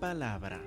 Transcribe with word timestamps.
palabra. 0.00 0.58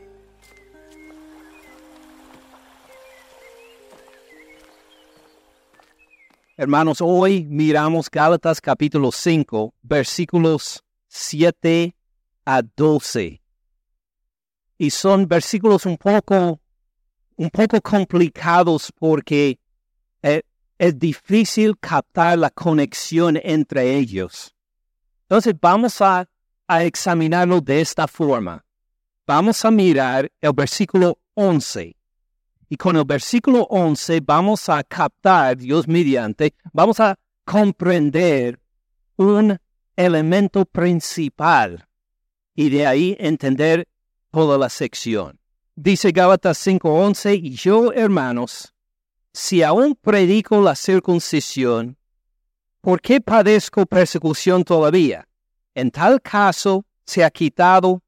Hermanos, 6.55 6.99
hoy 7.01 7.45
miramos 7.45 8.09
Gálatas 8.11 8.61
capítulo 8.61 9.11
5, 9.11 9.73
versículos 9.81 10.83
7 11.07 11.95
a 12.45 12.61
12. 12.61 13.41
Y 14.77 14.89
son 14.91 15.27
versículos 15.27 15.87
un 15.87 15.97
poco, 15.97 16.59
un 17.35 17.49
poco 17.49 17.81
complicados 17.81 18.91
porque 18.99 19.59
eh, 20.21 20.43
es 20.77 20.99
difícil 20.99 21.75
captar 21.79 22.37
la 22.37 22.51
conexión 22.51 23.39
entre 23.41 23.97
ellos. 23.97 24.53
Entonces 25.23 25.55
vamos 25.59 25.99
a, 26.01 26.29
a 26.67 26.83
examinarlo 26.83 27.61
de 27.61 27.81
esta 27.81 28.07
forma. 28.07 28.63
Vamos 29.25 29.63
a 29.63 29.71
mirar 29.71 30.29
el 30.41 30.51
versículo 30.51 31.17
11 31.35 31.95
y 32.67 32.75
con 32.75 32.97
el 32.97 33.05
versículo 33.05 33.63
11 33.69 34.19
vamos 34.19 34.67
a 34.67 34.83
captar, 34.83 35.55
Dios 35.55 35.87
mediante, 35.87 36.53
vamos 36.73 36.99
a 36.99 37.17
comprender 37.45 38.59
un 39.15 39.57
elemento 39.95 40.65
principal 40.65 41.87
y 42.53 42.69
de 42.69 42.85
ahí 42.85 43.15
entender 43.17 43.87
toda 44.29 44.57
la 44.57 44.67
sección. 44.67 45.39
Dice 45.73 46.11
Gálatas 46.11 46.57
5:11, 46.57 47.35
y 47.35 47.51
yo, 47.55 47.93
hermanos, 47.93 48.73
si 49.31 49.63
aún 49.63 49.95
predico 49.95 50.61
la 50.61 50.75
circuncisión, 50.75 51.97
¿por 52.81 52.99
qué 52.99 53.21
padezco 53.21 53.85
persecución 53.85 54.65
todavía? 54.65 55.29
En 55.73 55.91
tal 55.91 56.21
caso, 56.21 56.85
se 57.05 57.23
ha 57.23 57.31
quitado 57.31 58.02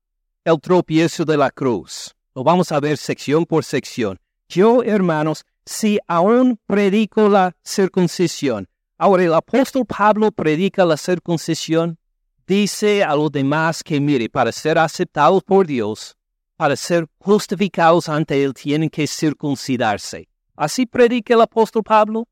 el 0.46 0.62
tropiezo 0.62 1.26
de 1.26 1.38
la 1.38 1.50
cruz. 1.50 2.16
Lo 2.36 2.44
vamos 2.44 2.72
a 2.72 2.80
ver 2.80 2.98
sección 2.98 3.46
por 3.46 3.64
sección. 3.64 4.20
Yo, 4.48 4.84
hermanos, 4.84 5.44
si 5.66 5.98
aún 6.08 6.60
predico 6.68 7.28
la 7.28 7.56
circuncisión, 7.64 8.68
ahora 9.00 9.24
el 9.24 9.34
apóstol 9.34 9.86
Pablo 9.88 10.32
predica 10.32 10.86
la 10.86 10.98
circuncisión, 10.98 11.98
dice 12.46 13.04
a 13.04 13.16
los 13.16 13.32
demás 13.32 13.84
que, 13.84 14.00
mire, 14.00 14.30
para 14.30 14.52
ser 14.52 14.78
aceptados 14.78 15.44
por 15.44 15.66
Dios, 15.66 16.16
para 16.56 16.76
ser 16.76 17.08
justificados 17.18 18.08
ante 18.08 18.44
Él, 18.44 18.54
tienen 18.54 18.92
que 18.92 19.08
circuncidarse. 19.08 20.30
¿Así 20.56 20.86
predica 20.86 21.34
el 21.34 21.42
apóstol 21.42 21.82
Pablo? 21.82 22.28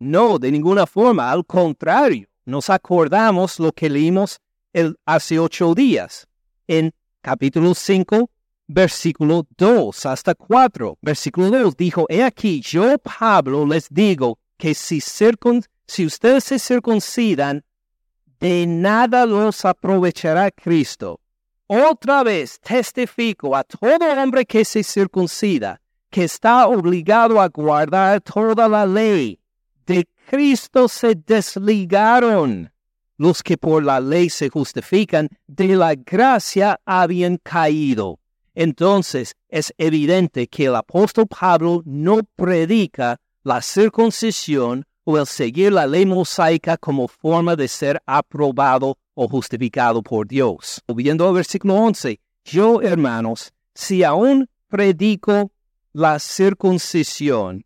No, 0.00 0.40
de 0.40 0.50
ninguna 0.50 0.86
forma, 0.86 1.30
al 1.30 1.46
contrario, 1.46 2.26
nos 2.44 2.68
acordamos 2.68 3.60
lo 3.60 3.70
que 3.70 3.88
leímos 3.88 4.40
el, 4.72 4.96
hace 5.06 5.38
ocho 5.38 5.72
días 5.72 6.26
en 6.66 6.92
capítulo 7.24 7.74
5, 7.74 8.30
versículo 8.68 9.46
2 9.56 10.06
hasta 10.06 10.34
4. 10.34 10.98
Versículo 11.00 11.48
2 11.50 11.74
dijo, 11.74 12.04
he 12.10 12.22
aquí, 12.22 12.60
yo 12.60 12.98
Pablo 12.98 13.64
les 13.64 13.88
digo 13.88 14.38
que 14.58 14.74
si, 14.74 15.00
si 15.00 16.04
ustedes 16.04 16.44
se 16.44 16.58
circuncidan, 16.58 17.64
de 18.38 18.66
nada 18.66 19.24
los 19.24 19.64
aprovechará 19.64 20.50
Cristo. 20.50 21.18
Otra 21.66 22.22
vez 22.22 22.60
testifico 22.60 23.56
a 23.56 23.64
todo 23.64 24.04
hombre 24.22 24.44
que 24.44 24.66
se 24.66 24.82
circuncida, 24.82 25.80
que 26.10 26.24
está 26.24 26.66
obligado 26.66 27.40
a 27.40 27.48
guardar 27.48 28.20
toda 28.20 28.68
la 28.68 28.84
ley. 28.84 29.40
De 29.86 30.06
Cristo 30.28 30.88
se 30.88 31.14
desligaron 31.14 32.73
los 33.16 33.42
que 33.42 33.56
por 33.56 33.84
la 33.84 34.00
ley 34.00 34.30
se 34.30 34.48
justifican, 34.48 35.28
de 35.46 35.76
la 35.76 35.94
gracia 35.94 36.80
habían 36.84 37.38
caído. 37.38 38.18
Entonces 38.54 39.34
es 39.48 39.72
evidente 39.78 40.46
que 40.46 40.66
el 40.66 40.76
apóstol 40.76 41.26
Pablo 41.26 41.82
no 41.84 42.20
predica 42.36 43.20
la 43.42 43.60
circuncisión 43.60 44.86
o 45.04 45.18
el 45.18 45.26
seguir 45.26 45.72
la 45.72 45.86
ley 45.86 46.06
mosaica 46.06 46.76
como 46.76 47.08
forma 47.08 47.56
de 47.56 47.68
ser 47.68 48.00
aprobado 48.06 48.96
o 49.14 49.28
justificado 49.28 50.02
por 50.02 50.26
Dios. 50.26 50.82
Volviendo 50.86 51.28
al 51.28 51.34
versículo 51.34 51.74
11, 51.74 52.20
yo 52.44 52.80
hermanos, 52.80 53.52
si 53.74 54.02
aún 54.02 54.48
predico 54.68 55.52
la 55.92 56.18
circuncisión, 56.18 57.64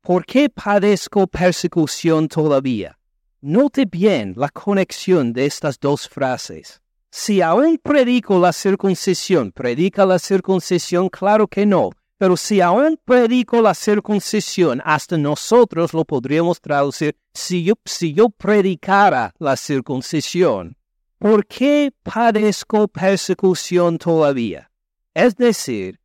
¿por 0.00 0.24
qué 0.26 0.48
padezco 0.50 1.26
persecución 1.26 2.28
todavía? 2.28 2.98
Note 3.42 3.86
bien 3.86 4.34
la 4.36 4.50
conexión 4.50 5.32
de 5.32 5.46
estas 5.46 5.80
dos 5.80 6.06
frases. 6.06 6.82
Si 7.10 7.40
aún 7.40 7.78
predico 7.82 8.38
la 8.38 8.52
circuncisión, 8.52 9.50
¿predica 9.50 10.04
la 10.04 10.18
circuncisión? 10.18 11.08
Claro 11.08 11.48
que 11.48 11.64
no. 11.64 11.88
Pero 12.18 12.36
si 12.36 12.60
aún 12.60 13.00
predico 13.02 13.62
la 13.62 13.72
circuncisión, 13.72 14.82
hasta 14.84 15.16
nosotros 15.16 15.94
lo 15.94 16.04
podríamos 16.04 16.60
traducir, 16.60 17.16
si 17.32 17.64
yo, 17.64 17.76
si 17.86 18.12
yo 18.12 18.28
predicara 18.28 19.32
la 19.38 19.56
circuncisión, 19.56 20.76
¿por 21.18 21.46
qué 21.46 21.94
padezco 22.02 22.88
persecución 22.88 23.96
todavía? 23.96 24.70
Es 25.14 25.34
decir, 25.34 25.98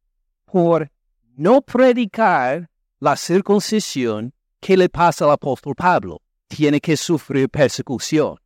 por 0.46 0.90
no 1.36 1.62
predicar 1.62 2.70
la 3.02 3.18
circuncisión, 3.18 4.34
¿qué 4.62 4.78
le 4.78 4.88
pasa 4.88 5.26
al 5.26 5.32
apóstol 5.32 5.76
Pablo? 5.76 6.22
Tiene 6.48 6.80
que 6.80 6.96
sufrir 6.98 7.50
persecución 7.50 8.38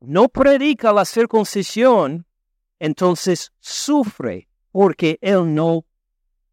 no 0.00 0.28
predica 0.28 0.92
la 0.92 1.04
circuncisión, 1.04 2.26
entonces 2.78 3.52
sufre 3.60 4.48
porque 4.72 5.18
él 5.20 5.54
no 5.54 5.84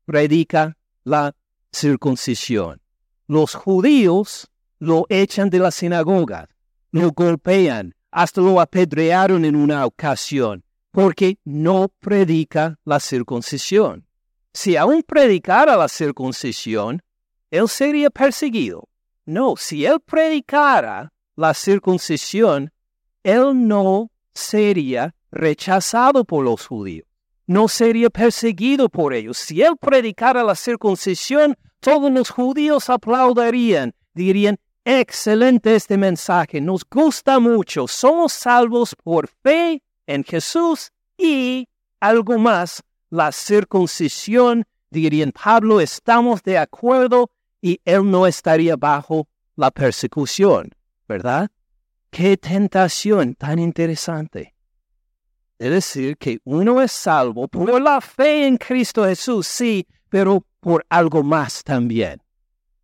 predica 0.05 0.77
la 1.03 1.33
circuncisión. 1.71 2.81
Los 3.27 3.55
judíos 3.55 4.49
lo 4.79 5.05
echan 5.09 5.49
de 5.49 5.59
la 5.59 5.71
sinagoga, 5.71 6.49
lo 6.91 7.11
golpean, 7.11 7.95
hasta 8.11 8.41
lo 8.41 8.59
apedrearon 8.59 9.45
en 9.45 9.55
una 9.55 9.85
ocasión, 9.85 10.63
porque 10.91 11.37
no 11.43 11.89
predica 11.99 12.77
la 12.83 12.99
circuncisión. 12.99 14.05
Si 14.53 14.75
aún 14.75 15.03
predicara 15.03 15.77
la 15.77 15.87
circuncisión, 15.87 17.01
él 17.51 17.69
sería 17.69 18.09
perseguido. 18.09 18.89
No, 19.27 19.57
si 19.57 19.85
él 19.85 19.99
predicara 19.99 21.11
la 21.35 21.53
circuncisión, 21.53 22.71
él 23.23 23.67
no 23.67 24.09
sería 24.33 25.15
rechazado 25.31 26.23
por 26.23 26.45
los 26.45 26.65
judíos, 26.65 27.05
no 27.45 27.67
sería 27.67 28.09
perseguido 28.09 28.87
por 28.87 29.13
ellos. 29.13 29.37
Si 29.37 29.61
él 29.61 29.75
predicara 29.81 30.43
la 30.43 30.55
circuncisión, 30.55 31.57
todos 31.81 32.09
los 32.09 32.29
judíos 32.29 32.89
aplaudirían, 32.89 33.93
dirían, 34.13 34.59
excelente 34.85 35.75
este 35.75 35.97
mensaje, 35.97 36.61
nos 36.61 36.85
gusta 36.89 37.37
mucho, 37.41 37.85
somos 37.85 38.31
salvos 38.31 38.95
por 38.95 39.27
fe 39.27 39.83
en 40.05 40.23
Jesús 40.23 40.93
y 41.17 41.67
algo 41.99 42.37
más, 42.37 42.81
la 43.09 43.33
circuncisión, 43.33 44.63
dirían 44.89 45.33
Pablo, 45.33 45.81
estamos 45.81 46.41
de 46.43 46.57
acuerdo 46.57 47.29
y 47.61 47.79
él 47.85 48.09
no 48.09 48.27
estaría 48.27 48.75
bajo 48.75 49.27
la 49.55 49.71
persecución, 49.71 50.71
¿verdad? 51.07 51.49
Qué 52.09 52.37
tentación 52.37 53.35
tan 53.35 53.59
interesante. 53.59 54.55
Es 55.59 55.71
decir, 55.71 56.17
que 56.17 56.39
uno 56.43 56.81
es 56.81 56.91
salvo 56.91 57.47
por 57.47 57.81
la 57.81 57.99
fe 57.99 58.45
en 58.45 58.57
Cristo 58.57 59.05
Jesús, 59.05 59.47
sí, 59.47 59.87
pero 60.09 60.45
por 60.59 60.85
algo 60.89 61.23
más 61.23 61.63
también. 61.63 62.21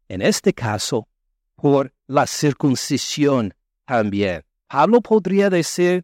En 0.07 0.21
este 0.21 0.53
caso, 0.53 1.07
por 1.55 1.93
la 2.07 2.25
circuncisión 2.27 3.53
también. 3.85 4.43
Pablo 4.67 5.01
podría 5.01 5.49
decir, 5.49 6.03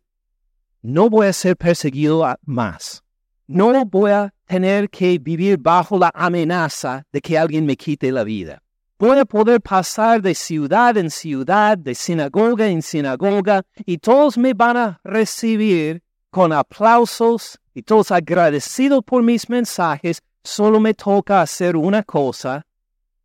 no 0.82 1.10
voy 1.10 1.28
a 1.28 1.34
ser 1.34 1.58
perseguido 1.58 2.24
más. 2.44 3.04
No 3.48 3.84
voy 3.86 4.12
a 4.12 4.34
tener 4.50 4.90
que 4.90 5.20
vivir 5.20 5.60
bajo 5.60 6.00
la 6.00 6.12
amenaza 6.14 7.04
de 7.14 7.22
que 7.22 7.38
alguien 7.38 7.68
me 7.68 7.78
quite 7.78 8.12
la 8.12 8.24
vida. 8.24 8.64
Voy 8.98 9.20
a 9.20 9.24
poder 9.24 9.62
pasar 9.62 10.24
de 10.24 10.34
ciudad 10.34 10.98
en 10.98 11.12
ciudad, 11.12 11.78
de 11.78 11.94
sinagoga 11.94 12.68
en 12.68 12.82
sinagoga, 12.82 13.62
y 13.86 14.00
todos 14.00 14.40
me 14.40 14.56
van 14.56 14.76
a 14.76 15.00
recibir 15.04 16.02
con 16.32 16.52
aplausos 16.52 17.60
y 17.76 17.84
todos 17.84 18.12
agradecidos 18.12 19.04
por 19.06 19.22
mis 19.22 19.48
mensajes. 19.50 20.20
Solo 20.44 20.80
me 20.80 20.96
toca 20.96 21.42
hacer 21.42 21.76
una 21.76 22.02
cosa, 22.02 22.66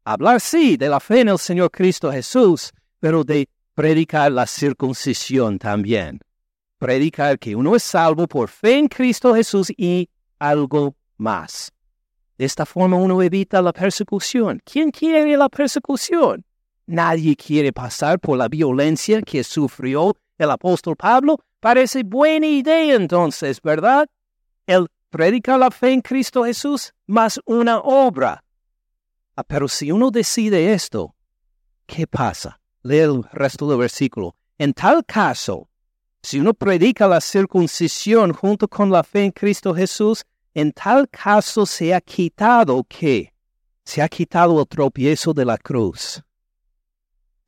hablar 0.05 0.43
sí 0.43 0.77
de 0.77 0.91
la 0.91 1.01
fe 1.01 1.21
en 1.21 1.31
el 1.31 1.39
Señor 1.39 1.71
Cristo 1.71 2.13
Jesús, 2.13 2.71
pero 3.01 3.25
de 3.25 3.49
predicar 3.75 4.31
la 4.31 4.47
circuncisión 4.47 5.59
también. 5.59 6.21
Predicar 6.79 7.39
que 7.39 7.57
uno 7.57 7.75
es 7.75 7.83
salvo 7.83 8.27
por 8.27 8.51
fe 8.51 8.77
en 8.79 8.89
Cristo 8.89 9.35
Jesús 9.35 9.73
y 9.75 10.11
algo 10.39 10.95
más. 11.17 11.73
De 12.39 12.45
esta 12.45 12.67
forma 12.67 12.97
uno 12.97 13.23
evita 13.23 13.63
la 13.63 13.73
persecución. 13.73 14.61
¿Quién 14.65 14.91
quiere 14.91 15.37
la 15.37 15.49
persecución? 15.49 16.45
Nadie 16.87 17.37
quiere 17.37 17.73
pasar 17.73 18.19
por 18.19 18.37
la 18.37 18.49
violencia 18.49 19.23
que 19.23 19.45
sufrió 19.45 20.17
el 20.37 20.51
apóstol 20.51 20.97
Pablo. 20.97 21.39
Parece 21.61 22.03
buena 22.03 22.47
idea 22.47 22.95
entonces, 22.95 23.61
¿verdad? 23.63 24.07
El 24.67 24.89
predica 25.15 25.57
la 25.57 25.71
fe 25.71 25.93
en 25.93 26.01
Cristo 26.01 26.45
Jesús 26.45 26.93
más 27.07 27.41
una 27.47 27.79
obra. 27.79 28.43
Ah, 29.37 29.45
pero 29.45 29.69
si 29.69 29.93
uno 29.93 30.11
decide 30.11 30.75
esto, 30.75 31.15
¿qué 31.87 32.09
pasa? 32.09 32.61
Lee 32.83 32.99
el 32.99 33.23
resto 33.33 33.69
del 33.69 33.79
versículo. 33.79 34.35
En 34.59 34.75
tal 34.75 35.05
caso, 35.05 35.69
si 36.21 36.41
uno 36.41 36.53
predica 36.53 37.07
la 37.07 37.21
circuncisión 37.21 38.33
junto 38.33 38.67
con 38.67 38.91
la 38.91 39.05
fe 39.05 39.25
en 39.25 39.31
Cristo 39.31 39.73
Jesús, 39.73 40.25
en 40.55 40.73
tal 40.73 41.09
caso 41.09 41.67
se 41.67 41.93
ha 41.93 42.01
quitado 42.01 42.85
qué? 42.85 43.35
Se 43.85 44.01
ha 44.01 44.09
quitado 44.09 44.61
el 44.61 44.67
tropiezo 44.67 45.35
de 45.35 45.45
la 45.45 45.59
cruz. 45.59 46.23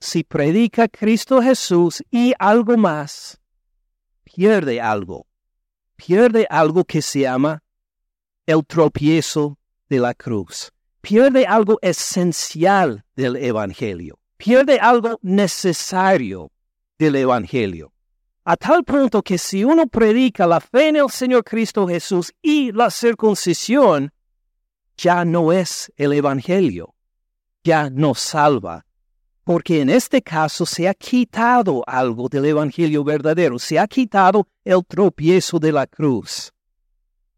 Si 0.00 0.24
predica 0.24 0.88
Cristo 0.88 1.40
Jesús 1.40 2.02
y 2.10 2.34
algo 2.38 2.76
más, 2.76 3.40
pierde 4.24 4.80
algo. 4.80 5.26
Pierde 5.96 6.46
algo 6.50 6.84
que 6.84 7.00
se 7.00 7.20
llama 7.20 7.62
el 8.44 8.66
tropiezo 8.66 9.58
de 9.88 9.98
la 9.98 10.12
cruz. 10.12 10.72
Pierde 11.00 11.46
algo 11.46 11.78
esencial 11.80 13.04
del 13.14 13.36
Evangelio. 13.36 14.18
Pierde 14.36 14.78
algo 14.78 15.18
necesario 15.22 16.50
del 16.98 17.16
Evangelio 17.16 17.95
a 18.48 18.56
tal 18.56 18.84
punto 18.84 19.22
que 19.22 19.38
si 19.38 19.64
uno 19.64 19.88
predica 19.88 20.46
la 20.46 20.60
fe 20.60 20.88
en 20.90 20.96
el 20.96 21.10
Señor 21.10 21.42
Cristo 21.42 21.88
Jesús 21.88 22.32
y 22.40 22.70
la 22.70 22.90
circuncisión, 22.90 24.12
ya 24.96 25.24
no 25.24 25.50
es 25.50 25.92
el 25.96 26.12
Evangelio, 26.12 26.94
ya 27.64 27.90
no 27.90 28.14
salva, 28.14 28.86
porque 29.42 29.80
en 29.80 29.90
este 29.90 30.22
caso 30.22 30.64
se 30.64 30.88
ha 30.88 30.94
quitado 30.94 31.82
algo 31.88 32.28
del 32.28 32.44
Evangelio 32.44 33.02
verdadero, 33.02 33.58
se 33.58 33.80
ha 33.80 33.88
quitado 33.88 34.46
el 34.64 34.86
tropiezo 34.86 35.58
de 35.58 35.72
la 35.72 35.88
cruz. 35.88 36.52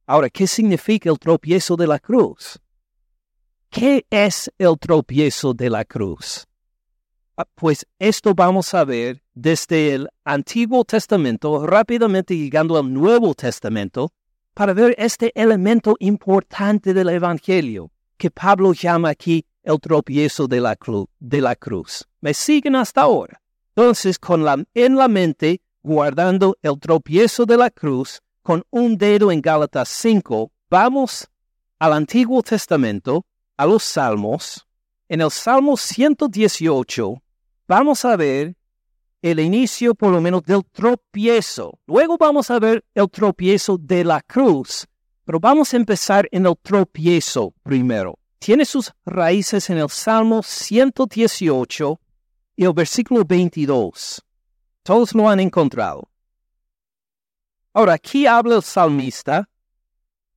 Ahora, 0.06 0.28
¿qué 0.28 0.46
significa 0.46 1.08
el 1.08 1.18
tropiezo 1.18 1.74
de 1.74 1.86
la 1.86 1.98
cruz? 1.98 2.60
¿Qué 3.70 4.04
es 4.10 4.50
el 4.58 4.78
tropiezo 4.78 5.54
de 5.54 5.70
la 5.70 5.86
cruz? 5.86 6.47
Ah, 7.40 7.46
pues 7.54 7.86
esto 8.00 8.34
vamos 8.34 8.74
a 8.74 8.84
ver 8.84 9.22
desde 9.32 9.94
el 9.94 10.08
Antiguo 10.24 10.84
Testamento, 10.84 11.64
rápidamente 11.64 12.36
llegando 12.36 12.76
al 12.76 12.92
Nuevo 12.92 13.32
Testamento, 13.32 14.10
para 14.54 14.72
ver 14.72 14.96
este 14.98 15.30
elemento 15.40 15.94
importante 16.00 16.92
del 16.92 17.10
Evangelio, 17.10 17.92
que 18.16 18.32
Pablo 18.32 18.72
llama 18.72 19.10
aquí 19.10 19.46
el 19.62 19.78
tropiezo 19.78 20.48
de 20.48 20.60
la, 20.60 20.76
de 21.20 21.40
la 21.40 21.54
cruz. 21.54 22.08
¿Me 22.20 22.34
siguen 22.34 22.74
hasta 22.74 23.02
ahora? 23.02 23.40
Entonces, 23.76 24.18
con 24.18 24.44
la, 24.44 24.56
en 24.74 24.96
la 24.96 25.06
mente, 25.06 25.60
guardando 25.80 26.56
el 26.60 26.76
tropiezo 26.80 27.46
de 27.46 27.56
la 27.56 27.70
cruz, 27.70 28.20
con 28.42 28.64
un 28.70 28.98
dedo 28.98 29.30
en 29.30 29.40
Gálatas 29.40 29.88
5, 29.90 30.50
vamos 30.68 31.28
al 31.78 31.92
Antiguo 31.92 32.42
Testamento, 32.42 33.24
a 33.56 33.64
los 33.64 33.84
Salmos. 33.84 34.66
En 35.08 35.20
el 35.20 35.30
Salmo 35.30 35.76
118, 35.76 37.22
vamos 37.68 38.04
a 38.04 38.16
ver 38.16 38.56
el 39.22 39.38
inicio 39.38 39.94
por 39.94 40.10
lo 40.10 40.20
menos 40.20 40.42
del 40.44 40.64
tropiezo. 40.64 41.78
Luego 41.86 42.16
vamos 42.16 42.50
a 42.50 42.58
ver 42.58 42.84
el 42.94 43.08
tropiezo 43.10 43.76
de 43.78 44.04
la 44.04 44.20
cruz, 44.22 44.86
pero 45.24 45.38
vamos 45.38 45.72
a 45.74 45.76
empezar 45.76 46.28
en 46.32 46.46
el 46.46 46.56
tropiezo 46.60 47.52
primero. 47.62 48.18
Tiene 48.38 48.64
sus 48.64 48.92
raíces 49.04 49.68
en 49.70 49.78
el 49.78 49.90
Salmo 49.90 50.42
118 50.42 52.00
y 52.56 52.64
el 52.64 52.72
versículo 52.72 53.24
22. 53.24 54.24
Todos 54.82 55.14
lo 55.14 55.28
han 55.28 55.40
encontrado. 55.40 56.08
Ahora, 57.74 57.94
aquí 57.94 58.26
habla 58.26 58.56
el 58.56 58.62
salmista 58.62 59.48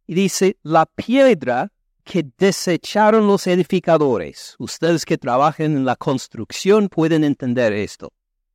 y 0.06 0.14
dice, 0.14 0.58
la 0.64 0.86
piedra 0.86 1.72
que 2.04 2.26
desecharon 2.38 3.28
los 3.28 3.48
edificadores. 3.48 4.56
Ustedes 4.60 5.06
que 5.06 5.18
trabajan 5.18 5.78
en 5.78 5.86
la 5.86 5.96
construcción 5.96 6.90
pueden 6.90 7.24
entender 7.24 7.74
esto. 7.74 8.12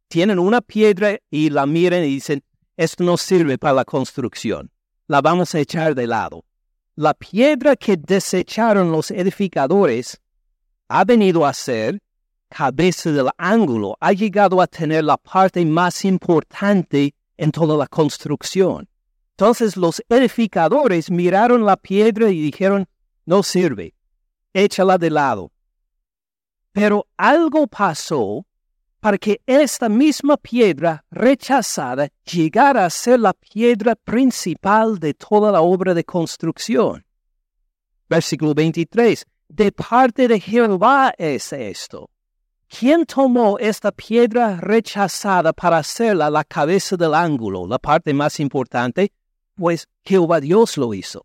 Tienen 0.08 0.38
una 0.38 0.60
piedra 0.60 1.19
y 1.31 1.50
la 1.50 1.66
miran 1.66 2.04
y 2.04 2.08
dicen, 2.08 2.43
esto 2.76 3.04
no 3.04 3.16
sirve 3.16 3.58
para 3.58 3.75
la 3.75 3.84
construcción. 3.84 4.70
La 5.08 5.20
vamos 5.20 5.54
a 5.54 5.60
echar 5.60 5.94
de 5.94 6.06
lado. 6.06 6.44
La 6.94 7.14
piedra 7.14 7.76
que 7.76 7.96
desecharon 7.96 8.90
los 8.90 9.10
edificadores 9.10 10.20
ha 10.88 11.04
venido 11.04 11.44
a 11.44 11.52
ser 11.52 12.00
cabeza 12.48 13.10
del 13.10 13.28
ángulo, 13.37 13.96
ha 14.00 14.12
llegado 14.12 14.60
a 14.60 14.66
tener 14.66 15.04
la 15.04 15.16
parte 15.16 15.64
más 15.64 16.04
importante 16.04 17.14
en 17.37 17.50
toda 17.50 17.76
la 17.76 17.87
construcción. 17.87 18.88
Entonces 19.32 19.76
los 19.76 20.02
edificadores 20.08 21.10
miraron 21.10 21.66
la 21.66 21.76
piedra 21.76 22.31
y 22.31 22.40
dijeron, 22.40 22.87
no 23.26 23.43
sirve, 23.43 23.94
échala 24.55 24.99
de 24.99 25.11
lado. 25.11 25.52
Pero 26.73 27.06
algo 27.17 27.67
pasó 27.67 28.46
para 29.00 29.19
que 29.19 29.40
esta 29.46 29.88
misma 29.88 30.37
piedra 30.37 31.05
rechazada 31.11 32.08
llegara 32.25 32.87
a 32.87 32.90
ser 32.90 33.20
la 33.20 33.32
piedra 33.32 33.94
principal 33.96 34.99
de 34.99 35.14
toda 35.14 35.52
la 35.52 35.61
obra 35.61 35.93
de 35.93 36.05
construcción. 36.05 37.05
Versículo 38.08 38.55
23. 38.55 39.25
De 39.49 39.72
parte 39.72 40.29
de 40.29 40.40
Jehová 40.40 41.14
es 41.19 41.52
esto. 41.52 42.11
¿Quién 42.69 43.06
tomó 43.06 43.58
esta 43.58 43.93
piedra 43.93 44.56
rechazada 44.56 45.52
para 45.52 45.79
hacerla 45.79 46.31
la 46.31 46.43
cabeza 46.44 46.96
del 46.96 47.14
ángulo, 47.14 47.67
la 47.67 47.79
parte 47.79 48.12
más 48.12 48.40
importante? 48.40 49.12
Pues 49.55 49.88
Jehová 50.05 50.40
Dios 50.40 50.76
lo 50.76 50.93
hizo 50.93 51.22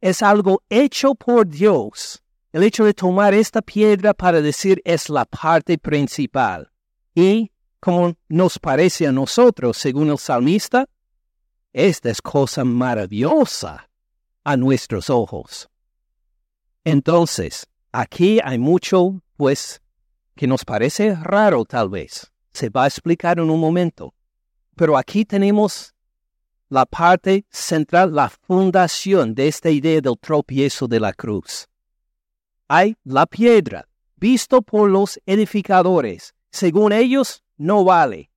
es 0.00 0.22
algo 0.22 0.62
hecho 0.68 1.14
por 1.14 1.46
Dios. 1.46 2.22
El 2.52 2.62
hecho 2.62 2.84
de 2.84 2.94
tomar 2.94 3.34
esta 3.34 3.62
piedra 3.62 4.14
para 4.14 4.40
decir 4.40 4.82
es 4.84 5.08
la 5.08 5.24
parte 5.24 5.78
principal. 5.78 6.70
Y, 7.14 7.52
como 7.78 8.14
nos 8.28 8.58
parece 8.58 9.06
a 9.06 9.12
nosotros, 9.12 9.76
según 9.76 10.10
el 10.10 10.18
salmista, 10.18 10.86
esta 11.72 12.10
es 12.10 12.20
cosa 12.20 12.64
maravillosa 12.64 13.88
a 14.42 14.56
nuestros 14.56 15.10
ojos. 15.10 15.68
Entonces, 16.84 17.66
aquí 17.92 18.40
hay 18.42 18.58
mucho, 18.58 19.22
pues, 19.36 19.80
que 20.34 20.46
nos 20.46 20.64
parece 20.64 21.14
raro 21.14 21.64
tal 21.64 21.88
vez. 21.88 22.32
Se 22.52 22.68
va 22.68 22.84
a 22.84 22.88
explicar 22.88 23.38
en 23.38 23.50
un 23.50 23.60
momento. 23.60 24.14
Pero 24.74 24.96
aquí 24.96 25.24
tenemos 25.24 25.94
la 26.70 26.86
parte 26.86 27.44
central, 27.50 28.14
la 28.14 28.28
fundación 28.30 29.34
de 29.34 29.48
esta 29.48 29.70
idea 29.70 30.00
del 30.00 30.16
tropiezo 30.18 30.86
de 30.86 31.00
la 31.00 31.12
cruz. 31.12 31.68
Hay 32.68 32.96
la 33.04 33.26
piedra, 33.26 33.88
visto 34.16 34.62
por 34.62 34.88
los 34.88 35.20
edificadores. 35.26 36.32
Según 36.50 36.92
ellos, 36.92 37.42
no 37.56 37.84
vale. 37.84 38.30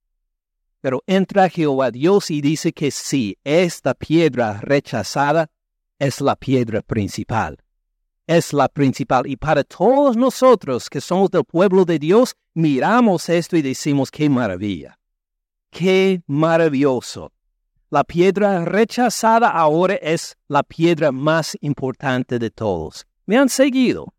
Pero 0.82 1.04
entra 1.06 1.48
Jehová 1.48 1.92
Dios 1.92 2.32
y 2.32 2.42
dice 2.42 2.74
que 2.74 2.90
sí, 2.90 3.38
esta 3.44 3.94
piedra 3.94 4.60
rechazada 4.62 5.52
es 6.00 6.20
la 6.20 6.36
piedra 6.36 6.82
principal. 6.82 7.60
Es 8.26 8.52
la 8.52 8.68
principal. 8.68 9.28
Y 9.28 9.38
para 9.38 9.64
todos 9.64 10.18
nosotros 10.18 10.90
que 10.90 11.02
somos 11.02 11.30
del 11.30 11.44
pueblo 11.44 11.86
de 11.86 12.00
Dios, 12.00 12.36
miramos 12.56 13.30
esto 13.30 13.56
y 13.56 13.62
decimos, 13.62 14.10
qué 14.10 14.28
maravilla. 14.28 15.00
Qué 15.70 16.24
maravilloso. 16.26 17.32
La 17.94 18.04
piedra 18.04 18.66
rechazada 18.66 19.50
ahora 19.50 19.94
es 19.94 20.36
la 20.48 20.64
piedra 20.64 21.12
más 21.12 21.56
importante 21.62 22.40
de 22.40 22.50
todos. 22.50 23.06
¿Me 23.28 23.38
han 23.38 23.50
seguido? 23.50 24.16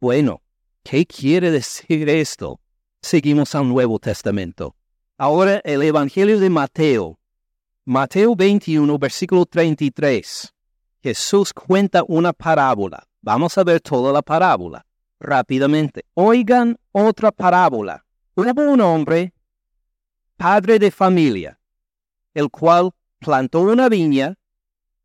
Bueno, 0.00 0.40
¿qué 0.84 1.04
quiere 1.04 1.50
decir 1.50 2.08
esto? 2.08 2.58
Seguimos 3.02 3.54
al 3.54 3.68
Nuevo 3.68 3.98
Testamento. 3.98 4.74
Ahora 5.18 5.60
el 5.64 5.82
Evangelio 5.82 6.40
de 6.40 6.48
Mateo. 6.48 7.18
Mateo 7.84 8.34
21, 8.34 8.98
versículo 8.98 9.44
33. 9.44 10.54
Jesús 11.02 11.52
cuenta 11.52 12.02
una 12.08 12.32
parábola. 12.32 13.06
Vamos 13.20 13.58
a 13.58 13.64
ver 13.64 13.82
toda 13.82 14.14
la 14.14 14.22
parábola 14.22 14.86
rápidamente. 15.20 16.06
Oigan 16.14 16.78
otra 16.92 17.32
parábola. 17.32 18.02
Hubo 18.34 18.62
un 18.62 18.80
hombre, 18.80 19.34
padre 20.38 20.78
de 20.78 20.90
familia, 20.90 21.57
el 22.38 22.50
cual 22.50 22.92
plantó 23.18 23.62
una 23.62 23.88
viña, 23.88 24.36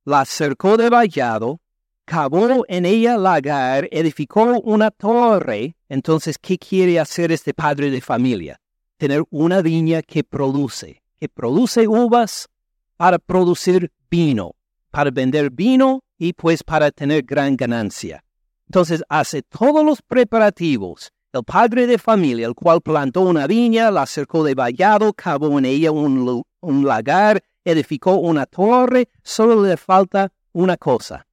la 0.05 0.23
cercó 0.23 0.77
de 0.77 0.87
vallado, 0.89 1.61
cavó 2.05 2.63
en 2.67 2.85
ella 2.85 3.17
lagar, 3.17 3.87
edificó 3.91 4.43
una 4.59 4.91
torre. 4.91 5.75
Entonces, 5.89 6.37
¿qué 6.37 6.59
quiere 6.59 6.99
hacer 6.99 7.31
este 7.31 7.55
padre 7.55 7.89
de 7.89 8.01
familia? 8.01 8.59
Tener 8.97 9.23
una 9.31 9.63
viña 9.63 10.03
que 10.03 10.23
produce, 10.23 11.01
que 11.19 11.27
produce 11.27 11.87
uvas 11.87 12.49
para 12.97 13.17
producir 13.17 13.91
vino, 14.11 14.53
para 14.91 15.09
vender 15.09 15.49
vino 15.49 16.03
y 16.19 16.33
pues 16.33 16.61
para 16.63 16.91
tener 16.91 17.23
gran 17.23 17.57
ganancia. 17.57 18.23
Entonces 18.67 19.03
hace 19.09 19.41
todos 19.41 19.83
los 19.83 20.03
preparativos. 20.03 21.11
El 21.33 21.43
padre 21.43 21.87
de 21.87 21.97
familia, 21.97 22.45
el 22.45 22.53
cual 22.53 22.79
plantó 22.79 23.21
una 23.21 23.47
viña, 23.47 23.89
la 23.89 24.05
cercó 24.05 24.43
de 24.43 24.53
vallado, 24.53 25.13
cavó 25.13 25.57
en 25.57 25.65
ella 25.65 25.91
un, 25.91 26.43
lagar, 26.85 27.43
edificó 27.65 28.17
una 28.17 28.45
torre, 28.45 29.09
solo 29.23 29.63
le 29.63 29.75
falta 29.75 30.31
una 30.51 30.77
cosa, 30.77 31.25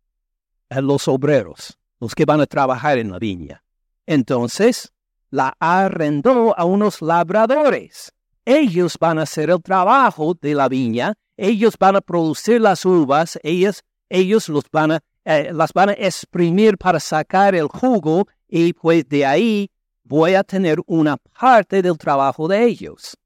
a 0.71 0.81
los 0.81 1.07
obreros, 1.07 1.79
los 2.01 2.15
que 2.15 2.25
van 2.25 2.41
a 2.41 2.47
trabajar 2.47 2.97
en 2.97 3.13
la 3.13 3.19
viña. 3.19 3.63
Entonces, 4.07 4.91
la 5.29 5.55
arrendó 5.61 6.59
a 6.59 6.65
unos 6.65 7.03
labradores. 7.03 8.11
Ellos 8.47 8.97
van 8.99 9.19
a 9.19 9.25
hacer 9.25 9.51
el 9.51 9.61
trabajo 9.61 10.35
de 10.41 10.55
la 10.55 10.71
viña, 10.71 11.13
ellos 11.37 11.75
van 11.79 11.97
a 11.97 12.01
producir 12.01 12.59
las 12.63 12.87
uvas, 12.87 13.39
ellos, 13.43 13.83
ellos 14.09 14.49
los 14.49 14.65
van 14.73 14.93
a, 14.93 15.01
eh, 15.27 15.51
las 15.53 15.75
van 15.75 15.91
a 15.91 15.93
exprimir 15.93 16.79
para 16.79 16.99
sacar 17.01 17.55
el 17.55 17.69
jugo 17.69 18.27
y 18.49 18.73
pues 18.73 19.07
de 19.07 19.27
ahí 19.27 19.71
voy 20.11 20.35
a 20.35 20.43
tener 20.43 20.81
una 20.87 21.17
parte 21.17 21.83
del 21.83 21.97
trabajo 21.97 22.49
de 22.49 22.65
ellos. 22.65 23.17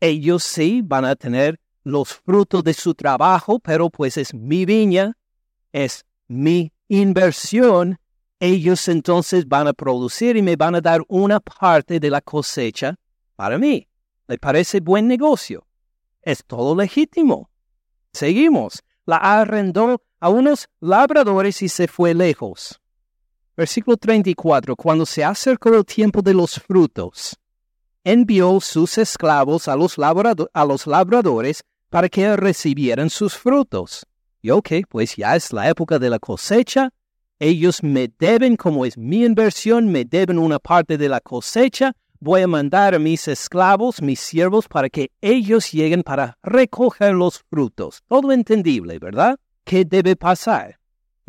Ellos 0.00 0.42
sí 0.42 0.80
van 0.82 1.04
a 1.04 1.14
tener 1.14 1.60
los 1.84 2.14
frutos 2.14 2.64
de 2.64 2.72
su 2.72 2.94
trabajo, 2.94 3.58
pero 3.58 3.90
pues 3.90 4.16
es 4.16 4.32
mi 4.32 4.64
viña, 4.64 5.18
es 5.70 6.06
mi 6.28 6.72
inversión. 6.88 7.98
Ellos 8.38 8.88
entonces 8.88 9.46
van 9.46 9.68
a 9.68 9.74
producir 9.74 10.38
y 10.38 10.40
me 10.40 10.56
van 10.56 10.76
a 10.76 10.80
dar 10.80 11.02
una 11.08 11.40
parte 11.40 12.00
de 12.00 12.08
la 12.08 12.22
cosecha 12.22 12.96
para 13.36 13.58
mí. 13.58 13.86
¿Le 14.26 14.38
parece 14.38 14.80
buen 14.80 15.08
negocio? 15.08 15.66
Es 16.22 16.42
todo 16.46 16.74
legítimo. 16.74 17.50
Seguimos. 18.14 18.82
La 19.04 19.16
arrendó 19.16 20.00
a 20.18 20.30
unos 20.30 20.70
labradores 20.80 21.60
y 21.60 21.68
se 21.68 21.86
fue 21.86 22.14
lejos. 22.14 22.79
Versículo 23.56 23.96
34. 23.96 24.76
Cuando 24.76 25.04
se 25.04 25.24
acercó 25.24 25.74
el 25.74 25.84
tiempo 25.84 26.22
de 26.22 26.34
los 26.34 26.54
frutos, 26.54 27.36
envió 28.04 28.60
sus 28.60 28.98
esclavos 28.98 29.68
a 29.68 29.76
los, 29.76 29.98
labradores 29.98 31.62
para 31.88 32.08
que 32.08 32.36
recibieran 32.36 33.10
sus 33.10 33.36
frutos. 33.36 34.06
Y 34.42 34.50
ok, 34.50 34.70
pues 34.88 35.16
ya 35.16 35.36
es 35.36 35.52
la 35.52 35.68
época 35.68 35.98
de 35.98 36.10
la 36.10 36.18
cosecha. 36.18 36.90
Ellos 37.38 37.82
me 37.82 38.10
deben, 38.18 38.56
como 38.56 38.84
es 38.84 38.96
mi 38.96 39.24
inversión, 39.24 39.90
me 39.90 40.04
deben 40.04 40.38
una 40.38 40.58
parte 40.58 40.96
de 40.96 41.08
la 41.08 41.20
cosecha. 41.20 41.92
Voy 42.18 42.42
a 42.42 42.46
mandar 42.46 42.94
a 42.94 42.98
mis 42.98 43.28
esclavos, 43.28 44.02
mis 44.02 44.20
siervos, 44.20 44.68
para 44.68 44.88
que 44.90 45.10
ellos 45.20 45.72
lleguen 45.72 46.02
para 46.02 46.38
recoger 46.42 47.14
los 47.14 47.42
frutos. 47.50 48.02
Todo 48.08 48.32
entendible, 48.32 48.98
¿verdad? 48.98 49.38
¿Qué 49.64 49.84
debe 49.84 50.16
pasar? 50.16 50.79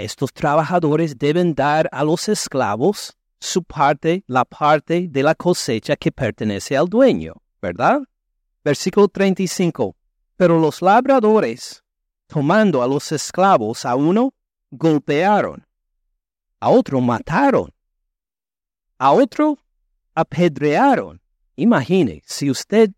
Estos 0.02 0.34
trabajadores 0.34 1.16
deben 1.20 1.54
dar 1.54 1.88
a 1.92 2.04
los 2.04 2.28
esclavos 2.28 3.16
su 3.40 3.64
parte, 3.64 4.24
la 4.26 4.46
parte 4.46 5.08
de 5.08 5.22
la 5.22 5.36
cosecha 5.36 5.96
que 5.96 6.12
pertenece 6.12 6.76
al 6.76 6.88
dueño, 6.88 7.36
¿verdad? 7.62 8.02
Versículo 8.64 9.08
35. 9.08 9.96
Pero 10.38 10.60
los 10.60 10.82
labradores, 10.82 11.84
tomando 12.26 12.82
a 12.82 12.88
los 12.88 13.12
esclavos, 13.12 13.86
a 13.86 13.94
uno 13.94 14.34
golpearon, 14.72 15.68
a 16.60 16.70
otro 16.72 17.00
mataron, 17.00 17.72
a 18.98 19.12
otro 19.12 19.60
apedrearon. 20.16 21.22
Imagine, 21.58 22.24
si 22.26 22.50
usted 22.50 22.90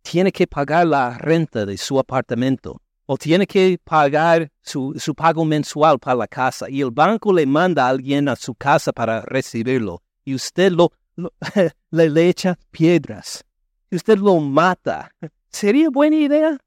tiene 0.00 0.32
que 0.32 0.46
pagar 0.46 0.86
la 0.86 1.18
renta 1.18 1.66
de 1.66 1.76
su 1.76 1.98
apartamento 1.98 2.80
o 3.10 3.16
tiene 3.16 3.46
que 3.46 3.78
pagar 3.82 4.50
su, 4.60 4.94
pago 5.16 5.42
mensual 5.42 5.98
para 5.98 6.14
la 6.14 6.28
casa 6.28 6.68
y 6.68 6.82
el 6.82 6.90
banco 6.90 7.32
le 7.32 7.46
manda 7.46 7.86
a 7.86 7.88
alguien 7.88 8.28
a 8.28 8.36
su 8.36 8.54
casa 8.54 8.92
para 8.92 9.22
recibirlo 9.22 10.02
y 10.26 10.34
usted 10.34 10.70
lo, 10.72 10.92
le, 11.90 12.10
le 12.10 12.28
echa 12.28 12.58
piedras 12.70 13.46
y 13.90 13.96
usted 13.96 14.18
lo 14.18 14.38
mata, 14.40 15.10
¿sería 15.48 15.88
buena 15.88 16.16
idea? 16.16 16.58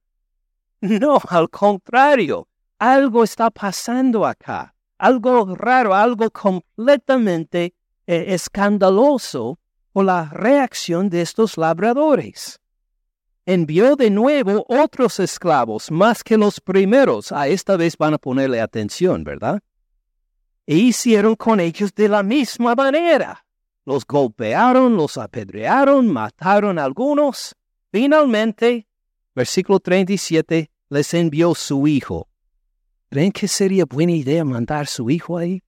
No, 0.81 1.21
al 1.29 1.47
contrario, 1.51 2.47
algo 2.79 3.23
está 3.23 3.51
pasando 3.51 4.25
acá, 4.25 4.73
algo 4.97 5.55
raro, 5.55 5.93
algo 5.93 6.27
completamente 6.31 7.75
eh, 8.07 8.25
escandaloso 8.29 9.59
por 9.93 10.05
la 10.05 10.25
reacción 10.33 11.07
de 11.07 11.21
estos 11.21 11.55
labradores. 11.55 12.60
Envió 13.53 13.97
de 13.97 14.09
nuevo 14.09 14.65
otros 14.69 15.19
esclavos, 15.19 15.91
más 15.91 16.23
que 16.23 16.37
los 16.37 16.61
primeros. 16.61 17.33
A 17.33 17.49
esta 17.49 17.75
vez 17.75 17.97
van 17.97 18.13
a 18.13 18.17
ponerle 18.17 18.61
atención, 18.61 19.25
¿verdad? 19.25 19.61
E 20.65 20.77
hicieron 20.77 21.35
con 21.35 21.59
ellos 21.59 21.93
de 21.93 22.07
la 22.07 22.23
misma 22.23 22.75
manera. 22.75 23.45
Los 23.83 24.05
golpearon, 24.05 24.95
los 24.95 25.17
apedrearon, 25.17 26.07
mataron 26.07 26.79
algunos. 26.79 27.53
Finalmente, 27.91 28.87
versículo 29.35 29.81
37, 29.81 30.71
les 30.87 31.13
envió 31.13 31.53
su 31.53 31.89
hijo. 31.89 32.29
¿Creen 33.09 33.33
que 33.33 33.49
sería 33.49 33.83
buena 33.83 34.13
idea 34.13 34.45
mandar 34.45 34.87
su 34.87 35.09
hijo 35.09 35.37
ahí? 35.37 35.61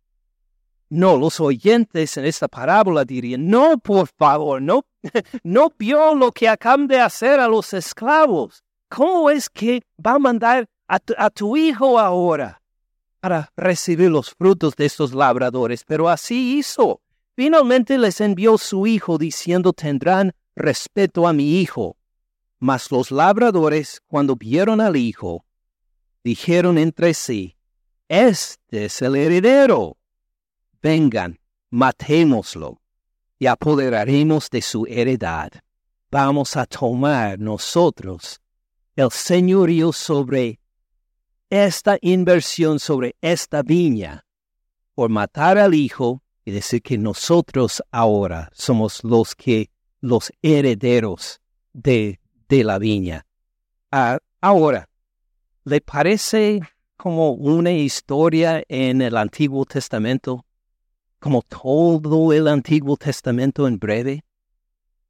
No, 0.93 1.17
los 1.17 1.39
oyentes 1.39 2.17
en 2.17 2.25
esta 2.25 2.47
parábola 2.47 3.03
dirían, 3.03 3.49
no, 3.49 3.79
por 3.79 4.07
favor, 4.09 4.61
no, 4.61 4.85
no 5.43 5.73
vio 5.75 6.13
lo 6.13 6.31
que 6.31 6.47
acaban 6.47 6.85
de 6.85 6.99
hacer 6.99 7.39
a 7.39 7.47
los 7.47 7.73
esclavos. 7.73 8.63
¿Cómo 8.89 9.31
es 9.31 9.49
que 9.49 9.81
va 9.97 10.11
a 10.11 10.19
mandar 10.19 10.69
a 10.87 10.99
a 11.17 11.29
tu 11.31 11.57
hijo 11.57 11.97
ahora 11.97 12.61
para 13.19 13.51
recibir 13.57 14.11
los 14.11 14.35
frutos 14.35 14.75
de 14.75 14.85
estos 14.85 15.15
labradores? 15.15 15.83
Pero 15.83 16.09
así 16.09 16.59
hizo. 16.59 17.01
Finalmente 17.35 17.97
les 17.97 18.21
envió 18.21 18.59
su 18.59 18.85
hijo 18.85 19.17
diciendo 19.17 19.73
tendrán 19.73 20.33
respeto 20.55 21.27
a 21.27 21.33
mi 21.33 21.59
hijo. 21.59 21.97
Mas 22.59 22.91
los 22.91 23.09
labradores, 23.09 23.99
cuando 24.05 24.35
vieron 24.35 24.79
al 24.79 24.95
hijo, 24.95 25.43
dijeron 26.23 26.77
entre 26.77 27.15
sí, 27.15 27.57
Este 28.07 28.85
es 28.85 29.01
el 29.01 29.15
heredero. 29.15 29.97
Vengan, 30.83 31.39
matémoslo 31.71 32.81
y 33.39 33.47
apoderaremos 33.47 34.49
de 34.49 34.61
su 34.61 34.85
heredad. 34.85 35.51
Vamos 36.11 36.57
a 36.57 36.65
tomar 36.65 37.39
nosotros 37.39 38.41
el 38.95 39.09
señorío 39.09 39.93
sobre 39.93 40.59
esta 41.49 41.97
inversión, 42.01 42.79
sobre 42.79 43.15
esta 43.21 43.63
viña, 43.63 44.25
por 44.93 45.09
matar 45.09 45.57
al 45.57 45.73
hijo 45.73 46.21
y 46.45 46.51
decir 46.51 46.81
que 46.81 46.97
nosotros 46.97 47.81
ahora 47.89 48.49
somos 48.53 49.03
los 49.03 49.33
que, 49.33 49.71
los 50.01 50.31
herederos 50.41 51.39
de 51.71 52.19
de 52.49 52.63
la 52.63 52.77
viña. 52.77 53.25
Ah, 53.91 54.19
ahora, 54.41 54.89
¿le 55.63 55.81
parece 55.81 56.61
como 56.97 57.31
una 57.31 57.71
historia 57.71 58.63
en 58.67 59.01
el 59.01 59.17
Antiguo 59.17 59.65
Testamento? 59.65 60.45
Como 61.23 61.41
todo 61.41 62.33
el 62.33 62.49
Antiguo 62.49 62.97
Testamento 62.97 63.65
en 63.65 63.79
breve. 63.79 64.25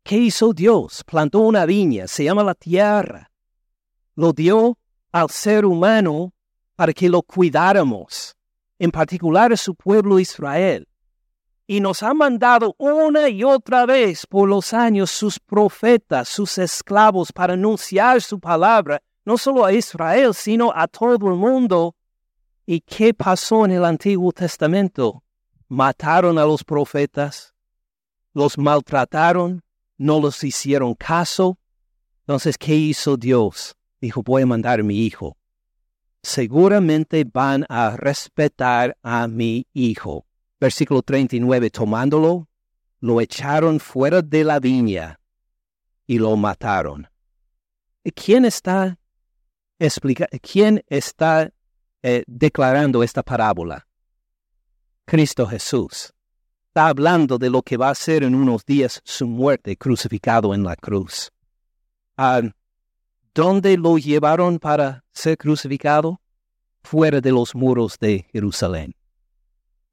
¿Qué 0.03 0.15
hizo 0.17 0.53
Dios? 0.53 1.03
Plantó 1.03 1.39
una 1.39 1.65
viña, 1.65 2.05
se 2.08 2.24
llama 2.24 2.43
la 2.43 2.53
tierra. 2.53 3.32
Lo 4.13 4.32
dio 4.32 4.77
al 5.12 5.32
ser 5.32 5.65
humano 5.65 6.32
para 6.75 6.93
que 6.93 7.10
lo 7.10 7.24
cuidáramos, 7.24 8.36
en 8.77 8.91
particular 8.91 9.53
a 9.53 9.58
su 9.58 9.74
pueblo 9.74 10.20
Israel 10.20 10.88
y 11.65 11.79
nos 11.79 12.03
ha 12.03 12.13
mandado 12.13 12.75
una 12.77 13.27
y 13.27 13.43
otra 13.43 13.88
vez 13.88 14.27
por 14.27 14.48
los 14.48 14.72
años 14.72 15.10
sus 15.10 15.39
profetas, 15.39 16.29
sus 16.29 16.60
esclavos, 16.60 17.32
para 17.32 17.53
anunciar 17.53 18.22
su 18.22 18.39
palabra, 18.39 19.01
no 19.25 19.36
solo 19.36 19.65
a 19.65 19.74
Israel, 19.74 20.36
sino 20.36 20.72
a 20.75 20.88
todo 20.88 21.29
el 21.29 21.39
mundo. 21.39 21.96
¿Y 22.67 22.82
qué 22.82 23.15
pasó 23.15 23.65
en 23.65 23.72
el 23.72 23.84
Antiguo 23.86 24.32
Testamento? 24.32 25.24
Mataron 25.74 26.38
a 26.38 26.46
los 26.46 26.63
profetas, 26.63 27.53
los 28.34 28.58
maltrataron, 28.58 29.63
no 29.98 30.20
los 30.20 30.44
hicieron 30.44 30.94
caso. 30.94 31.58
Entonces, 32.22 32.58
¿qué 32.58 32.75
hizo 32.75 33.18
Dios? 33.18 33.75
Dijo, 34.00 34.22
voy 34.22 34.44
a 34.44 34.46
mandar 34.46 34.80
a 34.80 34.84
mi 34.84 35.00
hijo. 35.00 35.38
Seguramente 36.22 37.25
van 37.25 37.65
a 37.70 37.98
respetar 37.98 38.98
a 39.01 39.27
mi 39.27 39.68
hijo 39.74 40.25
Versículo 40.63 41.01
39, 41.01 41.70
tomándolo, 41.72 42.48
lo 43.01 43.20
echaron 43.20 43.82
fuera 43.82 44.22
de 44.22 44.46
la 44.46 44.62
viña 44.62 45.20
y 46.08 46.20
lo 46.20 46.38
mataron. 46.38 47.10
¿Quién 48.15 48.46
está, 48.46 48.98
explica, 49.77 50.25
quién 50.42 50.82
está 50.88 51.51
eh, 52.01 52.24
declarando 52.27 53.03
esta 53.03 53.24
parábola? 53.24 53.86
Cristo 55.05 55.45
Jesús. 55.45 56.13
Está 56.67 56.88
hablando 56.88 57.38
de 57.38 57.50
lo 57.50 57.62
que 57.62 57.77
va 57.77 57.89
a 57.89 57.95
ser 57.95 58.24
en 58.24 58.33
unos 58.33 58.65
días 58.65 59.01
su 59.03 59.27
muerte 59.27 59.77
crucificado 59.77 60.53
en 60.53 60.63
la 60.63 60.75
cruz. 60.75 61.31
Ah, 62.17 62.41
¿Dónde 63.36 63.77
lo 63.77 63.98
llevaron 63.98 64.60
para 64.60 65.03
ser 65.12 65.38
crucificado? 65.38 66.22
Fuera 66.81 67.22
de 67.22 67.31
los 67.31 67.53
muros 67.53 67.98
de 68.00 68.25
Jerusalén. 68.31 68.95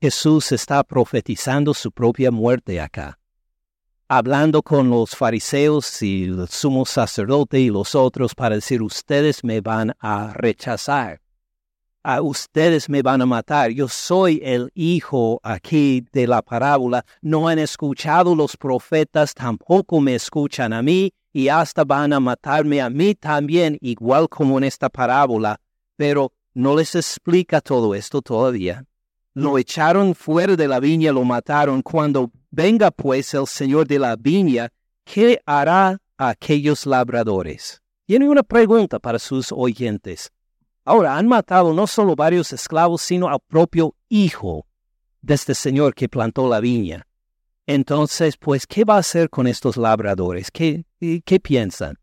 Jesús 0.00 0.52
está 0.52 0.82
profetizando 0.82 1.74
su 1.74 1.92
propia 1.92 2.30
muerte 2.30 2.80
acá, 2.80 3.18
hablando 4.08 4.62
con 4.62 4.88
los 4.88 5.14
fariseos 5.14 6.00
y 6.02 6.24
el 6.24 6.48
sumo 6.48 6.86
sacerdote 6.86 7.60
y 7.60 7.68
los 7.68 7.94
otros 7.94 8.34
para 8.34 8.54
decir, 8.54 8.80
ustedes 8.80 9.44
me 9.44 9.60
van 9.60 9.94
a 10.00 10.32
rechazar. 10.32 11.20
A 12.02 12.22
ustedes 12.22 12.88
me 12.88 13.02
van 13.02 13.22
a 13.22 13.26
matar. 13.26 13.70
Yo 13.70 13.88
soy 13.88 14.40
el 14.42 14.70
hijo 14.74 15.40
aquí 15.42 16.04
de 16.12 16.26
la 16.26 16.42
parábola. 16.42 17.04
No 17.20 17.48
han 17.48 17.58
escuchado 17.58 18.34
los 18.34 18.56
profetas, 18.56 19.34
tampoco 19.34 20.00
me 20.00 20.14
escuchan 20.14 20.72
a 20.72 20.82
mí 20.82 21.12
y 21.32 21.48
hasta 21.48 21.84
van 21.84 22.12
a 22.12 22.20
matarme 22.20 22.80
a 22.80 22.90
mí 22.90 23.14
también, 23.14 23.78
igual 23.80 24.28
como 24.28 24.58
en 24.58 24.64
esta 24.64 24.88
parábola. 24.88 25.60
Pero 25.96 26.32
no 26.54 26.76
les 26.76 26.94
explica 26.94 27.60
todo 27.60 27.94
esto 27.94 28.22
todavía. 28.22 28.84
Lo 29.34 29.58
echaron 29.58 30.14
fuera 30.14 30.56
de 30.56 30.66
la 30.66 30.80
viña, 30.80 31.12
lo 31.12 31.24
mataron. 31.24 31.82
Cuando 31.82 32.30
venga 32.50 32.90
pues 32.90 33.32
el 33.34 33.46
Señor 33.46 33.86
de 33.86 33.98
la 33.98 34.16
viña, 34.16 34.70
¿qué 35.04 35.40
hará 35.46 35.98
a 36.16 36.28
aquellos 36.30 36.86
labradores? 36.86 37.80
Tiene 38.06 38.28
una 38.28 38.42
pregunta 38.42 38.98
para 38.98 39.20
sus 39.20 39.52
oyentes. 39.52 40.32
Ahora 40.84 41.16
han 41.16 41.28
matado 41.28 41.72
no 41.72 41.86
solo 41.86 42.16
varios 42.16 42.52
esclavos, 42.52 43.02
sino 43.02 43.28
al 43.28 43.40
propio 43.46 43.94
hijo 44.08 44.66
de 45.22 45.34
este 45.34 45.54
señor 45.54 45.94
que 45.94 46.08
plantó 46.08 46.48
la 46.48 46.60
viña. 46.60 47.06
Entonces, 47.66 48.36
pues, 48.36 48.66
¿qué 48.66 48.84
va 48.84 48.96
a 48.96 49.00
hacer 49.00 49.30
con 49.30 49.46
estos 49.46 49.76
labradores? 49.76 50.50
¿Qué, 50.50 50.84
qué 51.24 51.40
piensan? 51.40 51.96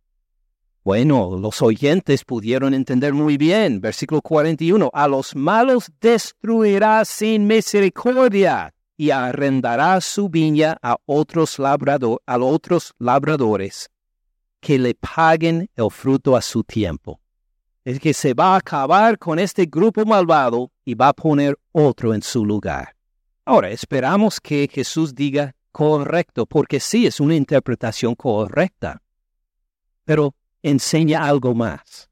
Bueno, 0.84 1.38
los 1.38 1.62
oyentes 1.62 2.24
pudieron 2.24 2.74
entender 2.74 3.14
muy 3.14 3.36
bien. 3.36 3.82
Versículo 3.82 4.22
41. 4.22 4.90
A 4.94 5.08
los 5.10 5.36
malos 5.36 5.92
destruirá 6.00 7.04
sin 7.04 7.46
misericordia 7.46 8.74
y 8.96 9.10
arrendará 9.10 10.00
su 10.00 10.30
viña 10.30 10.78
a 10.82 10.96
otros, 11.06 11.60
labrador, 11.60 12.22
a 12.26 12.38
otros 12.38 12.94
labradores 13.00 13.90
que 14.62 14.80
le 14.80 14.96
paguen 14.96 15.70
el 15.76 15.92
fruto 15.92 16.38
a 16.38 16.42
su 16.42 16.64
tiempo. 16.64 17.20
Es 17.88 18.02
que 18.02 18.14
se 18.14 18.34
va 18.34 18.56
a 18.56 18.58
acabar 18.58 19.18
con 19.18 19.40
este 19.40 19.66
grupo 19.66 20.06
malvado 20.06 20.74
y 20.84 20.94
va 20.94 21.08
a 21.08 21.14
poner 21.14 21.58
otro 21.72 22.14
en 22.14 22.22
su 22.22 22.46
lugar. 22.46 22.98
Ahora, 23.46 23.70
esperamos 23.70 24.42
que 24.42 24.70
Jesús 24.70 25.16
diga 25.16 25.56
correcto, 25.72 26.46
porque 26.46 26.82
sí 26.82 27.08
es 27.08 27.22
una 27.22 27.36
interpretación 27.36 28.14
correcta. 28.14 29.02
Pero 30.04 30.36
enseña 30.62 31.24
algo 31.24 31.56
más. 31.56 32.10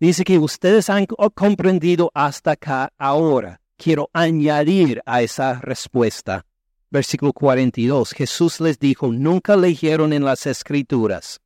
Dice 0.00 0.24
que 0.24 0.36
ustedes 0.36 0.90
han 0.90 1.06
comprendido 1.06 2.10
hasta 2.12 2.50
acá 2.50 2.92
ahora. 2.98 3.60
Quiero 3.76 4.10
añadir 4.12 5.00
a 5.06 5.22
esa 5.22 5.60
respuesta. 5.60 6.44
Versículo 6.90 7.32
42. 7.32 8.10
Jesús 8.10 8.60
les 8.60 8.80
dijo, 8.80 9.12
nunca 9.12 9.54
leyeron 9.54 10.12
en 10.12 10.24
las 10.24 10.44
escrituras. 10.48 11.40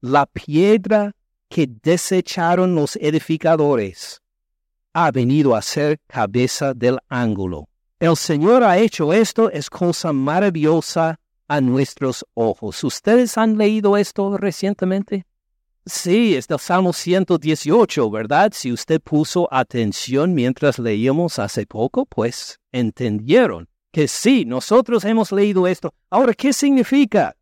La 0.00 0.24
piedra 0.24 1.15
que 1.48 1.68
desecharon 1.82 2.74
los 2.74 2.96
edificadores 2.96 4.20
ha 4.96 5.10
venido 5.10 5.54
a 5.54 5.60
ser 5.60 6.00
cabeza 6.06 6.72
del 6.72 6.98
ángulo. 7.10 7.68
El 8.00 8.16
Señor 8.16 8.64
ha 8.64 8.78
hecho 8.78 9.12
esto, 9.12 9.50
es 9.50 9.68
cosa 9.68 10.10
maravillosa 10.10 11.20
a 11.48 11.60
nuestros 11.60 12.24
ojos. 12.32 12.82
¿Ustedes 12.82 13.36
han 13.36 13.58
leído 13.58 13.98
esto 13.98 14.38
recientemente? 14.38 15.26
Sí, 15.84 16.34
es 16.34 16.48
del 16.48 16.58
Salmo 16.58 16.94
118, 16.94 18.10
¿verdad? 18.10 18.52
Si 18.54 18.72
usted 18.72 19.00
puso 19.02 19.48
atención 19.52 20.32
mientras 20.32 20.78
leíamos 20.78 21.38
hace 21.38 21.66
poco, 21.66 22.06
pues 22.06 22.58
entendieron 22.72 23.68
que 23.92 24.08
sí, 24.08 24.46
nosotros 24.46 25.04
hemos 25.04 25.30
leído 25.30 25.66
esto. 25.66 25.92
Ahora, 26.08 26.32
¿qué 26.32 26.54
significa? 26.54 27.36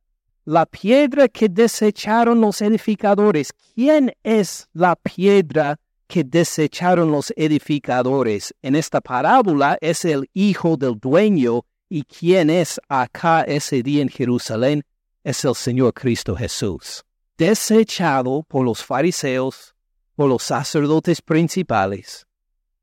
La 0.44 0.66
piedra 0.66 1.28
que 1.28 1.48
desecharon 1.48 2.40
los 2.40 2.60
edificadores. 2.60 3.52
¿Quién 3.74 4.12
es 4.22 4.68
la 4.72 4.94
piedra 4.96 5.78
que 6.06 6.22
desecharon 6.24 7.10
los 7.10 7.32
edificadores? 7.36 8.54
En 8.62 8.76
esta 8.76 9.00
parábola 9.00 9.78
es 9.80 10.04
el 10.04 10.28
hijo 10.34 10.76
del 10.76 10.98
dueño 10.98 11.62
y 11.88 12.02
quién 12.02 12.50
es 12.50 12.80
acá 12.88 13.42
ese 13.42 13.82
día 13.82 14.02
en 14.02 14.08
Jerusalén 14.08 14.82
es 15.22 15.44
el 15.44 15.54
Señor 15.54 15.94
Cristo 15.94 16.36
Jesús 16.36 17.04
desechado 17.36 18.44
por 18.44 18.64
los 18.64 18.84
fariseos, 18.84 19.74
por 20.14 20.28
los 20.28 20.42
sacerdotes 20.42 21.20
principales, 21.20 22.26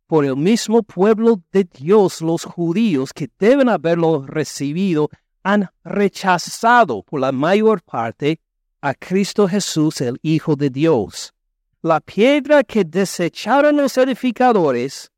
por 0.07 0.25
el 0.25 0.35
mismo 0.35 0.83
pueblo 0.83 1.41
de 1.51 1.63
Dios, 1.63 2.21
los 2.21 2.43
judíos 2.43 3.13
que 3.13 3.29
deben 3.39 3.69
haberlo 3.69 4.25
recibido, 4.27 5.09
han 5.43 5.69
rechazado 5.83 7.03
por 7.03 7.19
la 7.19 7.31
mayor 7.31 7.81
parte 7.81 8.39
a 8.81 8.93
Cristo 8.93 9.47
Jesús, 9.47 10.01
el 10.01 10.19
Hijo 10.21 10.55
de 10.55 10.69
Dios. 10.69 11.33
La 11.81 11.99
piedra 11.99 12.63
que 12.63 12.83
desecharon 12.83 13.77
los 13.77 13.97
edificadores, 13.97 15.11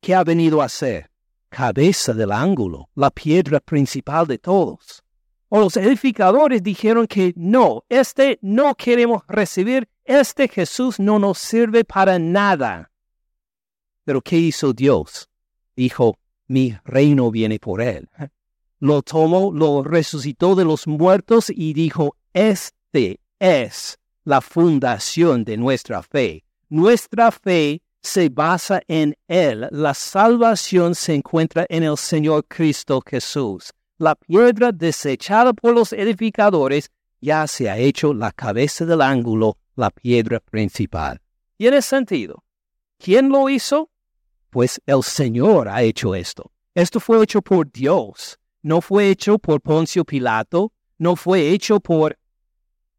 que 0.00 0.14
ha 0.14 0.24
venido 0.24 0.62
a 0.62 0.68
ser 0.68 1.10
cabeza 1.48 2.12
del 2.12 2.32
ángulo, 2.32 2.88
la 2.94 3.10
piedra 3.10 3.60
principal 3.60 4.26
de 4.26 4.38
todos 4.38 5.02
o 5.54 5.60
los 5.60 5.76
edificadores 5.76 6.62
dijeron 6.62 7.06
que 7.06 7.34
no, 7.36 7.84
este 7.90 8.38
no 8.40 8.74
queremos 8.74 9.22
recibir, 9.28 9.86
este 10.02 10.48
Jesús 10.48 10.98
no 10.98 11.18
nos 11.18 11.36
sirve 11.36 11.84
para 11.84 12.18
nada. 12.18 12.90
Pero 14.02 14.22
¿qué 14.22 14.38
hizo 14.38 14.72
Dios? 14.72 15.28
Dijo, 15.76 16.16
mi 16.46 16.74
reino 16.86 17.30
viene 17.30 17.58
por 17.58 17.82
él. 17.82 18.08
Lo 18.82 19.02
tomó, 19.02 19.52
lo 19.52 19.84
resucitó 19.84 20.54
de 20.56 20.64
los 20.64 20.86
muertos 20.86 21.48
y 21.48 21.72
dijo, 21.72 22.16
este 22.32 23.20
es 23.38 23.98
la 24.24 24.40
fundación 24.40 25.44
de 25.44 25.56
nuestra 25.56 26.02
fe. 26.02 26.42
Nuestra 26.68 27.30
fe 27.30 27.80
se 28.00 28.28
basa 28.28 28.82
en 28.88 29.14
Él. 29.28 29.68
La 29.70 29.94
salvación 29.94 30.96
se 30.96 31.14
encuentra 31.14 31.64
en 31.68 31.84
el 31.84 31.96
Señor 31.96 32.44
Cristo 32.48 33.00
Jesús 33.06 33.72
la 34.02 34.16
piedra 34.16 34.72
desechada 34.72 35.52
por 35.52 35.74
los 35.74 35.92
edificadores 35.92 36.90
ya 37.20 37.46
se 37.46 37.70
ha 37.70 37.78
hecho 37.78 38.12
la 38.12 38.32
cabeza 38.32 38.84
del 38.84 39.00
ángulo, 39.00 39.56
la 39.76 39.90
piedra 39.90 40.40
principal. 40.40 41.20
¿Tiene 41.56 41.80
sentido? 41.82 42.42
¿Quién 42.98 43.28
lo 43.28 43.48
hizo? 43.48 43.90
Pues 44.50 44.80
el 44.86 45.04
Señor 45.04 45.68
ha 45.68 45.82
hecho 45.84 46.16
esto. 46.16 46.50
Esto 46.74 46.98
fue 46.98 47.22
hecho 47.22 47.42
por 47.42 47.70
Dios. 47.70 48.40
No 48.62 48.80
fue 48.80 49.10
hecho 49.10 49.38
por 49.38 49.60
Poncio 49.60 50.04
Pilato, 50.04 50.72
no 50.98 51.16
fue 51.16 51.50
hecho 51.50 51.80
por 51.80 52.18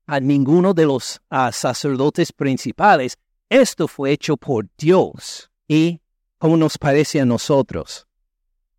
a 0.05 0.19
ninguno 0.19 0.73
de 0.73 0.85
los 0.85 1.21
sacerdotes 1.51 2.33
principales. 2.33 3.17
Esto 3.49 3.87
fue 3.87 4.11
hecho 4.11 4.35
por 4.37 4.67
Dios. 4.77 5.49
¿Y 5.67 6.01
cómo 6.37 6.57
nos 6.57 6.77
parece 6.77 7.21
a 7.21 7.25
nosotros? 7.25 8.07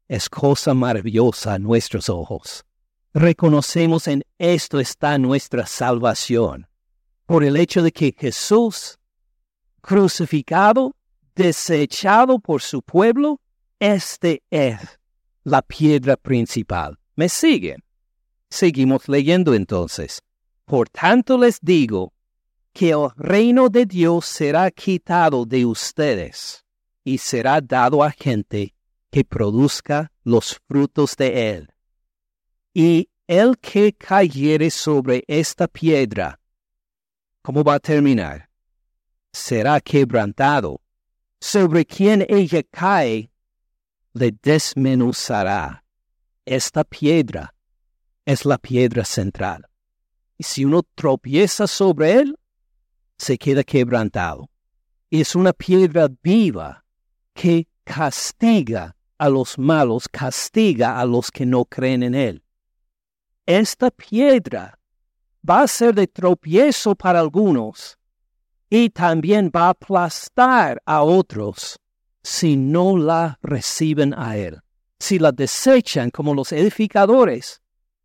es 0.08 0.28
cosa 0.28 0.74
maravillosa 0.74 1.54
a 1.54 1.58
nuestros 1.58 2.08
ojos. 2.08 2.64
Reconocemos 3.12 4.08
en 4.08 4.24
esto 4.38 4.80
está 4.80 5.18
nuestra 5.18 5.66
salvación, 5.66 6.66
por 7.26 7.44
el 7.44 7.56
hecho 7.56 7.82
de 7.82 7.92
que 7.92 8.14
Jesús, 8.16 8.98
crucificado, 9.80 10.94
desechado 11.34 12.38
por 12.38 12.60
su 12.60 12.82
pueblo, 12.82 13.40
este 13.78 14.42
es 14.50 14.98
la 15.44 15.62
piedra 15.62 16.16
principal. 16.16 16.98
¿Me 17.14 17.28
siguen? 17.28 17.84
Seguimos 18.50 19.08
leyendo 19.08 19.54
entonces. 19.54 20.22
Por 20.64 20.88
tanto 20.88 21.38
les 21.38 21.60
digo 21.60 22.12
que 22.72 22.90
el 22.90 23.10
reino 23.16 23.68
de 23.68 23.86
Dios 23.86 24.24
será 24.24 24.70
quitado 24.70 25.44
de 25.44 25.64
ustedes 25.64 26.64
y 27.04 27.18
será 27.18 27.60
dado 27.60 28.02
a 28.02 28.10
gente 28.10 28.74
que 29.10 29.24
produzca 29.24 30.10
los 30.24 30.58
frutos 30.66 31.16
de 31.16 31.50
él. 31.50 31.68
Y 32.72 33.08
el 33.28 33.58
que 33.58 33.92
cayere 33.92 34.70
sobre 34.70 35.22
esta 35.28 35.68
piedra, 35.68 36.40
¿cómo 37.42 37.62
va 37.62 37.74
a 37.74 37.80
terminar? 37.80 38.48
Será 39.32 39.80
quebrantado. 39.80 40.80
Sobre 41.40 41.84
quien 41.84 42.24
ella 42.28 42.62
cae, 42.70 43.30
le 44.14 44.32
desmenuzará. 44.42 45.84
Esta 46.46 46.84
piedra 46.84 47.54
es 48.24 48.44
la 48.44 48.58
piedra 48.58 49.04
central. 49.04 49.66
Y 50.38 50.44
si 50.44 50.64
uno 50.64 50.82
tropieza 50.94 51.66
sobre 51.66 52.12
él, 52.12 52.38
se 53.18 53.38
queda 53.38 53.62
quebrantado. 53.62 54.50
Es 55.10 55.34
una 55.34 55.52
piedra 55.52 56.08
viva 56.22 56.84
que 57.34 57.68
castiga 57.84 58.96
a 59.18 59.28
los 59.28 59.58
malos, 59.58 60.08
castiga 60.08 60.98
a 60.98 61.04
los 61.04 61.30
que 61.30 61.46
no 61.46 61.64
creen 61.64 62.02
en 62.02 62.14
Él. 62.14 62.42
Esta 63.46 63.90
piedra 63.90 64.78
va 65.48 65.62
a 65.62 65.68
ser 65.68 65.94
de 65.94 66.06
tropiezo 66.06 66.94
para 66.94 67.20
algunos 67.20 67.98
y 68.70 68.90
también 68.90 69.50
va 69.54 69.66
a 69.66 69.70
aplastar 69.70 70.82
a 70.84 71.02
otros 71.02 71.78
si 72.24 72.56
no 72.56 72.96
la 72.96 73.38
reciben 73.42 74.14
a 74.14 74.36
Él. 74.36 74.60
Si 74.98 75.18
la 75.18 75.30
desechan 75.30 76.10
como 76.10 76.34
los 76.34 76.50
edificadores, 76.52 77.60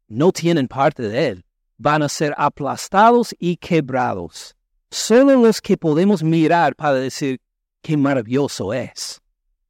no 0.09 0.31
tienen 0.33 0.67
parte 0.67 1.03
de 1.03 1.27
Él. 1.29 1.45
Van 1.77 2.03
a 2.03 2.09
ser 2.09 2.35
aplastados 2.37 3.33
y 3.39 3.55
quebrados. 3.55 4.55
Solo 4.91 5.41
los 5.41 5.61
que 5.61 5.77
podemos 5.77 6.21
mirar 6.21 6.75
para 6.75 6.95
decir, 6.95 7.39
qué 7.81 7.95
maravilloso 7.95 8.73
es. 8.73 9.21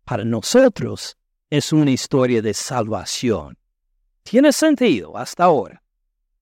Para 0.04 0.26
nosotros 0.26 1.16
es 1.52 1.72
una 1.72 1.92
historia 1.92 2.42
de 2.42 2.56
salvación. 2.56 3.56
Tiene 4.24 4.52
sentido 4.52 5.16
hasta 5.16 5.44
ahora. 5.44 5.84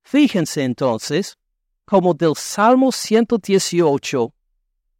Fíjense 0.03 0.63
entonces 0.63 1.37
como 1.83 2.13
del 2.13 2.35
Salmo 2.35 2.93
118, 2.93 4.33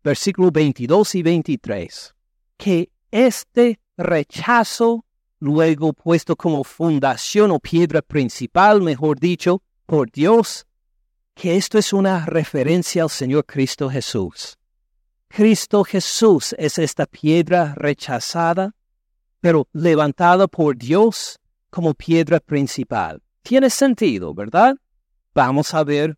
versículos 0.03 0.51
22 0.51 1.15
y 1.15 1.23
23, 1.23 2.15
que 2.57 2.89
este 3.25 3.79
rechazo, 3.97 5.03
luego 5.39 5.93
puesto 5.93 6.35
como 6.35 6.63
fundación 6.63 7.49
o 7.49 7.59
piedra 7.59 8.03
principal, 8.03 8.81
mejor 8.81 9.19
dicho, 9.19 9.63
por 9.87 10.11
Dios, 10.11 10.67
que 11.33 11.55
esto 11.55 11.79
es 11.79 11.93
una 11.93 12.25
referencia 12.27 13.01
al 13.01 13.09
Señor 13.09 13.45
Cristo 13.45 13.89
Jesús. 13.89 14.57
Cristo 15.27 15.83
Jesús 15.83 16.53
es 16.59 16.77
esta 16.77 17.07
piedra 17.07 17.73
rechazada, 17.75 18.75
pero 19.41 19.67
levantada 19.73 20.47
por 20.47 20.77
Dios 20.77 21.39
como 21.71 21.95
piedra 21.95 22.39
principal. 22.39 23.21
Tiene 23.41 23.69
sentido, 23.69 24.33
¿verdad? 24.33 24.75
Vamos 25.33 25.73
a 25.73 25.83
ver 25.83 26.17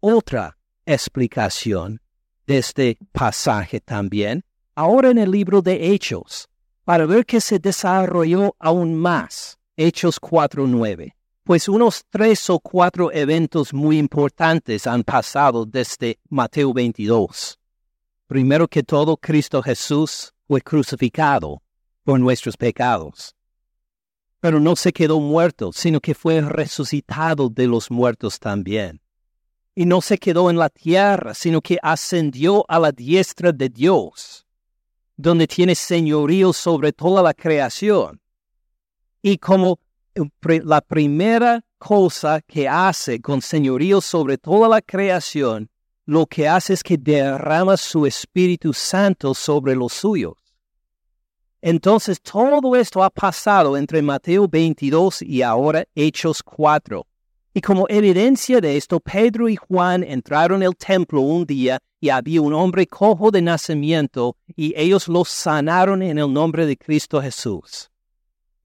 otra 0.00 0.58
explicación 0.84 2.00
de 2.46 2.58
este 2.58 2.98
pasaje 3.12 3.80
también, 3.80 4.44
ahora 4.76 5.10
en 5.10 5.18
el 5.18 5.32
libro 5.32 5.60
de 5.60 5.92
Hechos, 5.92 6.48
para 6.84 7.04
ver 7.06 7.26
que 7.26 7.40
se 7.40 7.58
desarrolló 7.58 8.54
aún 8.60 8.94
más. 8.94 9.58
Hechos 9.76 10.20
4.9 10.20 11.16
pues 11.46 11.68
unos 11.68 12.04
tres 12.10 12.50
o 12.50 12.58
cuatro 12.58 13.12
eventos 13.12 13.72
muy 13.72 13.98
importantes 13.98 14.84
han 14.84 15.04
pasado 15.04 15.64
desde 15.64 16.18
Mateo 16.28 16.74
22. 16.74 17.60
Primero 18.26 18.66
que 18.66 18.82
todo, 18.82 19.16
Cristo 19.16 19.62
Jesús 19.62 20.34
fue 20.48 20.60
crucificado 20.60 21.62
por 22.02 22.18
nuestros 22.18 22.56
pecados. 22.56 23.36
Pero 24.40 24.58
no 24.58 24.74
se 24.74 24.92
quedó 24.92 25.20
muerto, 25.20 25.70
sino 25.72 26.00
que 26.00 26.16
fue 26.16 26.40
resucitado 26.40 27.48
de 27.48 27.68
los 27.68 27.92
muertos 27.92 28.40
también. 28.40 29.00
Y 29.72 29.86
no 29.86 30.00
se 30.00 30.18
quedó 30.18 30.50
en 30.50 30.58
la 30.58 30.68
tierra, 30.68 31.32
sino 31.32 31.60
que 31.60 31.78
ascendió 31.80 32.64
a 32.68 32.80
la 32.80 32.90
diestra 32.90 33.52
de 33.52 33.68
Dios, 33.68 34.45
donde 35.16 35.46
tiene 35.46 35.74
señorío 35.74 36.52
sobre 36.52 36.92
toda 36.92 37.22
la 37.22 37.34
creación. 37.34 38.20
Y 39.22 39.38
como 39.38 39.80
la 40.64 40.80
primera 40.80 41.64
cosa 41.78 42.40
que 42.40 42.68
hace 42.68 43.20
con 43.20 43.42
señorío 43.42 44.00
sobre 44.00 44.38
toda 44.38 44.68
la 44.68 44.82
creación, 44.82 45.68
lo 46.04 46.26
que 46.26 46.48
hace 46.48 46.72
es 46.72 46.82
que 46.82 46.96
derrama 46.96 47.76
su 47.76 48.06
Espíritu 48.06 48.72
Santo 48.72 49.34
sobre 49.34 49.74
los 49.74 49.92
suyos. 49.92 50.34
Entonces 51.60 52.20
todo 52.20 52.76
esto 52.76 53.02
ha 53.02 53.10
pasado 53.10 53.76
entre 53.76 54.02
Mateo 54.02 54.46
22 54.46 55.22
y 55.22 55.42
ahora 55.42 55.84
Hechos 55.94 56.42
4. 56.42 57.04
Y 57.56 57.62
como 57.62 57.86
evidencia 57.88 58.60
de 58.60 58.76
esto, 58.76 59.00
Pedro 59.00 59.48
y 59.48 59.56
Juan 59.56 60.04
entraron 60.04 60.62
al 60.62 60.76
templo 60.76 61.22
un 61.22 61.46
día 61.46 61.78
y 61.98 62.10
había 62.10 62.42
un 62.42 62.52
hombre 62.52 62.86
cojo 62.86 63.30
de 63.30 63.40
nacimiento 63.40 64.36
y 64.54 64.74
ellos 64.76 65.08
lo 65.08 65.24
sanaron 65.24 66.02
en 66.02 66.18
el 66.18 66.30
nombre 66.30 66.66
de 66.66 66.76
Cristo 66.76 67.22
Jesús 67.22 67.90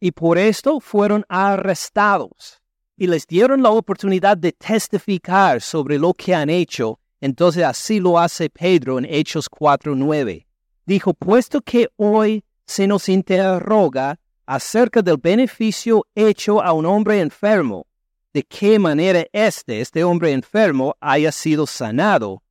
y 0.02 0.12
por 0.12 0.38
esto 0.38 0.82
fueron 0.82 1.24
arrestados 1.30 2.60
y 2.98 3.08
les 3.08 3.26
dieron 3.26 3.62
la 3.62 3.70
oportunidad 3.70 4.36
de 4.36 4.52
testificar 4.52 5.62
sobre 5.62 5.98
lo 5.98 6.14
que 6.14 6.36
han 6.36 6.50
hecho. 6.50 7.00
Entonces 7.22 7.64
así 7.64 8.02
lo 8.02 8.20
hace 8.20 8.50
Pedro 8.50 8.98
en 8.98 9.06
Hechos 9.06 9.50
4.9. 9.50 10.48
Dijo, 10.86 11.14
puesto 11.14 11.62
que 11.62 11.88
hoy 11.96 12.44
se 12.66 12.88
nos 12.88 13.08
interroga 13.08 14.20
acerca 14.46 15.02
del 15.02 15.18
beneficio 15.18 16.06
hecho 16.14 16.62
a 16.62 16.74
un 16.74 16.86
hombre 16.86 17.22
enfermo, 17.22 17.86
de 18.34 18.44
qué 18.44 18.80
manera 18.80 19.26
este, 19.34 19.82
este 19.82 20.04
hombre 20.04 20.32
enfermo, 20.32 20.96
haya 21.00 21.32
sido 21.32 21.68
sanado, 21.68 22.44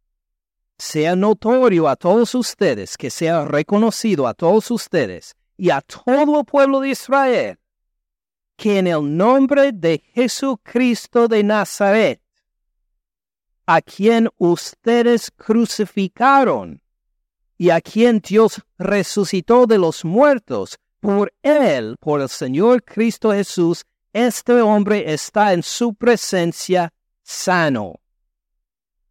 sea 0.79 1.17
notorio 1.17 1.89
a 1.89 1.97
todos 1.97 2.35
ustedes, 2.35 2.97
que 2.97 3.11
sea 3.11 3.45
reconocido 3.45 4.27
a 4.27 4.35
todos 4.35 4.71
ustedes, 4.71 5.35
y 5.57 5.71
a 5.71 5.81
todo 5.81 6.41
el 6.41 6.45
pueblo 6.45 6.81
de 6.81 6.91
Israel 6.91 7.61
que 8.61 8.79
en 8.79 8.87
el 8.87 9.17
nombre 9.17 9.73
de 9.73 10.03
Jesucristo 10.13 11.29
de 11.29 11.43
Nazaret, 11.43 12.21
a 13.65 13.81
quien 13.81 14.29
ustedes 14.37 15.31
crucificaron 15.31 16.83
y 17.57 17.71
a 17.71 17.81
quien 17.81 18.19
Dios 18.19 18.61
resucitó 18.77 19.65
de 19.65 19.79
los 19.79 20.05
muertos, 20.05 20.79
por 21.01 21.33
él, 21.43 21.97
por 22.01 22.21
el 22.21 22.29
Señor 22.29 22.85
Cristo 22.85 23.33
Jesús, 23.33 23.87
este 24.13 24.61
hombre 24.61 25.13
está 25.13 25.53
en 25.53 25.63
su 25.63 25.95
presencia 25.95 26.93
sano. 27.23 28.01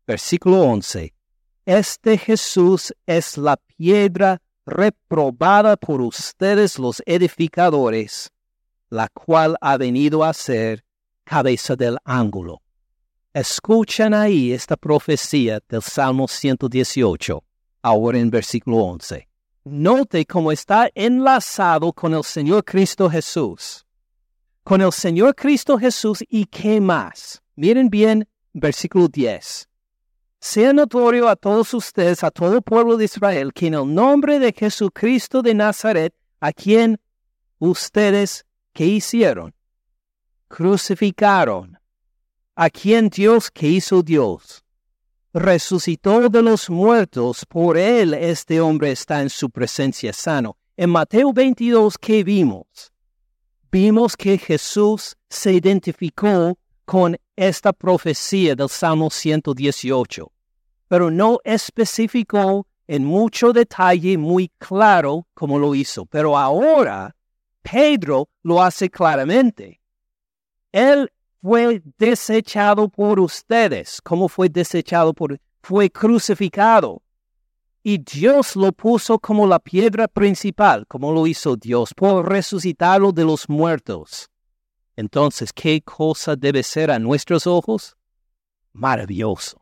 Versículo 0.06 0.62
11. 0.64 1.14
Este 1.66 2.18
Jesús 2.18 2.94
es 3.06 3.38
la 3.38 3.58
piedra 3.58 4.42
reprobada 4.66 5.78
por 5.78 6.02
ustedes 6.02 6.80
los 6.80 7.02
edificadores, 7.06 8.30
la 8.90 9.08
cual 9.08 9.56
ha 9.62 9.78
venido 9.78 10.24
a 10.24 10.34
ser 10.34 10.84
cabeza 11.24 11.76
del 11.76 11.98
ángulo. 12.04 12.62
Escuchan 13.34 14.14
ahí 14.14 14.52
esta 14.52 14.76
profecía 14.76 15.60
del 15.70 15.84
Salmo 15.84 16.28
118, 16.28 17.44
ahora 17.84 18.18
en 18.18 18.32
versículo 18.32 18.78
11. 18.78 19.28
Note 19.66 20.26
cómo 20.26 20.52
está 20.52 20.90
enlazado 20.96 21.94
con 21.94 22.16
el 22.16 22.24
Señor 22.24 22.66
Cristo 22.66 23.10
Jesús. 23.10 23.86
Con 24.70 24.82
el 24.82 24.92
Señor 24.92 25.34
Cristo 25.34 25.80
Jesús 25.80 26.24
y 26.30 26.46
qué 26.46 26.80
más. 26.80 27.42
Miren 27.56 27.90
bien 27.90 28.28
versículo 28.54 29.08
10 29.08 29.68
sea 30.40 30.74
notorio 30.74 31.28
a 31.28 31.36
todos 31.36 31.74
ustedes, 31.74 32.24
a 32.24 32.30
todo 32.30 32.58
el 32.58 32.62
pueblo 32.62 32.96
de 32.96 33.06
Israel, 33.06 33.52
que 33.52 33.66
en 33.66 33.74
el 33.74 33.92
nombre 33.92 34.38
de 34.38 34.54
Jesucristo 34.54 35.42
de 35.42 35.56
Nazaret, 35.56 36.14
a 36.40 36.54
quien 36.54 37.02
ustedes, 37.58 38.46
¿qué 38.72 38.86
hicieron? 38.86 39.56
Crucificaron. 40.48 41.80
A 42.56 42.70
quien 42.70 43.10
Dios, 43.10 43.50
que 43.50 43.68
hizo 43.70 44.04
Dios? 44.04 44.64
Resucitó 45.34 46.30
de 46.30 46.44
los 46.44 46.70
muertos, 46.70 47.44
por 47.48 47.76
él 47.76 48.14
este 48.14 48.62
hombre 48.62 48.92
está 48.92 49.24
en 49.24 49.32
su 49.32 49.50
presencia 49.50 50.14
sano. 50.14 50.58
En 50.78 50.92
Mateo 50.92 51.34
22, 51.34 51.98
¿qué 51.98 52.24
vimos? 52.24 52.94
Vimos 53.72 54.18
que 54.18 54.40
Jesús 54.40 55.16
se 55.30 55.54
identificó 55.54 56.58
con 56.86 57.16
esta 57.36 57.72
profecía 57.72 58.56
del 58.56 58.68
Salmo 58.68 59.12
118, 59.12 60.32
pero 60.88 61.12
no 61.12 61.38
especificó 61.44 62.66
en 62.88 63.06
mucho 63.06 63.54
detalle 63.54 64.18
muy 64.18 64.52
claro 64.58 65.28
cómo 65.36 65.60
lo 65.60 65.76
hizo. 65.76 66.08
Pero 66.08 66.36
ahora 66.36 67.16
Pedro 67.62 68.28
lo 68.42 68.60
hace 68.64 68.90
claramente. 68.90 69.80
Él 70.72 71.12
fue 71.40 71.84
desechado 72.00 72.90
por 72.90 73.20
ustedes. 73.20 74.02
¿Cómo 74.02 74.28
fue 74.28 74.50
desechado 74.50 75.14
por? 75.14 75.40
Fue 75.62 75.92
crucificado. 75.92 77.04
Y 77.82 78.00
Dios 78.00 78.56
lo 78.56 78.72
puso 78.72 79.20
como 79.20 79.48
la 79.48 79.60
piedra 79.60 80.08
principal, 80.08 80.86
como 80.88 81.13
lo 81.13 81.26
hizo 81.26 81.56
Dios, 81.56 81.94
por 81.94 82.28
resucitarlo 82.28 83.12
de 83.12 83.24
los 83.24 83.48
muertos. 83.48 84.30
Entonces, 84.96 85.54
¿qué 85.54 85.82
cosa 85.82 86.36
debe 86.36 86.62
ser 86.62 86.92
a 86.92 87.00
nuestros 87.00 87.48
ojos? 87.48 87.96
Maravilloso. 88.74 89.62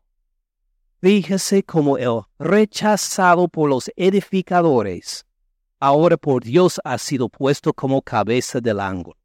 Fíjese 1.00 1.62
como 1.62 1.96
el 1.96 2.22
rechazado 2.40 3.46
por 3.46 3.70
los 3.70 3.88
edificadores, 3.94 5.24
ahora 5.78 6.16
por 6.16 6.42
Dios 6.42 6.80
ha 6.82 6.98
sido 6.98 7.28
puesto 7.28 7.72
como 7.72 8.02
cabeza 8.02 8.60
del 8.60 8.80
ángulo. 8.80 9.16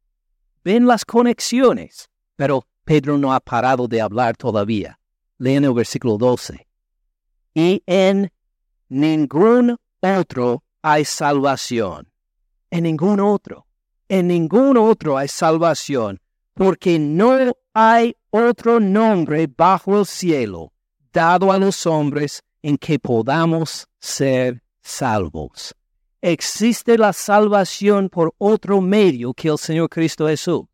Ven 0.62 0.86
las 0.86 1.04
conexiones, 1.04 2.08
pero 2.36 2.64
Pedro 2.84 3.18
no 3.18 3.34
ha 3.34 3.40
parado 3.40 3.88
de 3.88 4.00
hablar 4.00 4.36
todavía. 4.36 5.00
Leen 5.38 5.64
el 5.64 5.74
versículo 5.74 6.16
12. 6.16 6.66
Y 7.54 7.82
en 7.86 8.30
ningún 9.00 9.76
otro 10.00 10.62
hay 10.82 11.04
salvación. 11.04 12.08
En 12.70 12.84
ningún 12.84 13.20
otro 13.20 13.66
en 14.08 14.28
ningún 14.28 14.76
otro 14.76 15.16
hay 15.16 15.28
salvación, 15.28 16.20
porque 16.54 16.98
no 16.98 17.52
hay 17.72 18.16
otro 18.30 18.80
nombre 18.80 19.46
bajo 19.46 19.98
el 19.98 20.06
cielo 20.06 20.72
dado 21.12 21.52
a 21.52 21.58
los 21.58 21.86
hombres 21.86 22.42
en 22.62 22.76
que 22.76 22.98
podamos 22.98 23.86
ser 23.98 24.62
salvos. 24.82 25.74
¿Existe 26.20 26.96
la 26.96 27.12
salvación 27.12 28.08
por 28.08 28.34
otro 28.38 28.80
medio 28.80 29.34
que 29.34 29.48
el 29.48 29.58
Señor 29.58 29.88
Cristo 29.88 30.26
Jesús? 30.26 30.64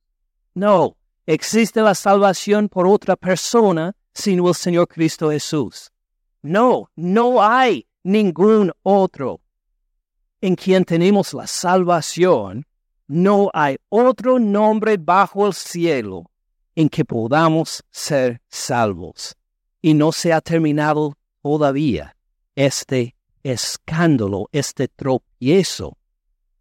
No, 0.55 0.97
existe 1.27 1.81
la 1.81 1.95
salvación 1.95 2.69
por 2.69 2.87
otra 2.87 3.17
persona 3.17 3.95
sino 4.13 4.49
el 4.49 4.55
Señor 4.55 4.89
Cristo 4.89 5.31
Jesús. 5.31 5.91
No, 6.43 6.91
no 6.97 7.43
hay 7.43 7.87
ningún 8.03 8.73
otro. 8.83 9.41
en 10.43 10.57
quien 10.57 10.85
tenemos 10.87 11.35
la 11.35 11.47
salvación, 11.47 12.65
no 13.07 13.51
hay 13.53 13.77
otro 13.91 14.39
nombre 14.39 14.97
bajo 14.97 15.47
el 15.47 15.53
cielo 15.53 16.31
en 16.75 16.89
que 16.89 17.05
podamos 17.05 17.85
ser 17.91 18.41
salvos. 18.49 19.37
Y 19.83 19.95
no 19.95 20.13
se 20.13 20.33
ha 20.33 20.41
terminado 20.41 21.17
todavía 21.43 22.17
este 22.55 23.17
escándalo, 23.43 24.49
este 24.53 24.89
tropiezo 24.89 25.97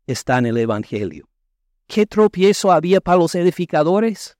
está 0.07 0.39
en 0.39 0.47
el 0.47 0.57
Evangelio. 0.57 1.29
¿Qué 1.87 2.05
tropiezo 2.05 2.71
había 2.71 3.01
para 3.01 3.17
los 3.17 3.35
edificadores? 3.35 4.37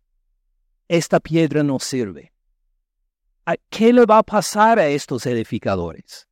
Esta 0.88 1.20
piedra 1.20 1.64
no 1.64 1.80
sirve. 1.80 2.32
¿Qué 3.70 3.92
le 3.92 4.06
va 4.06 4.20
a 4.20 4.24
pasar 4.24 4.80
a 4.80 4.88
estos 4.88 5.26
edificadores? 5.26 6.29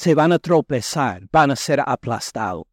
Se 0.00 0.14
van 0.14 0.32
a 0.32 0.38
tropezar, 0.38 1.28
van 1.30 1.50
a 1.50 1.56
ser 1.56 1.78
aplastados. 1.84 2.64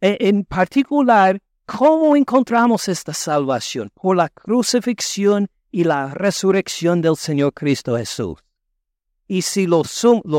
E, 0.00 0.16
en 0.18 0.46
particular, 0.46 1.38
¿cómo 1.66 2.16
encontramos 2.16 2.88
esta 2.88 3.12
salvación? 3.12 3.90
Por 3.92 4.16
la 4.16 4.30
crucifixión 4.30 5.50
y 5.70 5.84
la 5.84 6.06
resurrección 6.14 7.02
del 7.02 7.16
Señor 7.16 7.52
Cristo 7.52 7.98
Jesús. 7.98 8.38
Y 9.28 9.42
si 9.42 9.66
los, 9.66 9.90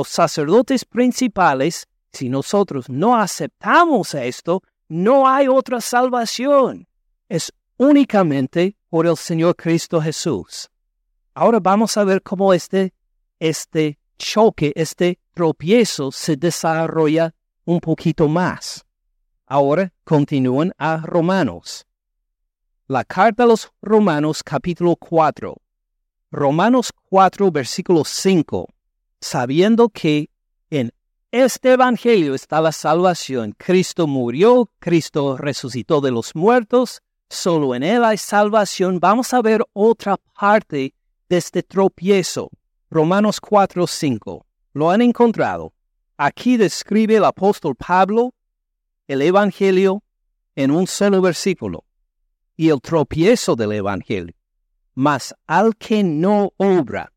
sacerdotes 0.08 0.84
principales, 0.84 1.86
si 2.12 2.28
nosotros 2.28 2.90
no 2.90 3.16
aceptamos 3.16 4.16
esto, 4.16 4.64
no 4.90 5.28
hay 5.28 5.48
otra 5.48 5.80
salvación. 5.80 6.88
Es 7.30 7.54
únicamente 7.78 8.76
por 8.90 9.06
el 9.06 9.16
Señor 9.16 9.56
Cristo 9.56 10.02
Jesús. 10.02 10.72
Ahora 11.36 11.60
vamos 11.60 11.96
a 11.98 12.04
ver 12.04 12.24
cómo 12.24 12.52
este, 12.52 12.96
este 13.38 14.00
choque, 14.18 14.74
este 14.76 15.20
tropiezo 15.34 16.12
se 16.12 16.36
desarrolla 16.38 17.34
un 17.66 17.80
poquito 17.80 18.28
más. 18.28 18.86
Ahora 19.46 19.92
continúan 20.04 20.74
a 20.78 20.98
Romanos. 20.98 21.86
La 22.88 23.04
carta 23.04 23.44
a 23.44 23.48
los 23.48 23.72
Romanos 23.82 24.44
capítulo 24.44 24.96
4. 24.96 25.56
Romanos 26.32 26.92
4 27.10 27.52
versículo 27.52 28.04
5. 28.06 28.68
Sabiendo 29.20 29.90
que 29.90 30.30
en 30.70 30.92
este 31.32 31.74
Evangelio 31.74 32.36
está 32.36 32.62
la 32.62 32.72
salvación. 32.72 33.56
Cristo 33.58 34.06
murió, 34.06 34.70
Cristo 34.80 35.38
resucitó 35.38 36.02
de 36.02 36.12
los 36.12 36.36
muertos, 36.36 37.02
solo 37.30 37.74
en 37.74 37.84
Él 37.84 38.04
hay 38.04 38.18
salvación. 38.18 39.00
Vamos 39.00 39.34
a 39.34 39.42
ver 39.42 39.64
otra 39.74 40.18
parte 40.40 40.94
de 41.30 41.38
este 41.38 41.64
tropiezo. 41.64 42.50
Romanos 42.90 43.40
4, 43.42 43.88
5. 43.88 44.46
Lo 44.74 44.90
han 44.90 45.02
encontrado. 45.02 45.74
Aquí 46.18 46.58
describe 46.58 47.16
el 47.16 47.26
apóstol 47.26 47.76
Pablo 47.76 48.34
el 49.08 49.22
Evangelio 49.22 50.04
en 50.56 50.72
un 50.72 50.88
solo 50.88 51.22
versículo 51.22 51.86
y 52.56 52.70
el 52.70 52.82
tropiezo 52.82 53.56
del 53.56 53.74
Evangelio. 53.74 54.36
Mas 54.96 55.34
al 55.48 55.76
que 55.76 56.04
no 56.04 56.54
obra, 56.58 57.12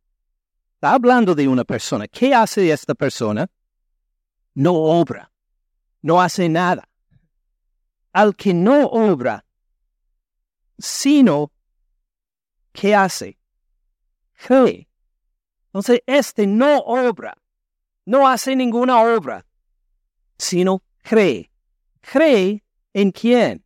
está 0.75 0.95
hablando 0.95 1.35
de 1.35 1.47
una 1.47 1.64
persona. 1.64 2.09
¿Qué 2.09 2.35
hace 2.35 2.71
esta 2.71 2.95
persona? 2.95 3.49
No 4.55 4.73
obra, 4.75 5.31
no 6.03 6.21
hace 6.21 6.49
nada. 6.49 6.88
Al 8.12 8.35
que 8.35 8.55
no 8.55 8.87
obra, 8.87 9.45
sino, 10.79 11.53
¿qué 12.73 12.95
hace? 12.95 13.38
Cree. 14.33 14.88
Entonces, 15.66 16.01
este 16.07 16.47
no 16.47 16.79
obra, 16.79 17.37
no 18.07 18.27
hace 18.27 18.57
ninguna 18.57 19.03
obra, 19.03 19.45
sino 20.38 20.83
cree 21.03 21.51
cree 22.12 22.62
en 22.95 23.11
quién? 23.11 23.64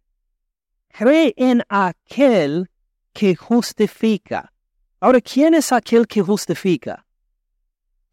Cree 0.89 1.35
en 1.37 1.63
aquel 1.69 2.69
que 3.13 3.37
justifica. 3.37 4.53
Ahora, 5.01 5.21
¿quién 5.21 5.55
es 5.55 5.73
aquel 5.73 6.07
que 6.07 6.23
justifica? 6.23 7.07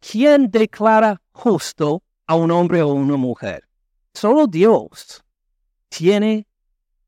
¿Quién 0.00 0.50
declara 0.50 1.20
justo 1.32 2.02
a 2.26 2.34
un 2.34 2.50
hombre 2.50 2.82
o 2.82 2.92
una 2.92 3.16
mujer? 3.16 3.68
Solo 4.14 4.46
Dios 4.46 5.24
tiene 5.88 6.46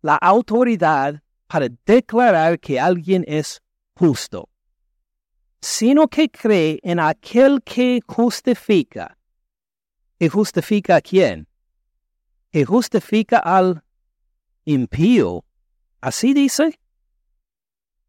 la 0.03 0.17
autoridad 0.17 1.23
para 1.47 1.69
declarar 1.85 2.59
que 2.59 2.81
alguien 2.81 3.25
es 3.27 3.63
justo, 3.95 4.49
sino 5.61 6.09
que 6.09 6.29
cree 6.29 6.81
en 6.83 6.99
aquel 6.99 7.63
que 7.63 8.01
justifica. 8.07 9.17
¿Y 10.19 10.29
justifica 10.29 10.97
a 10.97 11.01
quién? 11.01 11.51
que 12.51 12.65
justifica 12.65 13.39
al 13.39 13.83
impío. 14.65 15.45
Así 16.01 16.35
dice. 16.35 16.79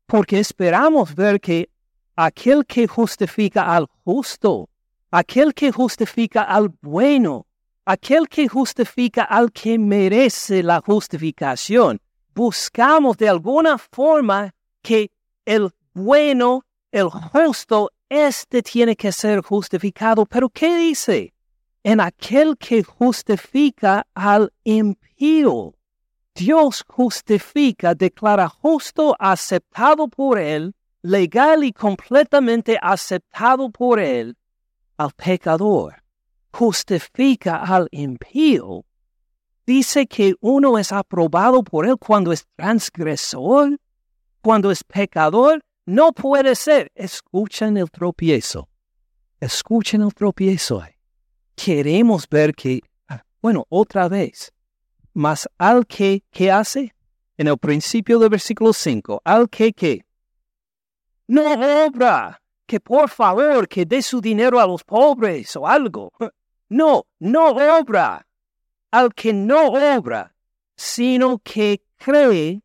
Porque 0.06 0.40
esperamos 0.40 1.16
ver 1.16 1.40
que 1.40 1.70
aquel 2.16 2.66
que 2.66 2.88
justifica 2.88 3.74
al 3.74 3.88
justo, 4.04 4.70
aquel 5.12 5.54
que 5.54 5.72
justifica 5.72 6.44
al 6.44 6.70
bueno, 6.82 7.48
aquel 7.86 8.28
que 8.28 8.48
justifica 8.48 9.24
al 9.24 9.52
que 9.52 9.78
merece 9.78 10.64
la 10.64 10.82
justificación, 10.82 12.02
buscamos 12.34 13.18
de 13.18 13.30
alguna 13.30 13.78
forma 13.78 14.54
que 14.82 15.12
el 15.46 15.72
bueno, 15.94 16.66
el 16.92 17.10
justo, 17.10 17.92
este 18.10 18.62
tiene 18.62 18.96
que 18.96 19.12
ser 19.12 19.42
justificado. 19.42 20.26
Pero 20.26 20.50
¿qué 20.50 20.76
dice? 20.76 21.34
en 21.84 22.00
aquel 22.00 22.58
que 22.58 22.84
justifica 22.84 24.06
al 24.14 24.52
impío. 24.64 25.74
Dios 26.36 26.84
justifica, 26.88 27.94
declara 27.94 28.48
justo, 28.48 29.16
aceptado 29.20 30.08
por 30.08 30.40
él, 30.40 30.74
legal 31.02 31.64
y 31.64 31.74
completamente 31.74 32.78
aceptado 32.82 33.70
por 33.70 34.00
él, 34.00 34.38
al 34.98 35.12
pecador. 35.12 36.04
Justifica 36.54 37.58
al 37.58 37.88
impío. 37.92 38.86
Dice 39.66 40.06
que 40.06 40.36
uno 40.42 40.78
es 40.78 40.92
aprobado 40.92 41.64
por 41.64 41.86
él 41.86 41.98
cuando 41.98 42.32
es 42.32 42.46
transgresor, 42.56 43.78
cuando 44.42 44.70
es 44.72 44.84
pecador. 44.84 45.64
No 45.86 46.12
puede 46.14 46.56
ser. 46.56 46.92
Escuchen 46.96 47.78
el 47.78 47.90
tropiezo. 47.90 48.70
Escuchen 49.40 50.02
el 50.02 50.14
tropiezo 50.14 50.84
queremos 51.64 52.28
ver 52.28 52.56
que, 52.56 52.82
ah, 53.08 53.24
bueno, 53.42 53.66
otra 53.70 54.08
vez, 54.10 54.52
más 55.14 55.48
al 55.58 55.86
que, 55.86 56.24
¿qué 56.32 56.52
hace? 56.52 56.96
En 57.38 57.48
el 57.48 57.58
principio 57.58 58.18
del 58.20 58.30
versículo 58.30 58.74
5, 58.74 59.22
al 59.24 59.50
que, 59.50 59.74
¿qué? 59.74 60.06
No 61.28 61.54
obra, 61.86 62.42
que 62.66 62.80
por 62.80 63.10
favor, 63.10 63.68
que 63.68 63.86
dé 63.86 64.02
su 64.02 64.20
dinero 64.22 64.60
a 64.60 64.68
los 64.68 64.84
pobres 64.84 65.56
o 65.56 65.68
algo. 65.68 66.12
No, 66.74 67.06
no 67.20 67.50
obra. 67.50 68.26
Al 68.92 69.14
que 69.14 69.34
no 69.34 69.72
obra, 69.72 70.34
sino 70.78 71.38
que 71.40 71.84
cree, 71.98 72.62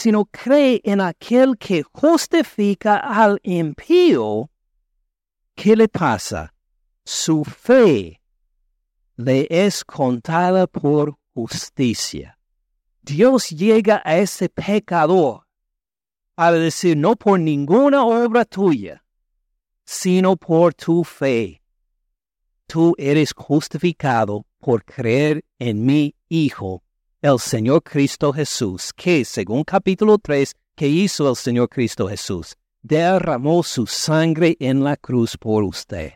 sino 0.00 0.24
cree 0.24 0.80
en 0.82 0.98
aquel 1.02 1.58
que 1.58 1.82
justifica 1.82 2.96
al 2.96 3.38
impío, 3.42 4.50
¿qué 5.54 5.76
le 5.76 5.88
pasa? 5.88 6.54
Su 7.04 7.44
fe 7.44 8.18
le 9.16 9.46
es 9.50 9.84
contada 9.84 10.66
por 10.66 11.18
justicia. 11.34 12.38
Dios 13.02 13.50
llega 13.50 14.00
a 14.02 14.16
ese 14.16 14.48
pecador 14.48 15.46
a 16.34 16.50
decir, 16.50 16.96
no 16.96 17.14
por 17.14 17.38
ninguna 17.38 18.02
obra 18.02 18.46
tuya, 18.46 19.04
sino 19.84 20.34
por 20.36 20.72
tu 20.72 21.04
fe. 21.04 21.60
Tú 22.66 22.94
eres 22.96 23.34
justificado 23.34 24.46
por 24.60 24.82
creer 24.82 25.44
en 25.58 25.84
mi 25.84 26.14
Hijo, 26.30 26.84
el 27.22 27.38
Señor 27.38 27.82
Cristo 27.82 28.32
Jesús, 28.32 28.92
que 28.94 29.24
según 29.24 29.64
capítulo 29.64 30.18
3, 30.18 30.54
que 30.74 30.88
hizo 30.88 31.28
el 31.28 31.36
Señor 31.36 31.68
Cristo 31.68 32.08
Jesús, 32.08 32.56
derramó 32.82 33.62
su 33.62 33.86
sangre 33.86 34.56
en 34.58 34.82
la 34.82 34.96
cruz 34.96 35.36
por 35.36 35.62
usted. 35.62 36.12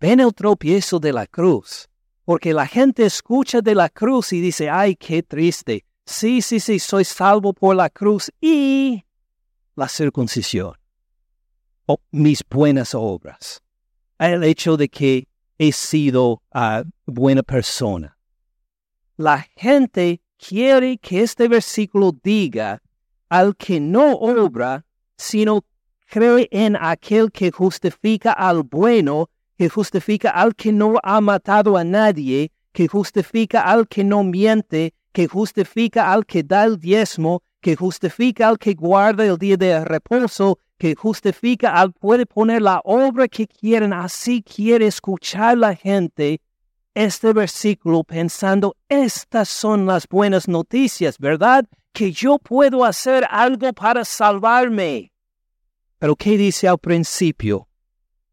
Ven 0.00 0.20
el 0.20 0.32
tropiezo 0.32 0.98
de 0.98 1.12
la 1.12 1.26
cruz 1.26 1.90
porque 2.24 2.54
la 2.54 2.66
gente 2.66 3.04
escucha 3.04 3.60
de 3.60 3.74
la 3.74 3.88
cruz 3.88 4.32
y 4.32 4.40
dice, 4.40 4.70
ay, 4.70 4.94
qué 4.94 5.22
triste. 5.22 5.84
Sí, 6.06 6.40
sí, 6.40 6.60
sí, 6.60 6.78
soy 6.78 7.04
salvo 7.04 7.52
por 7.52 7.74
la 7.74 7.90
cruz 7.90 8.30
y 8.40 9.04
la 9.74 9.88
circuncisión. 9.88 10.74
O 11.86 12.00
mis 12.12 12.42
buenas 12.48 12.94
obras. 12.94 13.60
El 14.18 14.44
hecho 14.44 14.76
de 14.76 14.88
que 14.88 15.26
he 15.58 15.72
sido 15.72 16.42
uh, 16.54 16.84
buena 17.04 17.42
persona. 17.42 18.16
La 19.20 19.46
gente 19.54 20.22
quiere 20.38 20.96
que 20.96 21.20
este 21.20 21.46
versículo 21.46 22.12
diga 22.24 22.80
al 23.28 23.54
que 23.54 23.78
no 23.78 24.14
obra, 24.14 24.86
sino 25.18 25.66
cree 26.06 26.48
en 26.50 26.74
aquel 26.74 27.30
que 27.30 27.50
justifica 27.50 28.32
al 28.32 28.62
bueno, 28.62 29.28
que 29.58 29.68
justifica 29.68 30.30
al 30.30 30.54
que 30.54 30.72
no 30.72 30.94
ha 31.02 31.20
matado 31.20 31.76
a 31.76 31.84
nadie, 31.84 32.50
que 32.72 32.88
justifica 32.88 33.60
al 33.60 33.86
que 33.88 34.04
no 34.04 34.24
miente, 34.24 34.94
que 35.12 35.28
justifica 35.28 36.10
al 36.10 36.24
que 36.24 36.42
da 36.42 36.64
el 36.64 36.78
diezmo, 36.78 37.42
que 37.60 37.76
justifica 37.76 38.48
al 38.48 38.56
que 38.56 38.72
guarda 38.72 39.26
el 39.26 39.36
día 39.36 39.58
de 39.58 39.84
reposo, 39.84 40.60
que 40.78 40.94
justifica 40.94 41.78
al 41.78 41.92
puede 41.92 42.24
poner 42.24 42.62
la 42.62 42.80
obra 42.84 43.28
que 43.28 43.46
quieren, 43.46 43.92
así 43.92 44.42
quiere 44.42 44.86
escuchar 44.86 45.58
la 45.58 45.74
gente 45.74 46.40
este 46.94 47.32
versículo 47.32 48.04
pensando, 48.04 48.76
estas 48.88 49.48
son 49.48 49.86
las 49.86 50.08
buenas 50.08 50.48
noticias, 50.48 51.18
¿verdad? 51.18 51.64
Que 51.92 52.12
yo 52.12 52.38
puedo 52.38 52.84
hacer 52.84 53.26
algo 53.30 53.72
para 53.72 54.04
salvarme. 54.04 55.12
Pero 55.98 56.16
¿qué 56.16 56.36
dice 56.36 56.66
al 56.68 56.78
principio? 56.78 57.68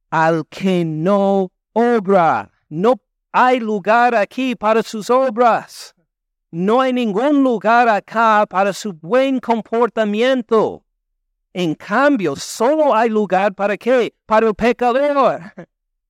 Al 0.09 0.45
que 0.47 0.85
no 0.85 1.51
obra, 1.73 2.51
no 2.69 2.95
hay 3.31 3.59
lugar 3.59 4.15
aquí 4.15 4.55
para 4.55 4.81
sus 4.83 5.09
obras. 5.09 5.93
No 6.49 6.79
hay 6.79 6.93
ningún 6.93 7.43
lugar 7.43 7.89
acá 7.89 8.45
para 8.49 8.71
su 8.71 8.93
buen 8.93 9.39
comportamiento. 9.39 10.83
En 11.53 11.75
cambio, 11.75 12.35
solo 12.35 12.95
hay 12.95 13.09
lugar 13.09 13.53
para 13.53 13.77
qué? 13.77 14.13
Para 14.25 14.47
el 14.47 14.55
pecador. 14.55 15.41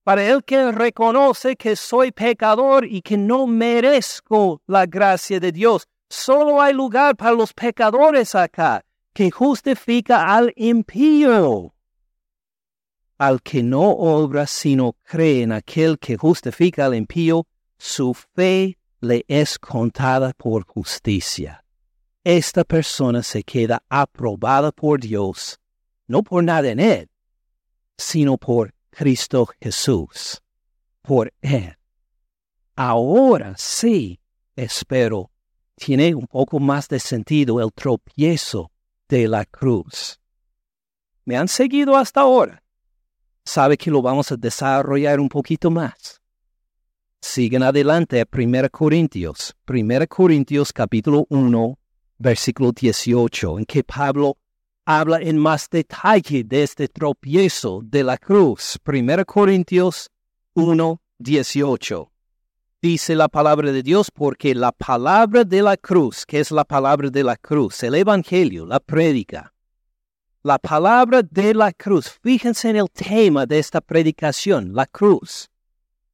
Para 0.08 0.24
el 0.24 0.42
que 0.42 0.72
reconoce 0.72 1.54
que 1.54 1.76
soy 1.76 2.12
pecador 2.12 2.86
y 2.86 3.02
que 3.02 3.18
no 3.18 3.46
merezco 3.46 4.62
la 4.66 4.86
gracia 4.86 5.38
de 5.38 5.52
Dios. 5.52 5.86
Solo 6.08 6.62
hay 6.62 6.72
lugar 6.72 7.14
para 7.14 7.32
los 7.32 7.52
pecadores 7.52 8.34
acá, 8.34 8.82
que 9.12 9.30
justifica 9.30 10.34
al 10.34 10.50
impío. 10.56 11.74
Al 13.18 13.42
que 13.42 13.62
no 13.62 13.82
obra 13.82 14.46
sino 14.46 14.94
cree 15.04 15.42
en 15.42 15.52
aquel 15.52 15.98
que 15.98 16.16
justifica 16.16 16.86
al 16.86 16.94
impío, 16.94 17.46
su 17.76 18.14
fe 18.14 18.78
le 19.02 19.26
es 19.28 19.58
contada 19.58 20.32
por 20.38 20.64
justicia. 20.64 21.62
Esta 22.24 22.64
persona 22.64 23.22
se 23.22 23.42
queda 23.42 23.82
aprobada 23.90 24.72
por 24.72 25.00
Dios, 25.00 25.60
no 26.06 26.22
por 26.22 26.42
nada 26.42 26.70
en 26.70 26.80
él, 26.80 27.10
sino 27.98 28.38
por 28.38 28.72
Cristo 28.98 29.48
Jesús, 29.60 30.42
por 31.02 31.32
él. 31.40 31.76
Ahora 32.74 33.54
sí, 33.56 34.18
espero, 34.56 35.30
tiene 35.76 36.16
un 36.16 36.26
poco 36.26 36.58
más 36.58 36.88
de 36.88 36.98
sentido 36.98 37.60
el 37.60 37.72
tropiezo 37.72 38.72
de 39.08 39.28
la 39.28 39.44
cruz. 39.44 40.18
¿Me 41.24 41.36
han 41.36 41.46
seguido 41.46 41.96
hasta 41.96 42.22
ahora? 42.22 42.64
Sabe 43.44 43.76
que 43.76 43.88
lo 43.88 44.02
vamos 44.02 44.32
a 44.32 44.36
desarrollar 44.36 45.20
un 45.20 45.28
poquito 45.28 45.70
más. 45.70 46.20
Siguen 47.20 47.62
adelante 47.62 48.20
a 48.20 48.26
1 48.28 48.68
Corintios, 48.68 49.54
1 49.68 50.08
Corintios 50.08 50.72
capítulo 50.72 51.24
1, 51.28 51.78
versículo 52.18 52.72
18, 52.72 53.60
en 53.60 53.64
que 53.64 53.84
Pablo 53.84 54.38
habla 54.88 55.18
en 55.20 55.36
más 55.36 55.68
detalle 55.68 56.44
de 56.44 56.62
este 56.62 56.88
tropiezo 56.88 57.80
de 57.84 58.02
la 58.02 58.16
cruz. 58.16 58.78
1 58.86 59.24
Corintios 59.26 60.10
1, 60.54 61.00
18. 61.18 62.12
Dice 62.80 63.14
la 63.14 63.28
palabra 63.28 63.70
de 63.72 63.82
Dios 63.82 64.10
porque 64.10 64.54
la 64.54 64.72
palabra 64.72 65.44
de 65.44 65.60
la 65.60 65.76
cruz, 65.76 66.24
que 66.24 66.40
es 66.40 66.50
la 66.50 66.64
palabra 66.64 67.10
de 67.10 67.22
la 67.22 67.36
cruz, 67.36 67.82
el 67.82 67.96
Evangelio, 67.96 68.64
la 68.64 68.80
prédica, 68.80 69.52
la 70.42 70.58
palabra 70.58 71.22
de 71.22 71.52
la 71.52 71.72
cruz, 71.72 72.08
fíjense 72.22 72.70
en 72.70 72.76
el 72.76 72.90
tema 72.90 73.44
de 73.44 73.58
esta 73.58 73.80
predicación, 73.80 74.72
la 74.72 74.86
cruz 74.86 75.50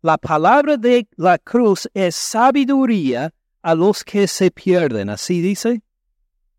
la 0.05 0.19
palabra 0.19 0.77
de 0.77 1.09
la 1.17 1.39
cruz 1.39 1.89
es 1.95 2.15
sabiduría 2.15 3.33
a 3.63 3.75
los 3.75 4.05
que 4.05 4.29
se 4.29 4.51
pierden. 4.51 5.09
¿Así 5.09 5.41
dice? 5.41 5.81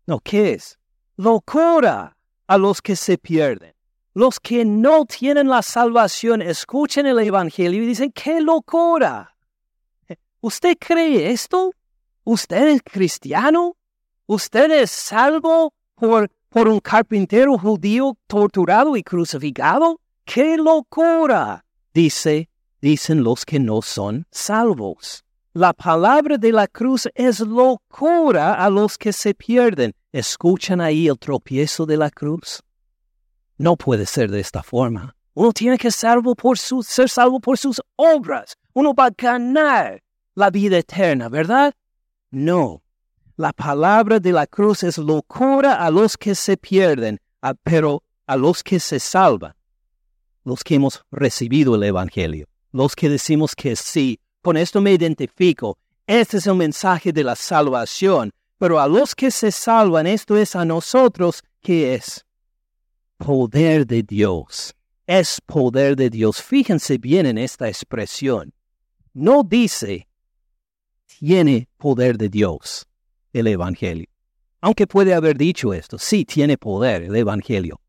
No, 0.04 0.18
¿qué 0.18 0.54
es? 0.54 0.75
Locura 1.16 2.16
a 2.46 2.58
los 2.58 2.82
que 2.82 2.96
se 2.96 3.18
pierden. 3.18 3.74
Los 4.14 4.38
que 4.40 4.64
no 4.64 5.04
tienen 5.04 5.48
la 5.48 5.62
salvación 5.62 6.42
escuchen 6.42 7.06
el 7.06 7.18
Evangelio 7.18 7.82
y 7.82 7.86
dicen, 7.86 8.12
¡qué 8.12 8.40
locura! 8.40 9.36
¿Usted 10.40 10.76
cree 10.78 11.30
esto? 11.30 11.72
¿Usted 12.24 12.68
es 12.68 12.82
cristiano? 12.82 13.76
¿Usted 14.26 14.70
es 14.70 14.90
salvo 14.90 15.72
por, 15.94 16.30
por 16.48 16.68
un 16.68 16.80
carpintero 16.80 17.58
judío 17.58 18.16
torturado 18.26 18.96
y 18.96 19.02
crucificado? 19.02 20.00
¡Qué 20.24 20.56
locura! 20.56 21.64
Dice 21.92 22.48
dicen 22.80 23.24
los 23.24 23.44
que 23.44 23.58
no 23.58 23.82
son 23.82 24.26
salvos. 24.30 25.24
La 25.52 25.72
palabra 25.72 26.36
de 26.36 26.52
la 26.52 26.68
cruz 26.68 27.08
es 27.14 27.40
locura 27.40 28.54
a 28.54 28.70
los 28.70 28.98
que 28.98 29.12
se 29.12 29.34
pierden. 29.34 29.94
¿Escuchan 30.16 30.80
ahí 30.80 31.08
el 31.08 31.18
tropiezo 31.18 31.84
de 31.84 31.98
la 31.98 32.10
cruz? 32.10 32.62
No 33.58 33.76
puede 33.76 34.06
ser 34.06 34.30
de 34.30 34.40
esta 34.40 34.62
forma. 34.62 35.14
Uno 35.34 35.52
tiene 35.52 35.76
que 35.76 35.90
salvo 35.90 36.34
por 36.34 36.56
ser 36.56 37.10
salvo 37.10 37.38
por 37.38 37.58
sus 37.58 37.82
obras. 37.96 38.56
Uno 38.72 38.94
va 38.94 39.08
a 39.08 39.10
ganar 39.10 40.02
la 40.34 40.48
vida 40.48 40.78
eterna, 40.78 41.28
¿verdad? 41.28 41.74
No. 42.30 42.82
La 43.36 43.52
palabra 43.52 44.18
de 44.18 44.32
la 44.32 44.46
cruz 44.46 44.84
es 44.84 44.96
locura 44.96 45.84
a 45.84 45.90
los 45.90 46.16
que 46.16 46.34
se 46.34 46.56
pierden, 46.56 47.18
pero 47.62 48.02
a 48.26 48.36
los 48.36 48.62
que 48.62 48.80
se 48.80 48.98
salvan, 48.98 49.54
los 50.44 50.64
que 50.64 50.76
hemos 50.76 51.04
recibido 51.10 51.74
el 51.74 51.82
Evangelio 51.82 52.46
los 52.72 52.94
que 52.96 53.10
decimos 53.10 53.54
que 53.54 53.76
sí, 53.76 54.18
con 54.40 54.56
esto 54.56 54.80
me 54.80 54.92
identifico, 54.92 55.78
este 56.06 56.36
es 56.38 56.46
el 56.46 56.54
mensaje 56.54 57.12
de 57.12 57.24
la 57.24 57.34
salvación, 57.34 58.32
pero 58.58 58.80
a 58.80 58.88
los 58.88 59.14
que 59.14 59.30
se 59.30 59.50
salvan, 59.50 60.06
esto 60.06 60.36
es 60.36 60.56
a 60.56 60.64
nosotros, 60.64 61.42
¿qué 61.60 61.94
es? 61.94 62.24
Poder 63.18 63.86
de 63.86 64.02
Dios. 64.02 64.74
Es 65.06 65.40
poder 65.40 65.96
de 65.96 66.10
Dios. 66.10 66.42
Fíjense 66.42 66.98
bien 66.98 67.26
en 67.26 67.38
esta 67.38 67.68
expresión. 67.68 68.52
No 69.12 69.42
dice, 69.42 70.08
tiene 71.18 71.68
poder 71.76 72.18
de 72.18 72.28
Dios 72.28 72.86
el 73.32 73.46
Evangelio. 73.46 74.08
Aunque 74.60 74.86
puede 74.86 75.14
haber 75.14 75.36
dicho 75.36 75.72
esto, 75.72 75.98
sí 75.98 76.24
tiene 76.24 76.58
poder 76.58 77.04
el 77.04 77.16
Evangelio. 77.16 77.80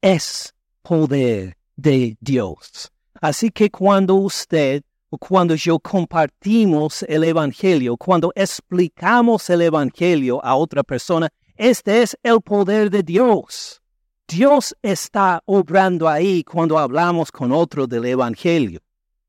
Es 0.00 0.54
poder 0.82 1.56
de 1.76 2.16
Dios. 2.20 2.90
Así 3.20 3.50
que 3.50 3.70
cuando 3.70 4.14
usted 4.16 4.82
cuando 5.10 5.54
yo 5.54 5.78
compartimos 5.78 7.02
el 7.04 7.24
Evangelio, 7.24 7.96
cuando 7.96 8.32
explicamos 8.34 9.48
el 9.50 9.62
Evangelio 9.62 10.44
a 10.44 10.56
otra 10.56 10.82
persona, 10.82 11.28
este 11.56 12.02
es 12.02 12.16
el 12.22 12.40
poder 12.40 12.90
de 12.90 13.02
Dios. 13.02 13.80
Dios 14.28 14.74
está 14.82 15.40
obrando 15.46 16.08
ahí 16.08 16.42
cuando 16.42 16.78
hablamos 16.78 17.30
con 17.30 17.52
otro 17.52 17.86
del 17.86 18.06
Evangelio. 18.06 18.80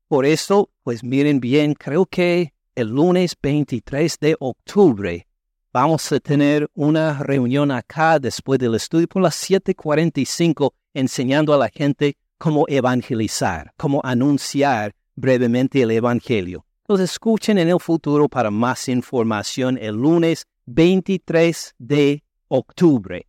Por 0.08 0.26
eso, 0.26 0.70
pues 0.82 1.04
miren 1.04 1.38
bien, 1.38 1.74
creo 1.74 2.04
que 2.04 2.52
el 2.74 2.88
lunes 2.88 3.36
23 3.40 4.18
de 4.18 4.36
octubre 4.40 5.26
vamos 5.72 6.10
a 6.10 6.18
tener 6.18 6.68
una 6.74 7.22
reunión 7.22 7.70
acá 7.70 8.18
después 8.18 8.58
del 8.58 8.74
estudio 8.74 9.06
por 9.06 9.22
las 9.22 9.36
7:45 9.36 10.72
enseñando 10.94 11.54
a 11.54 11.58
la 11.58 11.68
gente 11.68 12.16
cómo 12.38 12.64
evangelizar, 12.68 13.72
cómo 13.76 14.00
anunciar 14.02 14.94
brevemente 15.18 15.82
el 15.82 15.90
Evangelio. 15.90 16.64
Los 16.86 17.00
escuchen 17.00 17.58
en 17.58 17.68
el 17.68 17.80
futuro 17.80 18.28
para 18.28 18.50
más 18.50 18.88
información 18.88 19.76
el 19.78 19.96
lunes 19.96 20.46
23 20.66 21.74
de 21.78 22.22
octubre. 22.48 23.26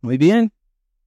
Muy 0.00 0.16
bien. 0.18 0.52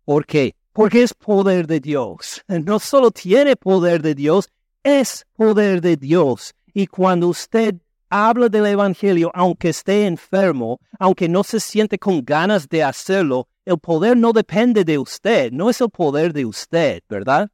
¿Por 0.06 0.26
qué? 0.26 0.56
Porque 0.72 1.04
es 1.04 1.14
poder 1.14 1.68
de 1.68 1.80
Dios. 1.80 2.44
No 2.48 2.80
solo 2.80 3.12
tiene 3.12 3.56
poder 3.56 4.02
de 4.02 4.16
Dios, 4.16 4.50
es 4.84 5.26
poder 5.36 5.82
de 5.82 5.98
Dios. 5.98 6.54
Y 6.74 6.88
cuando 6.88 7.28
usted 7.28 7.76
habla 8.10 8.50
del 8.50 8.66
Evangelio, 8.68 9.32
aunque 9.34 9.70
esté 9.70 10.06
enfermo, 10.06 10.80
aunque 11.00 11.28
no 11.28 11.44
se 11.44 11.60
siente 11.60 12.00
con 12.00 12.24
ganas 12.24 12.68
de 12.70 12.84
hacerlo, 12.84 13.48
el 13.66 13.78
poder 13.78 14.18
no 14.18 14.32
depende 14.32 14.84
de 14.84 14.98
usted, 14.98 15.52
no 15.52 15.70
es 15.70 15.82
el 15.82 15.90
poder 15.90 16.34
de 16.34 16.46
usted, 16.46 17.02
¿verdad? 17.10 17.50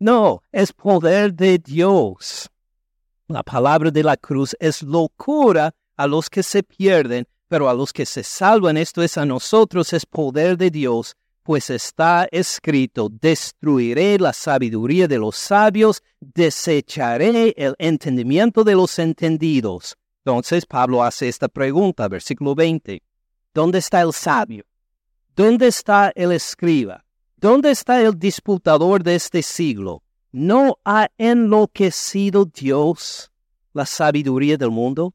No, 0.00 0.42
es 0.50 0.72
poder 0.72 1.34
de 1.34 1.58
Dios. 1.58 2.48
La 3.28 3.42
palabra 3.42 3.90
de 3.90 4.02
la 4.02 4.16
cruz 4.16 4.56
es 4.58 4.82
locura 4.82 5.74
a 5.94 6.06
los 6.06 6.30
que 6.30 6.42
se 6.42 6.62
pierden, 6.62 7.28
pero 7.48 7.68
a 7.68 7.74
los 7.74 7.92
que 7.92 8.06
se 8.06 8.22
salvan, 8.22 8.78
esto 8.78 9.02
es 9.02 9.18
a 9.18 9.26
nosotros, 9.26 9.92
es 9.92 10.06
poder 10.06 10.56
de 10.56 10.70
Dios, 10.70 11.18
pues 11.42 11.68
está 11.68 12.26
escrito, 12.32 13.10
destruiré 13.10 14.18
la 14.18 14.32
sabiduría 14.32 15.06
de 15.06 15.18
los 15.18 15.36
sabios, 15.36 16.02
desecharé 16.18 17.52
el 17.58 17.74
entendimiento 17.78 18.64
de 18.64 18.76
los 18.76 18.98
entendidos. 18.98 19.98
Entonces 20.24 20.64
Pablo 20.64 21.04
hace 21.04 21.28
esta 21.28 21.48
pregunta, 21.48 22.08
versículo 22.08 22.54
20. 22.54 23.02
¿Dónde 23.52 23.78
está 23.80 24.00
el 24.00 24.14
sabio? 24.14 24.64
¿Dónde 25.36 25.66
está 25.66 26.10
el 26.14 26.32
escriba? 26.32 27.04
¿Dónde 27.40 27.70
está 27.70 28.02
el 28.02 28.18
disputador 28.18 29.02
de 29.02 29.14
este 29.14 29.42
siglo? 29.42 30.02
¿No 30.30 30.78
ha 30.84 31.08
enloquecido 31.16 32.44
Dios? 32.44 33.30
la 33.72 33.86
sabiduría 33.86 34.58
del 34.58 34.70
mundo? 34.70 35.14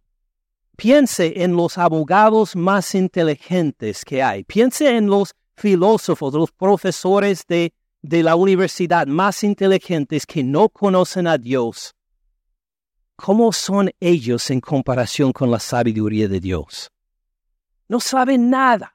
Piense 0.76 1.44
en 1.44 1.56
los 1.56 1.78
abogados 1.78 2.56
más 2.56 2.96
inteligentes 2.96 4.04
que 4.04 4.24
hay. 4.24 4.44
Piense 4.44 4.98
en 4.98 5.06
los 5.08 5.36
filósofos, 5.56 6.34
los 6.34 6.52
profesores 6.52 7.46
de, 7.48 7.74
de 8.02 8.24
la 8.24 8.36
universidad 8.36 9.06
más 9.06 9.44
inteligentes 9.44 10.26
que 10.26 10.44
no 10.44 10.70
conocen 10.70 11.28
a 11.28 11.38
Dios. 11.38 11.94
¿Cómo 13.16 13.54
son 13.54 13.92
ellos 14.00 14.50
en 14.50 14.62
comparación 14.62 15.32
con 15.32 15.52
la 15.52 15.60
sabiduría 15.60 16.28
de 16.28 16.40
Dios? 16.40 16.92
No 17.88 18.00
saben 18.00 18.50
nada. 18.50 18.95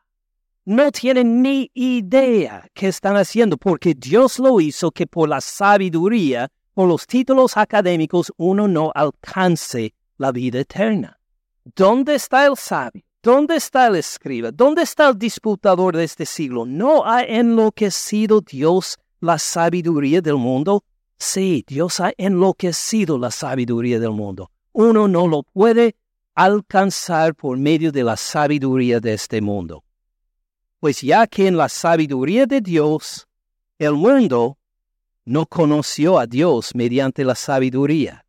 No 0.67 0.93
tienen 0.93 1.41
ni 1.41 1.71
idea 1.73 2.69
qué 2.75 2.89
están 2.89 3.17
haciendo 3.17 3.57
porque 3.57 3.95
Dios 3.95 4.39
lo 4.39 4.61
hizo 4.61 4.91
que 4.91 5.07
por 5.07 5.29
la 5.29 5.41
sabiduría, 5.41 6.49
por 6.75 6.87
los 6.87 7.07
títulos 7.07 7.57
académicos, 7.57 8.31
uno 8.37 8.69
no 8.69 8.93
alcance 8.95 9.95
la 10.19 10.33
vida 10.33 10.61
eterna. 10.61 11.19
¿Dónde 11.65 12.15
está 12.15 12.47
el 12.47 12.57
sabio? 12.57 13.03
¿Dónde 13.23 13.57
está 13.57 13.87
el 13.87 13.97
escriba? 13.97 14.51
¿Dónde 14.51 14.83
está 14.83 15.09
el 15.09 15.19
disputador 15.19 15.97
de 15.97 16.05
este 16.05 16.27
siglo? 16.27 16.67
¿No 16.67 17.07
ha 17.07 17.23
enloquecido 17.23 18.41
Dios 18.41 18.99
la 19.21 19.39
sabiduría 19.39 20.21
del 20.21 20.37
mundo? 20.37 20.85
Sí, 21.19 21.65
Dios 21.67 22.01
ha 22.01 22.13
enloquecido 22.17 23.19
la 23.19 23.31
sabiduría 23.31 23.99
del 23.99 24.13
mundo. 24.13 24.51
Uno 24.73 25.09
no 25.09 25.27
lo 25.27 25.43
puede 25.43 25.97
alcanzar 26.35 27.35
por 27.35 27.59
medio 27.59 27.93
de 27.93 28.05
la 28.05 28.17
sabiduría 28.17 29.01
de 29.01 29.15
este 29.15 29.41
mundo. 29.41 29.85
Pues 30.81 31.03
ya 31.03 31.27
que 31.27 31.47
en 31.47 31.57
la 31.57 31.69
sabiduría 31.69 32.47
de 32.47 32.63
Dios, 32.63 33.29
el 33.79 33.93
mundo 33.93 34.59
no 35.27 35.47
conoció 35.47 36.19
a 36.19 36.27
Dios 36.27 36.75
mediante 36.75 37.23
la 37.23 37.35
sabiduría. 37.35 38.25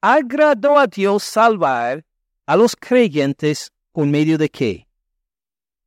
Agradó 0.00 0.78
a 0.78 0.86
Dios 0.86 1.22
salvar 1.22 2.04
a 2.46 2.56
los 2.56 2.74
creyentes 2.76 3.70
por 3.92 4.06
medio 4.06 4.38
de 4.38 4.48
qué? 4.48 4.88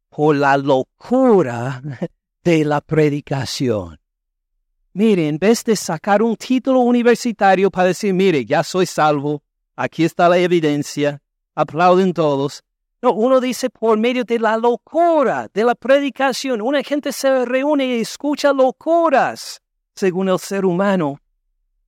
Por 0.09 0.35
la 0.35 0.57
locura 0.57 1.81
de 2.43 2.65
la 2.65 2.81
predicación. 2.81 3.99
Mire, 4.93 5.27
en 5.27 5.37
vez 5.37 5.63
de 5.63 5.75
sacar 5.75 6.21
un 6.21 6.35
título 6.35 6.81
universitario 6.81 7.71
para 7.71 7.89
decir, 7.89 8.13
mire, 8.13 8.45
ya 8.45 8.63
soy 8.63 8.85
salvo, 8.85 9.41
aquí 9.75 10.03
está 10.03 10.29
la 10.29 10.37
evidencia, 10.37 11.21
aplauden 11.55 12.13
todos. 12.13 12.63
No, 13.01 13.13
uno 13.13 13.39
dice 13.39 13.69
por 13.69 13.97
medio 13.97 14.25
de 14.25 14.39
la 14.39 14.57
locura, 14.57 15.49
de 15.53 15.63
la 15.63 15.73
predicación. 15.73 16.61
Una 16.61 16.83
gente 16.83 17.13
se 17.13 17.45
reúne 17.45 17.85
y 17.85 18.01
escucha 18.01 18.51
locuras, 18.51 19.61
según 19.95 20.27
el 20.27 20.37
ser 20.37 20.65
humano. 20.65 21.21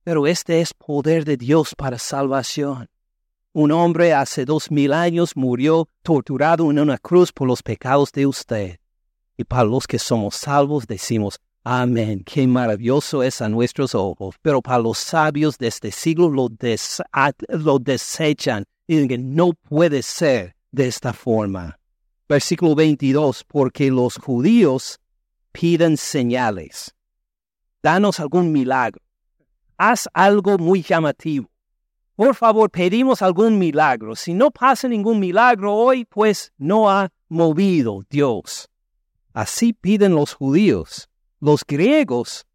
Pero 0.04 0.26
este 0.26 0.62
es 0.62 0.72
poder 0.72 1.26
de 1.26 1.36
Dios 1.36 1.74
para 1.74 1.98
salvación. 1.98 2.88
Un 3.52 3.72
hombre 3.72 4.14
hace 4.14 4.46
dos 4.46 4.70
mil 4.70 4.94
años 4.94 5.36
murió 5.36 5.86
torturado 6.02 6.70
en 6.70 6.78
una 6.78 6.96
cruz 6.96 7.30
por 7.30 7.46
los 7.46 7.62
pecados 7.62 8.10
de 8.12 8.26
usted. 8.26 8.78
Y 9.36 9.44
para 9.44 9.64
los 9.64 9.86
que 9.86 9.98
somos 9.98 10.36
salvos 10.36 10.86
decimos, 10.86 11.38
Amén. 11.64 12.24
Qué 12.24 12.46
maravilloso 12.46 13.22
es 13.22 13.40
a 13.40 13.48
nuestros 13.48 13.94
ojos. 13.94 14.34
Pero 14.40 14.62
para 14.62 14.78
los 14.78 14.98
sabios 14.98 15.58
de 15.58 15.68
este 15.68 15.92
siglo 15.92 16.30
lo, 16.30 16.48
lo 17.48 17.78
desechan 17.78 18.64
y 18.86 18.96
dicen 18.96 19.34
no 19.34 19.52
puede 19.52 20.02
ser 20.02 20.56
de 20.72 20.88
esta 20.88 21.12
forma. 21.12 21.78
Versículo 22.28 22.74
22. 22.74 23.44
Porque 23.44 23.90
los 23.90 24.16
judíos 24.16 24.98
piden 25.52 25.96
señales. 25.96 26.94
Danos 27.82 28.18
algún 28.18 28.50
milagro. 28.50 29.00
Haz 29.76 30.08
algo 30.12 30.58
muy 30.58 30.82
llamativo. 30.82 31.48
Por 32.14 32.34
favor, 32.34 32.70
pedimos 32.70 33.22
algún 33.22 33.58
milagro. 33.58 34.14
Si 34.16 34.34
no 34.34 34.50
pasa 34.50 34.86
ningún 34.88 35.18
milagro 35.18 35.74
hoy, 35.74 36.04
pues 36.04 36.52
no 36.58 36.90
ha 36.90 37.10
movido 37.28 38.02
Dios. 38.08 38.68
Así 39.32 39.72
piden 39.72 40.14
los 40.14 40.34
judíos. 40.34 41.08
Los 41.40 41.64
griegos, 41.66 42.46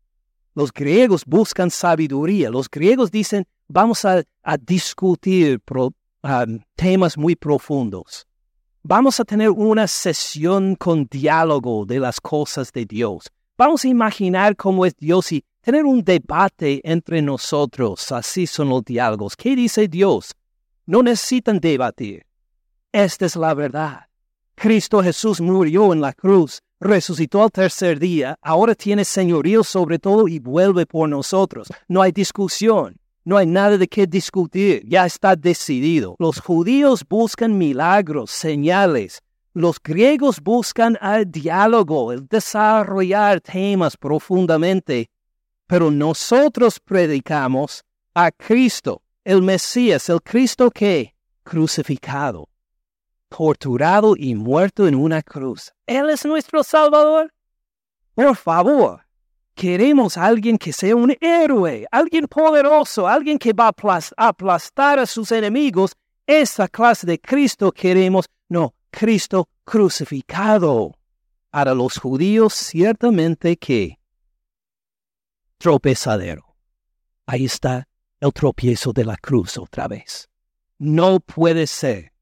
los 0.53 0.71
griegos 0.71 1.25
buscan 1.25 1.69
sabiduría. 1.71 2.49
Los 2.49 2.69
griegos 2.69 3.11
dicen, 3.11 3.45
vamos 3.67 4.05
a, 4.05 4.23
discutir 4.61 5.59
temas 6.75 7.17
muy 7.17 7.35
profundos. 7.35 8.27
Vamos 8.83 9.19
a 9.19 9.25
tener 9.25 9.49
una 9.49 9.87
sesión 9.87 10.75
con 10.75 11.05
diálogo 11.05 11.85
de 11.85 11.99
las 11.99 12.21
cosas 12.21 12.71
de 12.71 12.85
Dios. 12.85 13.29
Vamos 13.57 13.83
a 13.83 13.87
imaginar 13.87 14.55
cómo 14.55 14.85
es 14.85 14.95
Dios 14.95 15.31
y 15.31 15.43
tener 15.61 15.85
un 15.85 16.03
debate 16.03 16.81
entre 16.83 17.21
nosotros. 17.21 18.11
Así 18.11 18.47
son 18.47 18.69
los 18.69 18.83
diálogos. 18.85 19.35
¿Qué 19.35 19.55
dice 19.55 19.87
Dios? 19.87 20.33
No 20.85 21.03
necesitan 21.03 21.59
debatir. 21.59 22.25
Esta 22.91 23.25
es 23.25 23.35
la 23.35 23.53
verdad. 23.53 24.07
Cristo 24.55 25.03
Jesús 25.03 25.41
murió 25.41 25.91
en 25.91 26.01
la 26.01 26.13
cruz 26.13 26.61
resucitó 26.79 27.43
al 27.43 27.51
tercer 27.51 27.99
día, 27.99 28.37
ahora 28.41 28.75
tiene 28.75 29.03
señorío 29.03 29.63
sobre 29.63 29.99
todo 29.99 30.27
y 30.27 30.39
vuelve 30.39 30.85
por 30.85 31.09
nosotros. 31.09 31.67
No 31.87 32.01
hay 32.01 32.11
discusión, 32.11 32.97
no 33.27 33.35
hay 33.35 33.45
nada 33.45 33.77
de 33.77 33.89
qué 33.89 34.07
discutir, 34.07 34.83
ya 34.87 35.05
está 35.05 35.35
decidido. 35.35 36.15
Los 36.17 36.39
judíos 36.39 37.03
buscan 37.05 37.57
milagros, 37.57 38.31
señales. 38.31 39.21
Los 39.53 39.81
griegos 39.83 40.39
buscan 40.41 40.97
el 41.01 41.29
diálogo, 41.29 42.13
el 42.13 42.25
desarrollar 42.25 43.41
temas 43.41 43.97
profundamente. 43.97 45.09
Pero 45.65 45.91
nosotros 45.91 46.79
predicamos 46.79 47.83
a 48.13 48.31
Cristo, 48.31 49.01
el 49.25 49.41
Mesías, 49.41 50.07
el 50.07 50.21
Cristo 50.21 50.71
que 50.71 51.13
crucificado 51.43 52.47
torturado 53.27 54.15
y 54.15 54.35
muerto 54.35 54.87
en 54.87 54.95
una 54.95 55.21
cruz. 55.21 55.73
Él 55.85 56.09
es 56.09 56.25
nuestro 56.25 56.63
Salvador. 56.63 57.33
Por 58.15 58.37
favor, 58.37 59.01
queremos 59.57 60.17
a 60.17 60.25
alguien 60.27 60.57
que 60.57 60.71
sea 60.71 60.95
un 60.95 61.17
héroe, 61.19 61.87
alguien 61.91 62.27
poderoso, 62.27 63.07
alguien 63.07 63.39
que 63.39 63.53
va 63.53 63.69
a 63.69 64.27
aplastar 64.27 64.99
a 64.99 65.05
sus 65.05 65.31
enemigos. 65.31 65.93
Esa 66.27 66.67
clase 66.67 67.07
de 67.07 67.19
Cristo 67.19 67.71
queremos, 67.71 68.25
no, 68.47 68.75
Cristo 68.91 69.49
crucificado. 69.65 70.93
Para 71.49 71.73
los 71.73 71.97
judíos 71.97 72.53
ciertamente 72.53 73.57
que 73.57 73.97
tropezadero. 75.57 76.55
Ahí 77.25 77.45
está 77.45 77.87
el 78.19 78.31
tropiezo 78.31 78.93
de 78.93 79.05
la 79.05 79.17
cruz 79.17 79.57
otra 79.57 79.87
vez. 79.87 80.29
No 80.77 81.19
puede 81.19 81.65
ser 81.65 82.13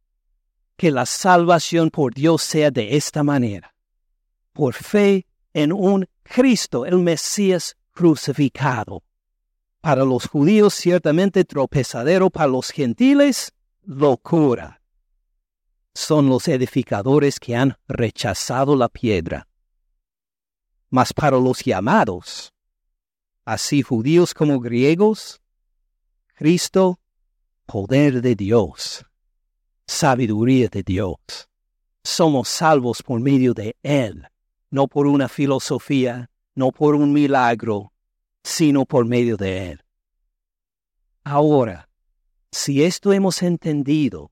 que 0.77 0.89
la 0.89 1.05
salvación 1.05 1.89
por 1.89 2.13
Dios 2.13 2.43
sea 2.43 2.71
de 2.71 2.95
esta 2.95 3.23
manera, 3.23 3.75
por 4.53 4.73
fe 4.73 5.27
en 5.53 5.73
un 5.73 6.07
Cristo, 6.25 6.85
el 6.85 6.99
Mesías 6.99 7.77
crucificado. 7.91 9.03
Para 9.79 10.03
los 10.03 10.27
judíos 10.27 10.73
ciertamente 10.73 11.45
tropezadero, 11.45 12.29
para 12.29 12.47
los 12.47 12.71
gentiles 12.71 13.53
locura. 13.83 14.81
Son 15.93 16.27
los 16.27 16.47
edificadores 16.47 17.39
que 17.39 17.55
han 17.55 17.77
rechazado 17.87 18.75
la 18.75 18.89
piedra. 18.89 19.47
Mas 20.89 21.13
para 21.13 21.37
los 21.37 21.63
llamados, 21.63 22.53
así 23.45 23.81
judíos 23.81 24.33
como 24.33 24.59
griegos, 24.59 25.39
Cristo, 26.33 26.99
poder 27.65 28.21
de 28.21 28.35
Dios 28.35 29.05
sabiduría 29.87 30.67
de 30.67 30.83
Dios. 30.83 31.17
Somos 32.03 32.49
salvos 32.49 33.01
por 33.01 33.19
medio 33.19 33.53
de 33.53 33.75
Él, 33.83 34.27
no 34.69 34.87
por 34.87 35.07
una 35.07 35.27
filosofía, 35.27 36.29
no 36.55 36.71
por 36.71 36.95
un 36.95 37.11
milagro, 37.13 37.93
sino 38.43 38.85
por 38.85 39.05
medio 39.05 39.37
de 39.37 39.71
Él. 39.71 39.83
Ahora, 41.23 41.89
si 42.51 42.83
esto 42.83 43.11
hemos 43.11 43.41
entendido, 43.41 44.31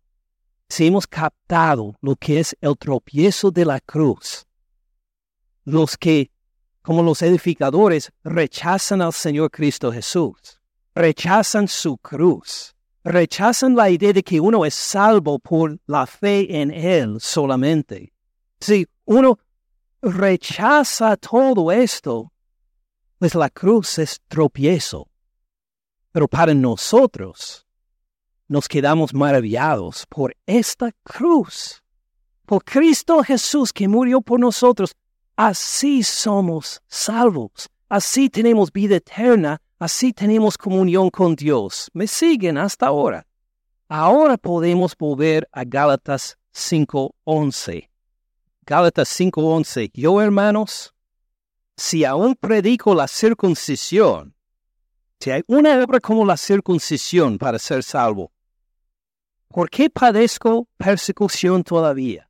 si 0.69 0.88
hemos 0.88 1.07
captado 1.07 1.95
lo 2.01 2.15
que 2.15 2.39
es 2.39 2.55
el 2.61 2.77
tropiezo 2.77 3.51
de 3.51 3.65
la 3.65 3.79
cruz, 3.79 4.45
los 5.65 5.97
que, 5.97 6.31
como 6.81 7.03
los 7.03 7.21
edificadores, 7.21 8.11
rechazan 8.23 9.01
al 9.01 9.13
Señor 9.13 9.51
Cristo 9.51 9.91
Jesús, 9.91 10.61
rechazan 10.95 11.67
su 11.67 11.97
cruz, 11.97 12.75
rechazan 13.03 13.75
la 13.75 13.89
idea 13.89 14.13
de 14.13 14.23
que 14.23 14.39
uno 14.39 14.65
es 14.65 14.73
salvo 14.73 15.39
por 15.39 15.79
la 15.88 16.05
fe 16.05 16.61
en 16.61 16.71
Él 16.71 17.17
solamente. 17.19 18.13
Si 18.59 18.88
uno 19.05 19.39
rechaza 20.03 21.17
todo 21.17 21.71
esto, 21.71 22.31
pues 23.17 23.33
la 23.33 23.49
cruz 23.49 23.97
es 23.97 24.19
tropiezo. 24.27 25.07
Pero 26.11 26.27
para 26.27 26.53
nosotros 26.53 27.65
nos 28.47 28.67
quedamos 28.67 29.13
maravillados 29.13 30.05
por 30.07 30.35
esta 30.45 30.91
cruz, 31.03 31.81
por 32.45 32.63
Cristo 32.63 33.23
Jesús 33.23 33.73
que 33.73 33.87
murió 33.87 34.21
por 34.21 34.39
nosotros. 34.39 34.93
Así 35.35 36.03
somos 36.03 36.81
salvos, 36.87 37.67
así 37.89 38.29
tenemos 38.29 38.71
vida 38.71 38.97
eterna 38.97 39.59
Así 39.83 40.13
tenemos 40.13 40.57
comunión 40.57 41.09
con 41.09 41.35
Dios. 41.35 41.89
¿Me 41.91 42.07
siguen 42.07 42.57
hasta 42.57 42.87
ahora? 42.87 43.27
Ahora 43.89 44.37
podemos 44.37 44.95
volver 44.95 45.45
a 45.51 45.65
Gálatas 45.65 46.37
5.11. 46.53 47.89
Gálatas 48.66 49.09
5.11. 49.20 49.91
Yo, 49.93 50.22
hermanos, 50.22 50.93
si 51.76 52.05
aún 52.05 52.36
predico 52.36 52.95
la 52.95 53.07
circuncisión, 53.07 54.36
si 55.20 55.32
hay 55.32 55.43
una 55.47 55.84
obra 55.84 55.99
como 55.99 56.26
la 56.26 56.38
circuncisión 56.38 57.38
para 57.38 57.59
ser 57.59 57.84
salvo, 57.84 58.32
¿por 59.49 59.70
qué 59.70 59.89
padezco 59.89 60.68
persecución 60.78 61.64
todavía? 61.64 62.30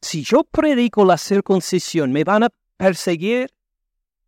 Si 0.00 0.24
yo 0.24 0.42
predico 0.42 1.04
la 1.04 1.16
circuncisión, 1.16 2.10
¿me 2.10 2.24
van 2.24 2.42
a 2.44 2.48
perseguir? 2.76 3.48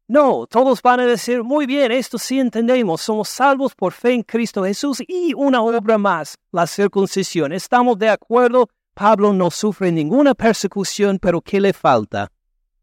No, 0.06 0.46
todos 0.46 0.82
van 0.82 1.00
a 1.00 1.06
decir, 1.06 1.42
muy 1.42 1.66
bien, 1.66 1.90
esto 1.90 2.16
sí 2.16 2.38
entendemos, 2.38 3.00
somos 3.00 3.28
salvos 3.28 3.74
por 3.74 3.92
fe 3.92 4.12
en 4.12 4.22
Cristo 4.22 4.62
Jesús 4.62 5.02
y 5.08 5.34
una 5.34 5.62
obra 5.62 5.98
más, 5.98 6.36
la 6.52 6.66
circuncisión. 6.68 7.52
Estamos 7.52 7.98
de 7.98 8.10
acuerdo, 8.10 8.68
Pablo 8.94 9.32
no 9.32 9.50
sufre 9.50 9.90
ninguna 9.90 10.34
persecución, 10.34 11.18
pero 11.18 11.40
¿qué 11.40 11.60
le 11.60 11.72
falta? 11.72 12.30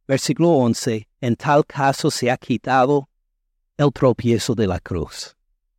Versículo 0.05 0.49
11, 0.49 1.07
en 1.21 1.35
tal 1.37 1.65
caso 1.65 2.11
se 2.11 2.29
ha 2.29 2.37
quitado 2.37 3.07
el 3.77 3.93
tropiezo 3.93 4.53
de 4.53 4.67
la 4.67 4.79
cruz. 4.81 5.37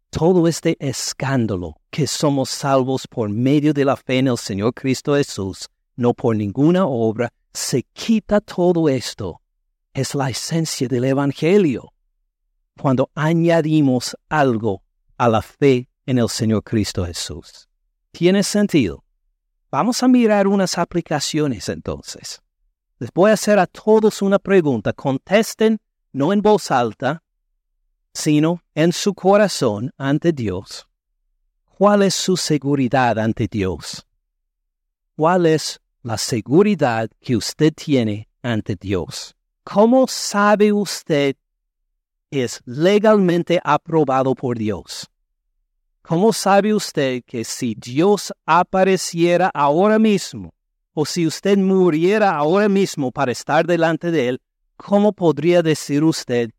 Todo 0.08 0.48
este 0.48 0.76
escándalo 0.80 1.76
que 1.90 2.06
somos 2.06 2.48
salvos 2.48 3.06
por 3.06 3.28
medio 3.28 3.74
de 3.74 3.84
la 3.84 3.96
fe 3.96 4.18
en 4.18 4.28
el 4.28 4.38
Señor 4.38 4.72
Cristo 4.72 5.16
Jesús, 5.16 5.68
no 5.96 6.14
por 6.14 6.34
ninguna 6.34 6.86
obra, 6.86 7.30
se 7.52 7.82
quita 7.92 8.40
todo 8.40 8.88
esto 8.88 9.42
es 9.92 10.14
la 10.14 10.30
esencia 10.30 10.88
del 10.88 11.04
Evangelio. 11.04 11.92
Cuando 12.80 13.10
añadimos 13.14 14.16
algo 14.30 14.82
a 15.18 15.28
la 15.28 15.42
fe 15.42 15.90
en 16.06 16.18
el 16.18 16.28
Señor 16.28 16.62
Cristo 16.64 17.04
Jesús. 17.04 17.68
¿Tiene 18.10 18.42
sentido? 18.42 19.04
Vamos 19.72 20.02
a 20.02 20.08
mirar 20.08 20.46
unas 20.46 20.76
aplicaciones 20.76 21.70
entonces. 21.70 22.42
Les 22.98 23.10
voy 23.10 23.30
a 23.30 23.34
hacer 23.34 23.58
a 23.58 23.66
todos 23.66 24.20
una 24.20 24.38
pregunta. 24.38 24.92
Contesten 24.92 25.80
no 26.12 26.30
en 26.34 26.42
voz 26.42 26.70
alta, 26.70 27.22
sino 28.12 28.62
en 28.74 28.92
su 28.92 29.14
corazón 29.14 29.90
ante 29.96 30.30
Dios. 30.32 30.86
¿Cuál 31.64 32.02
es 32.02 32.14
su 32.14 32.36
seguridad 32.36 33.18
ante 33.18 33.48
Dios? 33.48 34.06
¿Cuál 35.16 35.46
es 35.46 35.80
la 36.02 36.18
seguridad 36.18 37.08
que 37.18 37.34
usted 37.34 37.72
tiene 37.72 38.28
ante 38.42 38.76
Dios? 38.76 39.34
¿Cómo 39.64 40.06
sabe 40.06 40.70
usted 40.70 41.34
es 42.30 42.60
legalmente 42.66 43.58
aprobado 43.64 44.34
por 44.34 44.58
Dios? 44.58 45.11
¿Cómo 46.02 46.32
sabe 46.32 46.74
usted 46.74 47.22
que 47.24 47.44
si 47.44 47.74
Dios 47.76 48.32
apareciera 48.44 49.50
ahora 49.54 49.98
mismo, 49.98 50.52
o 50.94 51.06
si 51.06 51.26
usted 51.26 51.56
muriera 51.56 52.36
ahora 52.36 52.68
mismo 52.68 53.12
para 53.12 53.32
estar 53.32 53.66
delante 53.66 54.10
de 54.10 54.28
Él, 54.28 54.42
cómo 54.76 55.12
podría 55.12 55.62
decir 55.62 56.02
usted, 56.02 56.50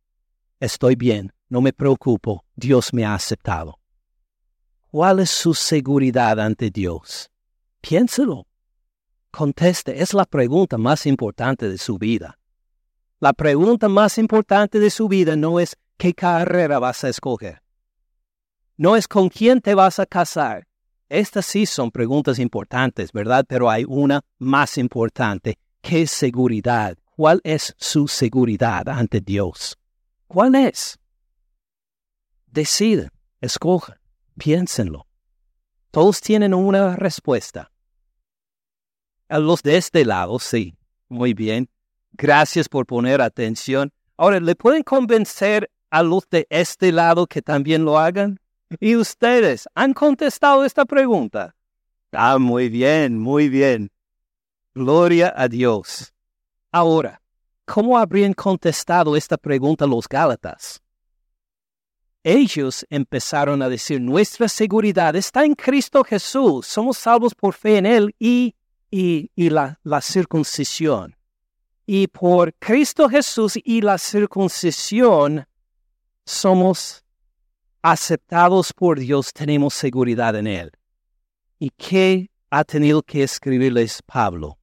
estoy 0.60 0.96
bien, 0.96 1.34
no 1.50 1.60
me 1.60 1.74
preocupo, 1.74 2.46
Dios 2.56 2.94
me 2.94 3.06
ha 3.06 3.16
aceptado? 3.16 3.80
¿Cuál 4.90 5.20
es 5.20 5.30
su 5.30 5.54
seguridad 5.54 6.40
ante 6.40 6.70
Dios? 6.70 7.30
Piénselo. 7.82 8.48
Conteste, 9.30 10.02
es 10.02 10.14
la 10.14 10.26
pregunta 10.26 10.78
más 10.78 11.06
importante 11.06 11.68
de 11.68 11.78
su 11.78 11.98
vida. 11.98 12.40
La 13.20 13.34
pregunta 13.34 13.90
más 13.90 14.18
importante 14.18 14.80
de 14.80 14.90
su 14.90 15.08
vida 15.08 15.36
no 15.36 15.60
es 15.60 15.76
qué 15.98 16.14
carrera 16.14 16.78
vas 16.80 17.04
a 17.04 17.10
escoger. 17.10 17.63
No 18.76 18.96
es 18.96 19.08
con 19.08 19.30
quién 19.30 19.62
te 19.62 19.76
vas 19.76 20.00
a 20.00 20.06
casar. 20.06 20.68
Estas 21.08 21.46
sí 21.46 21.68
son 21.68 21.92
preguntas 21.92 22.40
importantes, 22.40 23.12
¿verdad? 23.12 23.46
Pero 23.48 23.70
hay 23.70 23.86
una 23.88 24.22
más 24.40 24.80
importante. 24.80 25.60
¿Qué 25.82 26.08
seguridad? 26.08 26.98
¿Cuál 27.16 27.40
es 27.44 27.76
su 27.78 28.08
seguridad 28.08 28.90
ante 28.90 29.22
Dios? 29.22 29.78
¿Cuál 30.28 30.56
es? 30.56 30.98
Deciden, 32.48 33.10
escojan, 33.42 34.00
piénsenlo. 34.40 35.06
Todos 35.92 36.20
tienen 36.22 36.56
una 36.56 36.96
respuesta. 36.96 37.72
A 39.30 39.38
los 39.38 39.62
de 39.62 39.78
este 39.78 40.06
lado, 40.06 40.40
sí. 40.40 40.76
Muy 41.10 41.36
bien. 41.36 41.70
Gracias 42.14 42.68
por 42.68 42.88
poner 42.88 43.22
atención. 43.22 43.92
Ahora, 44.18 44.40
¿le 44.40 44.56
pueden 44.56 44.82
convencer 44.82 45.70
a 45.92 46.02
los 46.02 46.28
de 46.30 46.48
este 46.50 46.92
lado 46.92 47.28
que 47.28 47.44
también 47.44 47.86
lo 47.86 48.00
hagan? 48.00 48.40
¿Y 48.80 48.96
ustedes 48.96 49.68
han 49.76 49.94
contestado 49.94 50.66
esta 50.66 50.86
pregunta? 50.86 51.56
Ah, 52.12 52.38
muy 52.38 52.70
bien, 52.70 53.18
muy 53.18 53.50
bien. 53.50 53.92
Gloria 54.74 55.34
a 55.36 55.48
Dios. 55.48 56.14
Ahora, 56.72 57.22
¿cómo 57.66 57.98
habrían 57.98 58.34
contestado 58.34 59.16
esta 59.16 59.38
pregunta 59.38 59.86
los 59.86 60.08
Gálatas? 60.08 60.82
Ellos 62.24 62.86
empezaron 62.90 63.62
a 63.62 63.70
decir, 63.70 64.00
nuestra 64.00 64.48
seguridad 64.48 65.16
está 65.16 65.44
en 65.44 65.56
Cristo 65.56 66.04
Jesús, 66.04 66.66
somos 66.66 66.98
salvos 66.98 67.36
por 67.36 67.54
fe 67.54 67.78
en 67.78 67.86
Él 67.86 68.16
y, 68.18 68.56
y, 68.90 69.30
y 69.36 69.50
la, 69.50 69.80
la 69.84 70.00
circuncisión. 70.00 71.16
Y 71.86 72.08
por 72.08 72.54
Cristo 72.56 73.10
Jesús 73.10 73.60
y 73.62 73.82
la 73.82 73.98
circuncisión 73.98 75.46
somos 76.26 77.03
aceptados 77.84 78.72
por 78.74 78.98
Dios, 78.98 79.34
tenemos 79.34 79.74
seguridad 79.74 80.36
en 80.36 80.48
Él. 80.48 80.72
¿Y 81.60 81.70
qué 81.72 82.32
ha 82.50 82.64
tenido 82.64 83.04
que 83.04 83.24
escribirles 83.24 84.02
Pablo? 84.02 84.58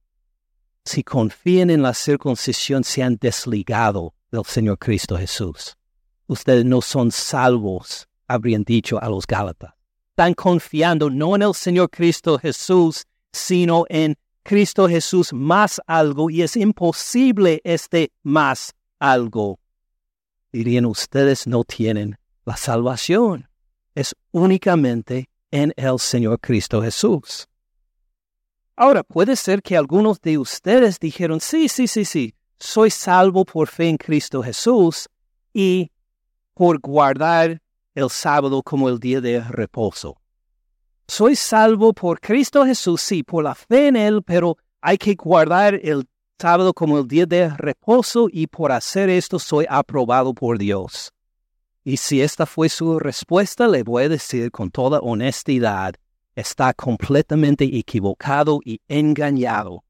Si 0.83 1.03
confían 1.03 1.69
en 1.69 1.83
la 1.83 1.93
circuncisión, 1.93 2.83
se 2.83 3.03
han 3.03 3.17
desligado 3.17 4.15
del 4.31 4.43
Señor 4.43 4.79
Cristo 4.79 5.17
Jesús. 5.17 5.77
Ustedes 6.25 6.65
no 6.65 6.81
son 6.81 7.11
salvos, 7.11 8.07
habrían 8.27 8.63
dicho 8.63 9.01
a 9.01 9.07
los 9.07 9.27
Gálatas. 9.27 9.73
Están 10.09 10.33
confiando 10.33 11.09
no 11.09 11.35
en 11.35 11.43
el 11.43 11.53
Señor 11.53 11.89
Cristo 11.91 12.39
Jesús, 12.39 13.05
sino 13.31 13.85
en 13.89 14.17
Cristo 14.43 14.89
Jesús 14.89 15.31
más 15.31 15.79
algo 15.85 16.29
y 16.31 16.41
es 16.41 16.55
imposible 16.55 17.61
este 17.63 18.11
más 18.23 18.73
algo. 18.99 19.59
Dirían 20.51 20.85
ustedes 20.85 21.45
no 21.45 21.63
tienen 21.63 22.17
la 22.45 22.57
salvación. 22.57 23.47
Es 23.95 24.15
únicamente 24.31 25.29
en 25.51 25.73
el 25.75 25.99
Señor 25.99 26.39
Cristo 26.39 26.81
Jesús. 26.81 27.47
Ahora, 28.75 29.03
puede 29.03 29.35
ser 29.35 29.61
que 29.61 29.77
algunos 29.77 30.21
de 30.21 30.37
ustedes 30.37 30.99
dijeron, 30.99 31.39
sí, 31.39 31.67
sí, 31.67 31.87
sí, 31.87 32.05
sí, 32.05 32.33
soy 32.57 32.89
salvo 32.89 33.45
por 33.45 33.67
fe 33.67 33.89
en 33.89 33.97
Cristo 33.97 34.41
Jesús 34.41 35.09
y 35.53 35.91
por 36.53 36.79
guardar 36.79 37.61
el 37.93 38.09
sábado 38.09 38.63
como 38.63 38.87
el 38.87 38.99
día 38.99 39.19
de 39.19 39.41
reposo. 39.41 40.15
Soy 41.07 41.35
salvo 41.35 41.93
por 41.93 42.19
Cristo 42.21 42.65
Jesús, 42.65 43.01
sí, 43.01 43.23
por 43.23 43.43
la 43.43 43.53
fe 43.53 43.87
en 43.87 43.97
Él, 43.97 44.23
pero 44.23 44.57
hay 44.79 44.97
que 44.97 45.15
guardar 45.15 45.75
el 45.75 46.07
sábado 46.39 46.73
como 46.73 46.97
el 46.99 47.07
día 47.07 47.25
de 47.25 47.49
reposo 47.49 48.27
y 48.31 48.47
por 48.47 48.71
hacer 48.71 49.09
esto 49.09 49.37
soy 49.37 49.65
aprobado 49.69 50.33
por 50.33 50.57
Dios. 50.57 51.11
Y 51.83 51.97
si 51.97 52.21
esta 52.21 52.45
fue 52.45 52.69
su 52.69 52.99
respuesta, 52.99 53.67
le 53.67 53.83
voy 53.83 54.03
a 54.03 54.09
decir 54.09 54.51
con 54.51 54.69
toda 54.69 54.99
honestidad, 54.99 55.95
está 56.35 56.73
completamente 56.73 57.65
equivocado 57.65 58.59
y 58.63 58.81
engañado. 58.87 59.83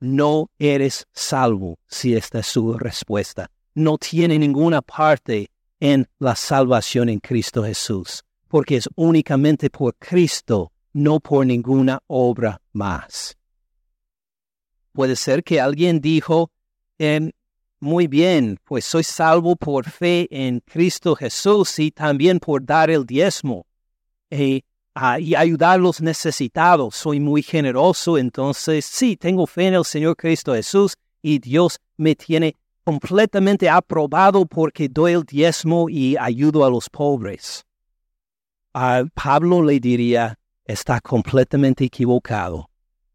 No 0.00 0.50
eres 0.58 1.06
salvo 1.12 1.78
si 1.86 2.14
esta 2.14 2.40
es 2.40 2.46
su 2.46 2.78
respuesta. 2.78 3.50
No 3.74 3.98
tiene 3.98 4.38
ninguna 4.38 4.82
parte 4.82 5.50
en 5.80 6.08
la 6.18 6.36
salvación 6.36 7.08
en 7.08 7.18
Cristo 7.18 7.64
Jesús 7.64 8.24
porque 8.52 8.76
es 8.76 8.86
únicamente 8.96 9.70
por 9.70 9.94
Cristo, 9.96 10.72
no 10.92 11.20
por 11.20 11.46
ninguna 11.46 12.02
obra 12.06 12.60
más. 12.74 13.34
Puede 14.92 15.16
ser 15.16 15.42
que 15.42 15.58
alguien 15.58 16.02
dijo, 16.02 16.50
em, 16.98 17.30
muy 17.82 18.06
bien, 18.06 18.58
pues 18.64 18.84
soy 18.84 19.02
salvo 19.02 19.56
por 19.56 19.90
fe 19.90 20.26
en 20.30 20.60
Cristo 20.60 21.14
Jesús 21.14 21.78
y 21.78 21.90
también 21.90 22.38
por 22.38 22.64
dar 22.64 22.90
el 22.90 23.04
diezmo 23.04 23.66
eh, 24.30 24.62
y 25.18 25.34
ayudar 25.34 25.74
a 25.74 25.82
los 25.82 26.00
necesitados. 26.00 26.94
Soy 26.94 27.20
muy 27.20 27.42
generoso, 27.42 28.16
entonces 28.16 28.86
sí, 28.86 29.16
tengo 29.16 29.46
fe 29.46 29.66
en 29.66 29.74
el 29.74 29.84
Señor 29.84 30.16
Cristo 30.16 30.54
Jesús 30.54 30.96
y 31.20 31.38
Dios 31.38 31.78
me 31.96 32.14
tiene 32.14 32.56
completamente 32.84 33.68
aprobado 33.68 34.46
porque 34.46 34.88
doy 34.88 35.12
el 35.12 35.24
diezmo 35.24 35.90
y 35.90 36.16
ayudo 36.16 36.64
a 36.64 36.70
los 36.70 36.88
pobres 36.88 37.66
a 38.74 39.04
Pablo 39.14 39.62
le 39.62 39.80
diría, 39.80 40.38
está 40.64 41.00
completamente 41.00 41.84
equivocado. 41.84 42.70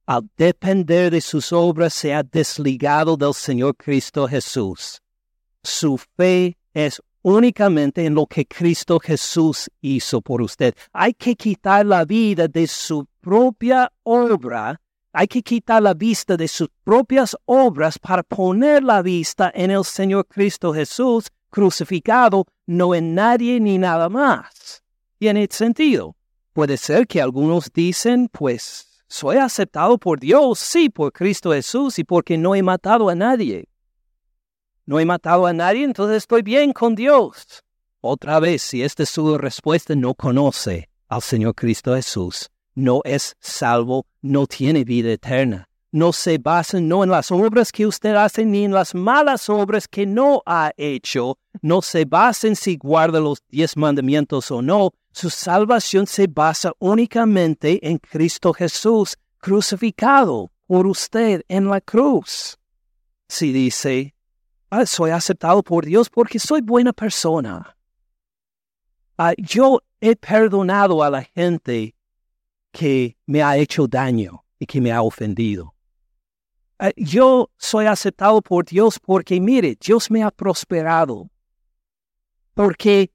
Al 0.07 0.29
depender 0.37 1.11
de 1.11 1.19
sus 1.19 1.51
obras 1.51 1.93
se 1.93 2.13
ha 2.13 2.23
desligado 2.23 3.17
del 3.17 3.33
Señor 3.33 3.75
Cristo 3.75 4.25
Jesús. 4.25 5.01
Su 5.61 5.97
fe 5.97 6.57
es 6.73 7.01
únicamente 7.23 8.05
en 8.05 8.15
lo 8.15 8.25
que 8.25 8.45
Cristo 8.45 9.01
Jesús 9.01 9.69
hizo 9.81 10.21
por 10.21 10.41
usted. 10.41 10.73
Hay 10.93 11.13
que 11.13 11.35
quitar 11.35 11.85
la 11.85 12.05
vida 12.05 12.47
de 12.47 12.67
su 12.67 13.05
propia 13.19 13.91
obra, 14.03 14.79
hay 15.11 15.27
que 15.27 15.41
quitar 15.41 15.83
la 15.83 15.93
vista 15.93 16.37
de 16.37 16.47
sus 16.47 16.69
propias 16.85 17.35
obras 17.43 17.99
para 17.99 18.23
poner 18.23 18.85
la 18.85 19.01
vista 19.01 19.51
en 19.53 19.71
el 19.71 19.83
Señor 19.83 20.25
Cristo 20.27 20.73
Jesús 20.73 21.27
crucificado, 21.49 22.45
no 22.65 22.95
en 22.95 23.13
nadie 23.13 23.59
ni 23.59 23.77
nada 23.77 24.07
más. 24.07 24.83
Tiene 25.19 25.49
sentido. 25.51 26.15
Puede 26.53 26.77
ser 26.77 27.07
que 27.07 27.21
algunos 27.21 27.73
dicen, 27.73 28.29
pues, 28.31 28.96
soy 29.07 29.37
aceptado 29.37 29.97
por 29.97 30.19
Dios, 30.19 30.59
sí, 30.59 30.89
por 30.89 31.11
Cristo 31.13 31.51
Jesús 31.51 31.97
y 31.99 32.03
porque 32.03 32.37
no 32.37 32.55
he 32.55 32.61
matado 32.61 33.09
a 33.09 33.15
nadie. 33.15 33.67
No 34.85 34.99
he 34.99 35.05
matado 35.05 35.45
a 35.45 35.53
nadie, 35.53 35.83
entonces 35.83 36.17
estoy 36.17 36.41
bien 36.41 36.73
con 36.73 36.95
Dios. 36.95 37.63
Otra 38.01 38.39
vez, 38.39 38.61
si 38.61 38.83
esta 38.83 39.03
es 39.03 39.09
su 39.09 39.37
respuesta, 39.37 39.95
no 39.95 40.13
conoce 40.13 40.89
al 41.09 41.21
Señor 41.21 41.55
Cristo 41.55 41.95
Jesús, 41.95 42.49
no 42.75 43.01
es 43.03 43.35
salvo, 43.39 44.05
no 44.21 44.45
tiene 44.45 44.83
vida 44.83 45.11
eterna. 45.11 45.67
No 45.91 46.11
se 46.11 46.37
basa 46.37 46.79
no 46.79 47.03
en 47.03 47.09
las 47.09 47.31
obras 47.31 47.71
que 47.71 47.87
usted 47.87 48.13
hace 48.13 48.45
ni 48.45 48.65
en 48.65 48.73
las 48.73 48.93
malas 48.93 49.49
obras 49.49 49.87
que 49.87 50.05
no 50.05 50.43
ha 50.45 50.71
hecho. 50.75 51.39
No 51.61 51.81
se 51.81 52.05
basa 52.05 52.47
en 52.47 52.55
si 52.55 52.75
guarda 52.77 53.19
los 53.19 53.41
diez 53.49 53.75
mandamientos 53.77 54.51
o 54.51 54.61
no, 54.61 54.91
su 55.17 55.31
salvación 55.31 56.05
se 56.05 56.27
basa 56.27 56.73
únicamente 56.77 57.79
en 57.81 57.97
Cristo 57.97 58.53
Jesús 58.53 59.17
crucificado 59.39 60.51
por 60.67 60.85
usted 60.85 61.41
en 61.47 61.67
la 61.67 61.81
cruz. 61.81 62.59
Si 63.27 63.51
dice, 63.51 64.13
ah, 64.69 64.85
soy 64.85 65.09
aceptado 65.09 65.63
por 65.63 65.85
Dios 65.85 66.07
porque 66.07 66.37
soy 66.37 66.61
buena 66.61 66.93
persona. 66.93 67.75
Ah, 69.17 69.33
yo 69.39 69.81
he 69.99 70.15
perdonado 70.15 71.01
a 71.01 71.09
la 71.09 71.23
gente 71.23 71.95
que 72.71 73.17
me 73.25 73.41
ha 73.41 73.57
hecho 73.57 73.87
daño 73.87 74.45
y 74.59 74.67
que 74.67 74.79
me 74.79 74.91
ha 74.91 75.01
ofendido. 75.01 75.73
Ah, 76.77 76.91
yo 76.95 77.49
soy 77.57 77.87
aceptado 77.87 78.39
por 78.43 78.65
Dios 78.65 78.99
porque, 78.99 79.41
mire, 79.41 79.75
Dios 79.81 80.11
me 80.11 80.21
ha 80.21 80.29
prosperado. 80.29 81.27
Porque 82.53 83.11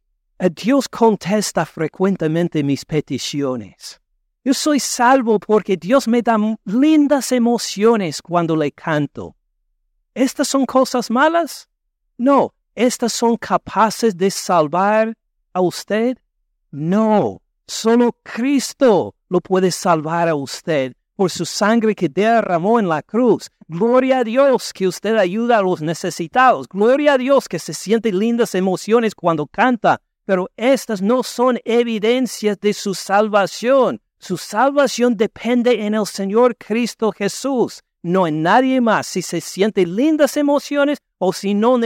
Dios 0.50 0.88
contesta 0.88 1.64
frecuentemente 1.64 2.64
mis 2.64 2.84
peticiones. 2.84 4.00
Yo 4.44 4.52
soy 4.54 4.80
salvo 4.80 5.38
porque 5.38 5.76
Dios 5.76 6.08
me 6.08 6.20
da 6.20 6.36
lindas 6.64 7.30
emociones 7.30 8.20
cuando 8.20 8.56
le 8.56 8.72
canto. 8.72 9.36
¿Estas 10.14 10.48
son 10.48 10.66
cosas 10.66 11.10
malas? 11.10 11.68
No. 12.18 12.52
¿Estas 12.74 13.12
son 13.12 13.36
capaces 13.36 14.16
de 14.16 14.30
salvar 14.30 15.16
a 15.52 15.60
usted? 15.60 16.18
No. 16.72 17.40
Solo 17.66 18.16
Cristo 18.24 19.14
lo 19.28 19.40
puede 19.40 19.70
salvar 19.70 20.28
a 20.28 20.34
usted 20.34 20.94
por 21.14 21.30
su 21.30 21.46
sangre 21.46 21.94
que 21.94 22.08
derramó 22.08 22.80
en 22.80 22.88
la 22.88 23.02
cruz. 23.02 23.48
Gloria 23.68 24.18
a 24.18 24.24
Dios 24.24 24.72
que 24.72 24.88
usted 24.88 25.16
ayuda 25.16 25.58
a 25.58 25.62
los 25.62 25.80
necesitados. 25.80 26.66
Gloria 26.68 27.12
a 27.12 27.18
Dios 27.18 27.48
que 27.48 27.60
se 27.60 27.74
siente 27.74 28.10
lindas 28.10 28.56
emociones 28.56 29.14
cuando 29.14 29.46
canta 29.46 30.00
pero 30.24 30.50
estas 30.56 31.02
no 31.02 31.22
son 31.22 31.58
evidencias 31.64 32.58
de 32.60 32.72
su 32.72 32.94
salvación. 32.94 34.00
Su 34.18 34.36
salvación 34.36 35.16
depende 35.16 35.84
en 35.84 35.94
el 35.94 36.06
Señor 36.06 36.56
Cristo 36.56 37.12
Jesús, 37.12 37.82
no 38.02 38.26
en 38.26 38.42
nadie 38.42 38.80
más. 38.80 39.06
Si 39.06 39.22
se 39.22 39.40
sienten 39.40 39.96
lindas 39.96 40.36
emociones 40.36 40.98
o 41.18 41.32
si 41.32 41.54
no, 41.54 41.78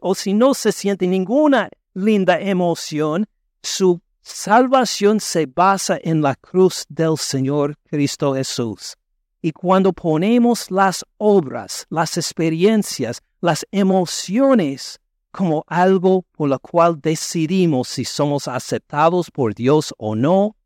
o 0.00 0.14
si 0.14 0.34
no 0.34 0.54
se 0.54 0.72
siente 0.72 1.06
ninguna 1.06 1.68
linda 1.94 2.40
emoción, 2.40 3.26
su 3.62 4.00
salvación 4.20 5.20
se 5.20 5.46
basa 5.46 5.98
en 6.02 6.22
la 6.22 6.34
cruz 6.34 6.84
del 6.88 7.16
Señor 7.16 7.76
Cristo 7.88 8.34
Jesús. 8.34 8.96
Y 9.40 9.52
cuando 9.52 9.92
ponemos 9.92 10.70
las 10.72 11.04
obras, 11.18 11.86
las 11.88 12.16
experiencias, 12.16 13.22
las 13.40 13.64
emociones 13.70 14.98
como 15.36 15.64
algo 15.66 16.24
por 16.32 16.48
lo 16.48 16.58
cual 16.58 16.98
decidimos 17.00 17.88
si 17.88 18.04
somos 18.06 18.48
aceptados 18.48 19.30
por 19.30 19.54
Dios 19.54 19.92
o 19.98 20.16
no, 20.16 20.56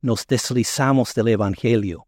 nos 0.00 0.24
deslizamos 0.24 1.12
del 1.14 1.28
Evangelio. 1.28 2.06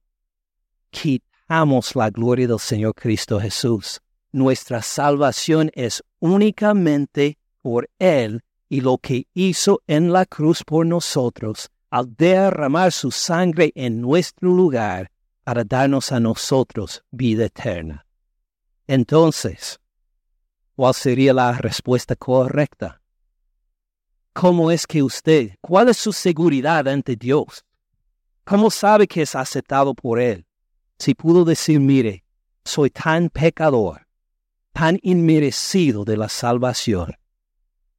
Quitamos 0.90 1.96
la 1.96 2.10
gloria 2.10 2.46
del 2.46 2.60
Señor 2.60 2.94
Cristo 2.94 3.40
Jesús. 3.40 4.00
Nuestra 4.30 4.82
salvación 4.82 5.72
es 5.74 6.04
únicamente 6.20 7.38
por 7.60 7.90
Él 7.98 8.40
y 8.68 8.82
lo 8.82 8.98
que 8.98 9.26
hizo 9.34 9.82
en 9.88 10.12
la 10.12 10.26
cruz 10.26 10.62
por 10.62 10.86
nosotros 10.86 11.70
al 11.90 12.14
derramar 12.14 12.92
su 12.92 13.10
sangre 13.10 13.72
en 13.74 14.00
nuestro 14.00 14.50
lugar 14.50 15.10
para 15.42 15.64
darnos 15.64 16.12
a 16.12 16.20
nosotros 16.20 17.02
vida 17.10 17.46
eterna. 17.46 18.06
Entonces, 18.86 19.80
¿Cuál 20.80 20.94
sería 20.94 21.34
la 21.34 21.52
respuesta 21.52 22.16
correcta? 22.16 23.02
¿Cómo 24.32 24.70
es 24.70 24.86
que 24.86 25.02
usted, 25.02 25.56
cuál 25.60 25.90
es 25.90 25.98
su 25.98 26.10
seguridad 26.10 26.88
ante 26.88 27.16
Dios? 27.16 27.66
¿Cómo 28.44 28.70
sabe 28.70 29.06
que 29.06 29.20
es 29.20 29.34
aceptado 29.34 29.92
por 29.92 30.18
Él? 30.18 30.46
Si 30.98 31.14
pudo 31.14 31.44
decir, 31.44 31.80
mire, 31.80 32.24
soy 32.64 32.88
tan 32.88 33.28
pecador, 33.28 34.06
tan 34.72 34.98
inmerecido 35.02 36.06
de 36.06 36.16
la 36.16 36.30
salvación, 36.30 37.14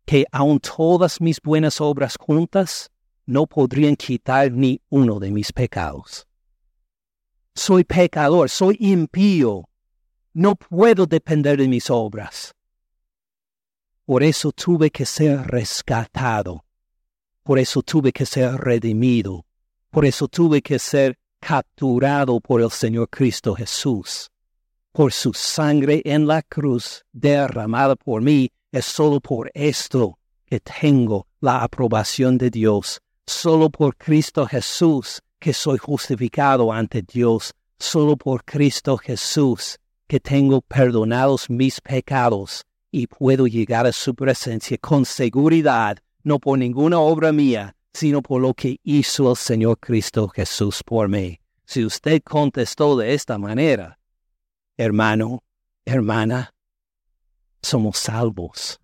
que 0.03 0.25
aun 0.31 0.59
todas 0.59 1.21
mis 1.21 1.39
buenas 1.39 1.79
obras 1.81 2.15
juntas 2.19 2.89
no 3.27 3.45
podrían 3.45 3.95
quitar 3.95 4.51
ni 4.51 4.81
uno 4.89 5.19
de 5.19 5.29
mis 5.29 5.53
pecados. 5.53 6.25
Soy 7.53 7.83
pecador, 7.83 8.49
soy 8.49 8.75
impío, 8.79 9.69
no 10.33 10.55
puedo 10.55 11.05
depender 11.05 11.59
de 11.59 11.67
mis 11.67 11.87
obras. 11.91 12.55
Por 14.11 14.23
eso 14.23 14.51
tuve 14.51 14.91
que 14.91 15.05
ser 15.05 15.39
rescatado. 15.47 16.65
Por 17.43 17.57
eso 17.57 17.81
tuve 17.81 18.11
que 18.11 18.25
ser 18.25 18.55
redimido. 18.57 19.45
Por 19.89 20.03
eso 20.03 20.27
tuve 20.27 20.61
que 20.61 20.79
ser 20.79 21.17
capturado 21.39 22.41
por 22.41 22.59
el 22.59 22.69
Señor 22.71 23.07
Cristo 23.09 23.55
Jesús. 23.55 24.29
Por 24.91 25.13
su 25.13 25.31
sangre 25.33 26.01
en 26.03 26.27
la 26.27 26.41
cruz 26.41 27.05
derramada 27.13 27.95
por 27.95 28.21
mí, 28.21 28.51
es 28.73 28.83
solo 28.83 29.21
por 29.21 29.49
esto 29.53 30.19
que 30.45 30.59
tengo 30.59 31.25
la 31.39 31.63
aprobación 31.63 32.37
de 32.37 32.49
Dios. 32.49 32.99
Solo 33.25 33.69
por 33.69 33.95
Cristo 33.95 34.45
Jesús 34.45 35.21
que 35.39 35.53
soy 35.53 35.77
justificado 35.77 36.73
ante 36.73 37.01
Dios. 37.01 37.53
Solo 37.79 38.17
por 38.17 38.43
Cristo 38.43 38.97
Jesús 38.97 39.79
que 40.05 40.19
tengo 40.19 40.59
perdonados 40.59 41.49
mis 41.49 41.79
pecados 41.79 42.65
y 42.91 43.07
puedo 43.07 43.47
llegar 43.47 43.87
a 43.87 43.93
su 43.93 44.13
presencia 44.13 44.77
con 44.77 45.05
seguridad, 45.05 45.97
no 46.23 46.39
por 46.39 46.59
ninguna 46.59 46.99
obra 46.99 47.31
mía, 47.31 47.75
sino 47.93 48.21
por 48.21 48.41
lo 48.41 48.53
que 48.53 48.79
hizo 48.83 49.31
el 49.31 49.37
Señor 49.37 49.79
Cristo 49.79 50.27
Jesús 50.27 50.83
por 50.83 51.07
mí. 51.07 51.39
Si 51.65 51.85
usted 51.85 52.21
contestó 52.21 52.97
de 52.97 53.13
esta 53.13 53.37
manera, 53.37 53.97
hermano, 54.77 55.41
hermana, 55.85 56.53
somos 57.61 57.97
salvos, 57.97 58.79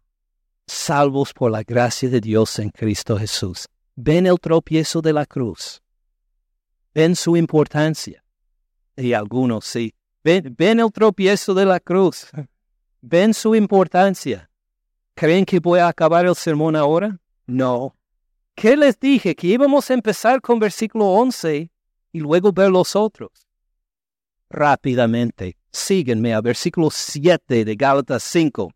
salvos 0.65 1.33
por 1.33 1.51
la 1.51 1.63
gracia 1.63 2.09
de 2.09 2.21
Dios 2.21 2.59
en 2.59 2.69
Cristo 2.69 3.17
Jesús. 3.17 3.67
Ven 3.95 4.27
el 4.27 4.39
tropiezo 4.39 5.01
de 5.01 5.11
la 5.11 5.25
cruz, 5.25 5.81
ven 6.93 7.15
su 7.15 7.35
importancia. 7.35 8.23
Y 8.95 9.13
algunos 9.13 9.65
sí, 9.65 9.93
ven, 10.23 10.55
ven 10.57 10.79
el 10.79 10.91
tropiezo 10.91 11.53
de 11.53 11.65
la 11.65 11.79
cruz. 11.79 12.27
¿Ven 13.09 13.33
su 13.33 13.55
importancia? 13.55 14.49
¿Creen 15.15 15.45
que 15.45 15.61
voy 15.61 15.79
a 15.79 15.87
acabar 15.87 16.25
el 16.25 16.35
sermón 16.35 16.75
ahora? 16.75 17.17
No. 17.45 17.95
¿Qué 18.53 18.75
les 18.75 18.99
dije? 18.99 19.33
Que 19.33 19.47
íbamos 19.47 19.89
a 19.89 19.93
empezar 19.93 20.41
con 20.41 20.59
versículo 20.59 21.05
11 21.05 21.71
y 22.11 22.19
luego 22.19 22.51
ver 22.51 22.69
los 22.69 22.97
otros. 22.97 23.47
Rápidamente, 24.49 25.57
síguenme 25.71 26.33
a 26.33 26.41
versículo 26.41 26.89
7 26.91 27.63
de 27.63 27.75
Gálatas 27.77 28.23
5. 28.23 28.73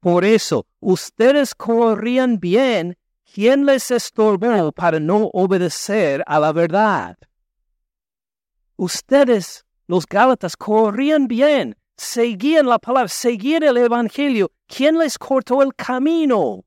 Por 0.00 0.24
eso, 0.24 0.66
ustedes 0.80 1.54
corrían 1.54 2.40
bien. 2.40 2.96
¿Quién 3.30 3.66
les 3.66 3.90
estorbó 3.90 4.72
para 4.72 4.98
no 4.98 5.28
obedecer 5.34 6.24
a 6.26 6.40
la 6.40 6.52
verdad? 6.52 7.18
Ustedes, 8.76 9.66
los 9.86 10.06
Gálatas, 10.06 10.56
corrían 10.56 11.28
bien 11.28 11.76
seguían 11.98 12.66
la 12.66 12.78
palabra, 12.78 13.08
seguían 13.08 13.64
el 13.64 13.76
Evangelio. 13.76 14.50
¿Quién 14.66 14.96
les 14.96 15.18
cortó 15.18 15.60
el 15.62 15.74
camino? 15.74 16.64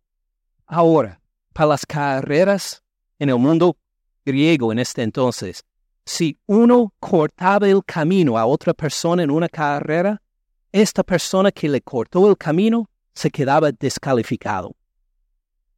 Ahora, 0.68 1.20
para 1.54 1.70
las 1.70 1.86
carreras 1.86 2.84
en 3.18 3.30
el 3.30 3.38
mundo 3.38 3.78
griego 4.26 4.72
en 4.72 4.80
este 4.80 5.02
entonces, 5.02 5.64
si 6.06 6.38
uno 6.46 6.94
cortaba 7.00 7.68
el 7.68 7.84
camino 7.84 8.38
a 8.38 8.46
otra 8.46 8.74
persona 8.74 9.24
en 9.24 9.32
una 9.32 9.50
carrera, 9.50 10.22
esta 10.72 11.04
persona 11.04 11.52
que 11.52 11.68
le 11.70 11.82
cortó 11.82 12.30
el 12.30 12.38
camino 12.38 12.90
se 13.14 13.30
quedaba 13.30 13.72
descalificado. 13.72 14.76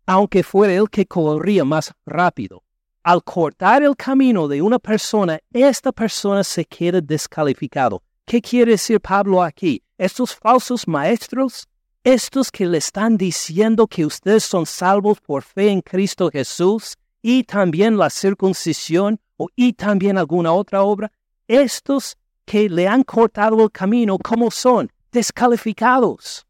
aunque 0.05 0.43
fuera 0.43 0.73
el 0.73 0.89
que 0.89 1.05
corría 1.05 1.63
más 1.63 1.93
rápido. 2.05 2.61
Al 3.03 3.23
cortar 3.23 3.83
el 3.83 3.95
camino 3.95 4.49
de 4.49 4.61
una 4.61 4.77
persona, 4.77 5.39
esta 5.51 5.93
persona 5.93 6.43
se 6.43 6.65
queda 6.65 6.99
descalificado. 6.99 8.03
¿Qué 8.25 8.41
quiere 8.41 8.71
decir 8.71 8.99
Pablo 8.99 9.43
aquí? 9.43 9.83
Estos 9.97 10.35
falsos 10.35 10.87
maestros, 10.87 11.67
estos 12.03 12.51
que 12.51 12.65
le 12.65 12.77
están 12.77 13.17
diciendo 13.17 13.87
que 13.87 14.05
ustedes 14.05 14.43
son 14.43 14.65
salvos 14.65 15.19
por 15.21 15.43
fe 15.43 15.69
en 15.69 15.81
Cristo 15.81 16.29
Jesús 16.31 16.97
y 17.21 17.43
también 17.43 17.97
la 17.97 18.09
circuncisión 18.09 19.19
o 19.37 19.49
y 19.55 19.73
también 19.73 20.17
alguna 20.17 20.53
otra 20.53 20.83
obra, 20.83 21.11
estos 21.47 22.17
que 22.45 22.69
le 22.69 22.87
han 22.87 23.03
cortado 23.03 23.63
el 23.63 23.71
camino, 23.71 24.17
¿cómo 24.17 24.51
son? 24.51 24.91
Descalificados. 25.11 26.45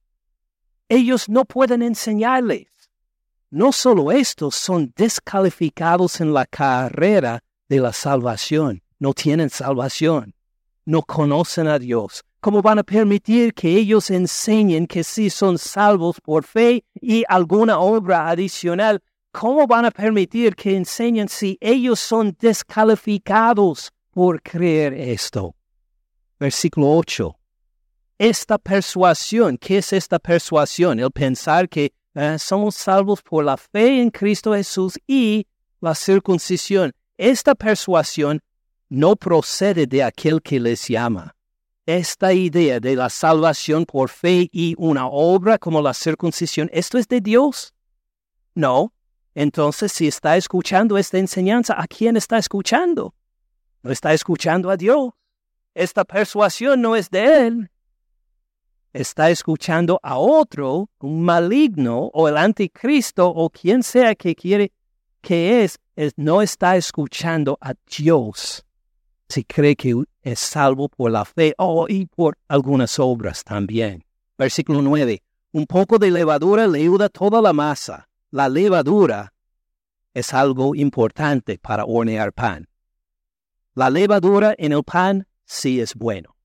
Ellos 0.89 1.27
no 1.29 1.45
pueden 1.45 1.81
enseñarles. 1.81 2.67
No 3.49 3.71
solo 3.71 4.11
estos 4.11 4.55
son 4.55 4.93
descalificados 4.95 6.21
en 6.21 6.33
la 6.33 6.45
carrera 6.45 7.43
de 7.69 7.79
la 7.79 7.93
salvación, 7.93 8.81
no 8.99 9.13
tienen 9.13 9.49
salvación, 9.49 10.33
no 10.85 11.01
conocen 11.01 11.67
a 11.67 11.79
Dios. 11.79 12.23
¿Cómo 12.39 12.61
van 12.61 12.79
a 12.79 12.83
permitir 12.83 13.53
que 13.53 13.69
ellos 13.69 14.09
enseñen 14.09 14.85
que 14.85 15.03
sí 15.03 15.29
son 15.29 15.57
salvos 15.57 16.19
por 16.19 16.43
fe 16.43 16.83
y 17.01 17.23
alguna 17.29 17.79
obra 17.79 18.29
adicional? 18.29 19.01
¿Cómo 19.31 19.65
van 19.65 19.85
a 19.85 19.91
permitir 19.91 20.55
que 20.55 20.75
enseñen 20.75 21.29
si 21.29 21.57
ellos 21.61 21.99
son 21.99 22.35
descalificados 22.39 23.91
por 24.11 24.41
creer 24.41 24.93
esto? 24.93 25.55
Versículo 26.37 26.91
8. 26.91 27.35
Esta 28.19 28.57
persuasión, 28.57 29.57
¿qué 29.57 29.77
es 29.77 29.93
esta 29.93 30.19
persuasión? 30.19 30.99
El 30.99 31.11
pensar 31.11 31.67
que 31.67 31.93
eh, 32.13 32.37
somos 32.37 32.75
salvos 32.75 33.21
por 33.21 33.43
la 33.43 33.57
fe 33.57 34.01
en 34.01 34.11
Cristo 34.11 34.53
Jesús 34.53 34.99
y 35.07 35.47
la 35.81 35.95
circuncisión. 35.95 36.91
Esta 37.17 37.55
persuasión 37.55 38.39
no 38.93 39.15
procede 39.15 39.87
de 39.87 40.03
aquel 40.03 40.39
que 40.39 40.59
les 40.59 40.87
llama. 40.87 41.35
Esta 41.87 42.31
idea 42.31 42.79
de 42.79 42.95
la 42.95 43.09
salvación 43.09 43.85
por 43.85 44.09
fe 44.09 44.47
y 44.51 44.75
una 44.77 45.07
obra 45.07 45.57
como 45.57 45.81
la 45.81 45.95
circuncisión, 45.95 46.69
¿esto 46.71 46.99
es 46.99 47.07
de 47.07 47.19
Dios? 47.19 47.73
No. 48.53 48.93
Entonces, 49.33 49.91
si 49.91 50.07
está 50.07 50.37
escuchando 50.37 50.95
esta 50.99 51.17
enseñanza, 51.17 51.73
¿a 51.75 51.87
quién 51.87 52.15
está 52.17 52.37
escuchando? 52.37 53.15
No 53.81 53.91
está 53.91 54.13
escuchando 54.13 54.69
a 54.69 54.77
Dios. 54.77 55.09
Esta 55.73 56.05
persuasión 56.05 56.79
no 56.79 56.95
es 56.95 57.09
de 57.09 57.47
Él 57.47 57.69
está 58.93 59.31
escuchando 59.31 59.99
a 60.03 60.19
otro, 60.19 60.87
un 60.99 61.23
maligno 61.23 62.11
o 62.13 62.27
el 62.27 62.37
anticristo 62.37 63.27
o 63.27 63.49
quien 63.49 63.81
sea 63.81 64.13
que 64.13 64.35
quiere 64.35 64.71
que 65.19 65.63
es, 65.63 65.79
no 66.15 66.43
está 66.43 66.77
escuchando 66.77 67.57
a 67.59 67.73
Dios. 67.97 68.63
Si 69.33 69.43
cree 69.43 69.75
que 69.75 69.95
es 70.21 70.39
salvo 70.39 70.89
por 70.89 71.09
la 71.09 71.25
fe 71.25 71.55
o 71.57 71.87
y 71.89 72.05
por 72.05 72.37
algunas 72.47 72.99
obras 72.99 73.43
también. 73.43 74.05
Versículo 74.37 74.83
9. 74.83 75.23
Un 75.53 75.65
poco 75.65 75.97
de 75.97 76.11
levadura 76.11 76.67
leuda 76.67 77.09
toda 77.09 77.41
la 77.41 77.51
masa. 77.51 78.07
La 78.29 78.47
levadura 78.47 79.33
es 80.13 80.35
algo 80.35 80.75
importante 80.75 81.57
para 81.57 81.83
hornear 81.83 82.31
pan. 82.31 82.67
La 83.73 83.89
levadura 83.89 84.53
en 84.55 84.71
el 84.71 84.83
pan 84.83 85.25
sí 85.45 85.81
es 85.81 85.95
bueno. 85.95 86.35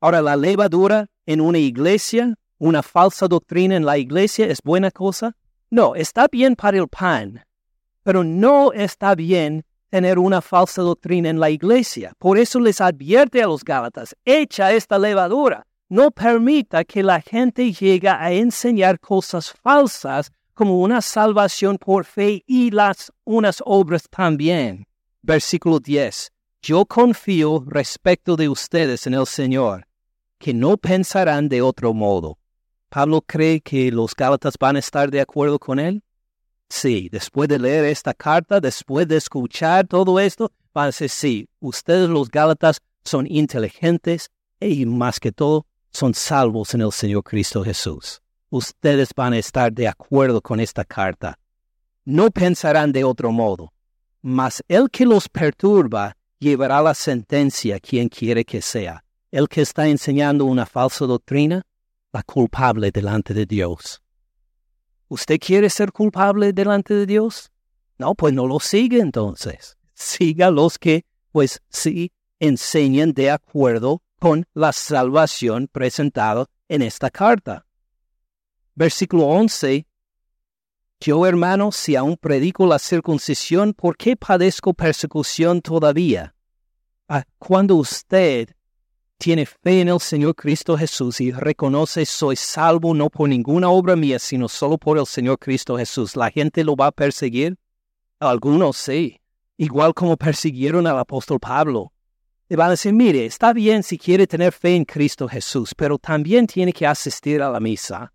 Ahora, 0.00 0.20
la 0.20 0.34
levadura 0.34 1.06
en 1.26 1.40
una 1.40 1.58
iglesia, 1.58 2.34
una 2.58 2.82
falsa 2.82 3.28
doctrina 3.28 3.76
en 3.76 3.84
la 3.84 3.98
iglesia 3.98 4.46
es 4.46 4.58
buena 4.64 4.90
cosa? 4.90 5.36
No, 5.70 5.94
está 5.94 6.26
bien 6.26 6.56
para 6.56 6.78
el 6.78 6.88
pan, 6.88 7.44
pero 8.02 8.24
no 8.24 8.72
está 8.72 9.14
bien 9.14 9.64
tener 9.90 10.18
una 10.18 10.40
falsa 10.40 10.82
doctrina 10.82 11.28
en 11.28 11.40
la 11.40 11.50
iglesia. 11.50 12.12
Por 12.18 12.38
eso 12.38 12.58
les 12.60 12.80
advierte 12.80 13.42
a 13.42 13.46
los 13.46 13.64
Gálatas, 13.64 14.16
echa 14.24 14.72
esta 14.72 14.98
levadura, 14.98 15.66
no 15.88 16.10
permita 16.10 16.84
que 16.84 17.02
la 17.02 17.20
gente 17.20 17.72
llegue 17.72 18.08
a 18.08 18.32
enseñar 18.32 18.98
cosas 19.00 19.52
falsas 19.52 20.30
como 20.54 20.80
una 20.80 21.00
salvación 21.00 21.78
por 21.78 22.04
fe 22.04 22.42
y 22.46 22.70
las 22.70 23.12
unas 23.24 23.62
obras 23.64 24.04
también. 24.08 24.86
Versículo 25.22 25.80
10. 25.80 26.30
Yo 26.62 26.84
confío 26.86 27.64
respecto 27.66 28.36
de 28.36 28.48
ustedes 28.48 29.06
en 29.06 29.14
el 29.14 29.26
Señor 29.26 29.86
que 30.38 30.54
no 30.54 30.76
pensarán 30.78 31.48
de 31.48 31.60
otro 31.60 31.92
modo. 31.92 32.38
¿Pablo 32.88 33.20
cree 33.20 33.60
que 33.60 33.92
los 33.92 34.14
Gálatas 34.14 34.54
van 34.58 34.76
a 34.76 34.78
estar 34.78 35.10
de 35.10 35.20
acuerdo 35.20 35.58
con 35.58 35.78
él? 35.78 36.02
Sí, 36.70 37.10
después 37.10 37.48
de 37.48 37.58
leer 37.58 37.84
esta 37.84 38.14
carta, 38.14 38.60
después 38.60 39.06
de 39.06 39.16
escuchar 39.16 39.86
todo 39.86 40.18
esto, 40.18 40.50
van 40.72 40.84
a 40.84 40.86
decir, 40.86 41.10
sí, 41.10 41.48
ustedes 41.58 42.08
los 42.08 42.30
Gálatas 42.30 42.80
son 43.04 43.26
inteligentes 43.28 44.30
y 44.58 44.86
más 44.86 45.20
que 45.20 45.32
todo 45.32 45.66
son 45.90 46.14
salvos 46.14 46.72
en 46.74 46.80
el 46.80 46.92
Señor 46.92 47.24
Cristo 47.24 47.62
Jesús. 47.62 48.22
Ustedes 48.48 49.10
van 49.14 49.34
a 49.34 49.38
estar 49.38 49.72
de 49.72 49.88
acuerdo 49.88 50.40
con 50.40 50.60
esta 50.60 50.84
carta. 50.84 51.38
No 52.04 52.30
pensarán 52.30 52.92
de 52.92 53.04
otro 53.04 53.32
modo, 53.32 53.72
mas 54.22 54.62
el 54.68 54.88
que 54.90 55.04
los 55.04 55.28
perturba 55.28 56.16
llevará 56.38 56.80
la 56.80 56.94
sentencia 56.94 57.78
quien 57.80 58.08
quiere 58.08 58.44
que 58.44 58.62
sea 58.62 59.04
el 59.30 59.48
que 59.48 59.62
está 59.62 59.86
enseñando 59.86 60.44
una 60.44 60.66
falsa 60.66 61.06
doctrina, 61.06 61.62
la 62.12 62.22
culpable 62.22 62.90
delante 62.90 63.32
de 63.32 63.46
Dios. 63.46 64.02
¿Usted 65.10 65.40
quiere 65.40 65.68
ser 65.70 65.90
culpable 65.90 66.52
delante 66.52 66.94
de 66.94 67.04
Dios? 67.04 67.50
No, 67.98 68.14
pues 68.14 68.32
no 68.32 68.46
lo 68.46 68.60
sigue 68.60 69.00
entonces. 69.00 69.76
Siga 69.94 70.52
los 70.52 70.78
que, 70.78 71.04
pues 71.32 71.60
sí, 71.68 72.12
enseñan 72.38 73.12
de 73.12 73.32
acuerdo 73.32 74.02
con 74.20 74.46
la 74.54 74.72
salvación 74.72 75.66
presentada 75.66 76.46
en 76.68 76.82
esta 76.82 77.10
carta. 77.10 77.66
Versículo 78.76 79.24
11. 79.24 79.84
Yo, 81.00 81.26
hermano, 81.26 81.72
si 81.72 81.96
aún 81.96 82.16
predico 82.16 82.64
la 82.64 82.78
circuncisión, 82.78 83.74
¿por 83.74 83.96
qué 83.96 84.16
padezco 84.16 84.74
persecución 84.74 85.60
todavía? 85.60 86.36
Cuando 87.36 87.74
usted 87.74 88.50
tiene 89.20 89.44
fe 89.44 89.82
en 89.82 89.88
el 89.90 90.00
Señor 90.00 90.34
Cristo 90.34 90.78
Jesús 90.78 91.20
y 91.20 91.30
reconoce 91.30 92.06
soy 92.06 92.36
salvo 92.36 92.94
no 92.94 93.10
por 93.10 93.28
ninguna 93.28 93.68
obra 93.68 93.94
mía, 93.94 94.18
sino 94.18 94.48
solo 94.48 94.78
por 94.78 94.98
el 94.98 95.06
Señor 95.06 95.38
Cristo 95.38 95.76
Jesús, 95.76 96.16
¿la 96.16 96.30
gente 96.30 96.64
lo 96.64 96.74
va 96.74 96.86
a 96.86 96.92
perseguir? 96.92 97.56
Algunos 98.18 98.78
sí, 98.78 99.20
igual 99.58 99.92
como 99.92 100.16
persiguieron 100.16 100.86
al 100.86 100.98
apóstol 100.98 101.38
Pablo. 101.38 101.92
Le 102.48 102.56
van 102.56 102.68
a 102.68 102.70
decir, 102.70 102.94
mire, 102.94 103.26
está 103.26 103.52
bien 103.52 103.82
si 103.82 103.98
quiere 103.98 104.26
tener 104.26 104.52
fe 104.52 104.74
en 104.74 104.86
Cristo 104.86 105.28
Jesús, 105.28 105.74
pero 105.76 105.98
también 105.98 106.46
tiene 106.46 106.72
que 106.72 106.86
asistir 106.86 107.42
a 107.42 107.50
la 107.50 107.60
misa. 107.60 108.12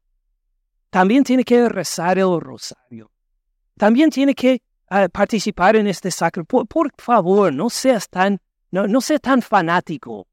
También 0.89 1.24
tiene 1.24 1.43
que 1.43 1.70
rezar 1.70 2.18
el 2.18 2.41
rosario. 2.41 3.12
También 3.78 4.10
tiene 4.10 4.34
que 4.34 4.62
ah, 4.89 5.08
participar 5.08 5.76
en 5.76 5.86
este 5.86 6.10
sacramento. 6.10 6.66
Por, 6.66 6.91
favor, 6.97 7.53
no 7.53 7.70
seas 7.70 8.10
tan, 8.10 8.41
no, 8.72 8.88
no 8.88 9.01
seas 9.01 9.22
tan 9.22 9.43
fanático. 9.43 10.28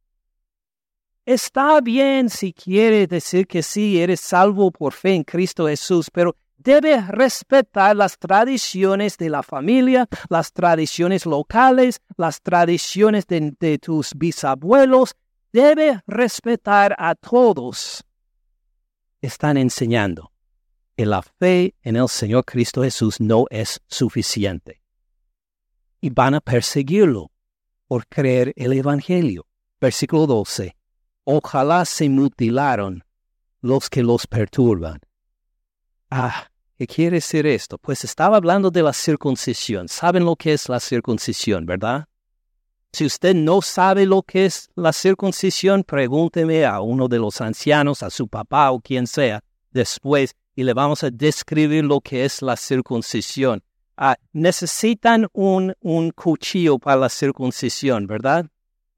Está 1.24 1.80
bien 1.80 2.28
si 2.28 2.52
quiere 2.52 3.06
decir 3.06 3.46
que 3.46 3.62
sí, 3.62 4.00
eres 4.00 4.18
salvo 4.20 4.72
por 4.72 4.92
fe 4.92 5.14
en 5.14 5.22
Cristo 5.22 5.68
Jesús, 5.68 6.10
pero 6.10 6.34
debe 6.56 7.00
respetar 7.00 7.94
las 7.94 8.18
tradiciones 8.18 9.16
de 9.18 9.30
la 9.30 9.44
familia, 9.44 10.08
las 10.28 10.52
tradiciones 10.52 11.24
locales, 11.24 12.00
las 12.16 12.42
tradiciones 12.42 13.28
de, 13.28 13.78
tus 13.80 14.10
bisabuelos. 14.16 15.14
Debe 15.52 16.02
respetar 16.08 16.96
a 16.98 17.14
todos. 17.14 18.02
Están 19.20 19.56
enseñando 19.58 20.32
que 20.96 21.06
la 21.06 21.22
fe 21.22 21.76
en 21.82 21.94
el 21.94 22.08
Señor 22.08 22.44
Cristo 22.44 22.82
Jesús 22.82 23.20
no 23.20 23.44
es 23.48 23.80
suficiente. 23.86 24.82
Y 26.00 26.10
van 26.10 26.34
a 26.34 26.40
perseguirlo 26.40 27.30
por 27.86 28.08
creer 28.08 28.52
el 28.56 28.72
Evangelio. 28.72 29.46
Versículo 29.78 30.26
12 30.26 30.74
ojalá 31.24 31.84
se 31.84 32.08
mutilaron 32.08 33.04
los 33.60 33.88
que 33.88 34.02
los 34.02 34.26
perturban. 34.26 35.00
Ah, 36.10 36.48
¿qué 36.76 36.86
quiere 36.86 37.16
decir 37.16 37.46
esto? 37.46 37.78
Pues 37.78 38.04
estaba 38.04 38.36
hablando 38.36 38.70
de 38.70 38.82
la 38.82 38.92
circuncisión. 38.92 39.88
¿Saben 39.88 40.24
lo 40.24 40.36
que 40.36 40.52
es 40.52 40.68
la 40.68 40.80
circuncisión, 40.80 41.64
verdad? 41.64 42.06
Si 42.92 43.06
usted 43.06 43.34
no 43.34 43.62
sabe 43.62 44.04
lo 44.04 44.22
que 44.22 44.44
es 44.44 44.68
la 44.74 44.92
circuncisión, 44.92 45.82
pregúnteme 45.82 46.66
a 46.66 46.80
uno 46.80 47.08
de 47.08 47.18
los 47.18 47.40
ancianos, 47.40 48.02
a 48.02 48.10
su 48.10 48.28
papá 48.28 48.70
o 48.70 48.80
quien 48.80 49.06
sea, 49.06 49.42
después, 49.70 50.34
y 50.54 50.64
le 50.64 50.74
vamos 50.74 51.02
a 51.02 51.10
describir 51.10 51.84
lo 51.84 52.02
que 52.02 52.26
es 52.26 52.42
la 52.42 52.56
circuncisión. 52.56 53.62
Ah, 53.96 54.16
necesitan 54.32 55.28
un, 55.32 55.74
un 55.80 56.10
cuchillo 56.10 56.78
para 56.78 56.96
la 56.96 57.08
circuncisión, 57.08 58.06
¿verdad? 58.06 58.46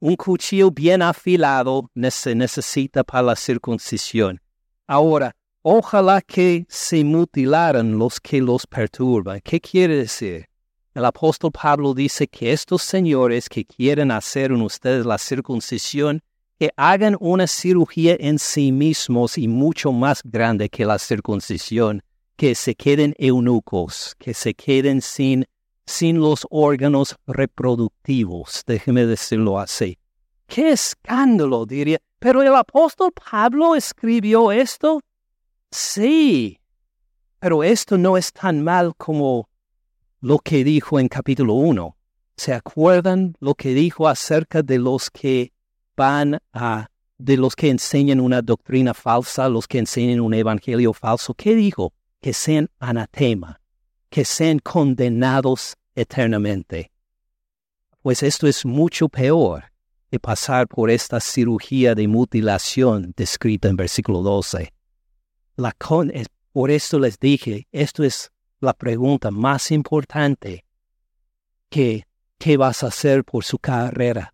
Un 0.07 0.17
cuchillo 0.17 0.71
bien 0.71 1.01
afilado 1.01 1.91
se 2.11 2.35
necesita 2.35 3.03
para 3.05 3.23
la 3.23 3.37
circuncisión. 3.37 4.39
Ahora, 4.87 5.35
ojalá 5.63 6.21
que 6.21 6.67
se 6.69 7.03
mutilaran 7.03 7.97
los 7.99 8.21
que 8.21 8.43
los 8.43 8.67
perturban. 8.67 9.41
¿Qué 9.43 9.59
quiere 9.63 9.97
decir? 9.97 10.45
El 10.93 11.07
apóstol 11.07 11.53
Pablo 11.53 11.95
dice 11.95 12.29
que 12.29 12.53
estos 12.53 12.83
señores 12.83 13.49
que 13.49 13.65
quieren 13.65 14.11
hacer 14.11 14.51
en 14.53 14.61
ustedes 14.61 15.07
la 15.07 15.17
circuncisión, 15.17 16.21
que 16.59 16.69
hagan 16.77 17.17
una 17.19 17.47
cirugía 17.47 18.15
en 18.21 18.39
sí 18.39 18.73
mismos 18.73 19.39
y 19.39 19.49
mucho 19.49 19.91
más 19.91 20.21
grande 20.23 20.69
que 20.69 20.85
la 20.85 20.99
circuncisión, 20.99 22.03
que 22.37 22.55
se 22.55 22.75
queden 22.75 23.15
eunucos, 23.17 24.15
que 24.19 24.35
se 24.35 24.53
queden 24.53 25.01
sin, 25.01 25.47
sin 25.87 26.19
los 26.19 26.47
órganos 26.51 27.17
reproductivos, 27.27 28.63
déjeme 28.67 29.07
decirlo 29.07 29.59
así. 29.59 29.99
¡Qué 30.47 30.71
escándalo! 30.71 31.67
diría. 31.67 31.99
¿Pero 32.19 32.43
el 32.43 32.55
apóstol 32.55 33.13
Pablo 33.13 33.75
escribió 33.75 34.53
esto? 34.53 35.01
Sí, 35.71 36.59
pero 37.39 37.63
esto 37.63 37.99
no 37.99 38.17
es 38.17 38.33
tan 38.33 38.63
mal 38.63 38.95
como 38.97 39.49
lo 40.21 40.39
que 40.39 40.65
dijo 40.65 40.99
en 40.99 41.09
capítulo 41.09 41.55
1. 41.55 41.97
¿Se 42.37 42.55
acuerdan 42.55 43.35
lo 43.41 43.55
que 43.55 43.75
dijo 43.75 44.09
acerca 44.09 44.63
de 44.63 44.79
los 44.79 45.11
que 45.11 45.53
van 45.97 46.39
a, 46.53 46.89
de 47.19 47.37
los 47.37 47.55
que 47.55 47.69
enseñan 47.69 48.21
una 48.21 48.41
doctrina 48.41 48.95
falsa, 48.95 49.49
los 49.49 49.69
que 49.69 49.79
enseñan 49.79 50.21
un 50.21 50.33
evangelio 50.33 50.93
falso? 50.95 51.35
¿Qué 51.35 51.55
dijo? 51.55 51.93
Que 52.21 52.33
sean 52.33 52.71
anatema, 52.79 53.61
que 54.15 54.25
sean 54.25 54.61
condenados 54.61 55.75
eternamente. 55.97 56.93
Pues 58.01 58.23
esto 58.23 58.47
es 58.47 58.65
mucho 58.65 59.09
peor 59.09 59.65
que 60.09 60.21
pasar 60.21 60.69
por 60.69 60.89
esta 60.89 61.19
cirugía 61.19 61.97
de 61.97 62.07
mutilación 62.07 63.13
descrita 63.17 63.67
en 63.67 63.75
versículo 63.75 64.23
12. 64.23 64.73
La 65.57 65.73
con, 65.73 66.13
por 66.53 66.71
esto 66.71 67.01
les 67.01 67.19
dije, 67.19 67.67
esto 67.73 68.05
es 68.05 68.31
la 68.61 68.73
pregunta 68.73 69.33
más 69.33 69.73
importante 69.73 70.65
¿qué 71.69 72.05
vas 72.57 72.85
a 72.85 72.87
hacer 72.87 73.25
por 73.25 73.43
su 73.43 73.59
carrera? 73.59 74.33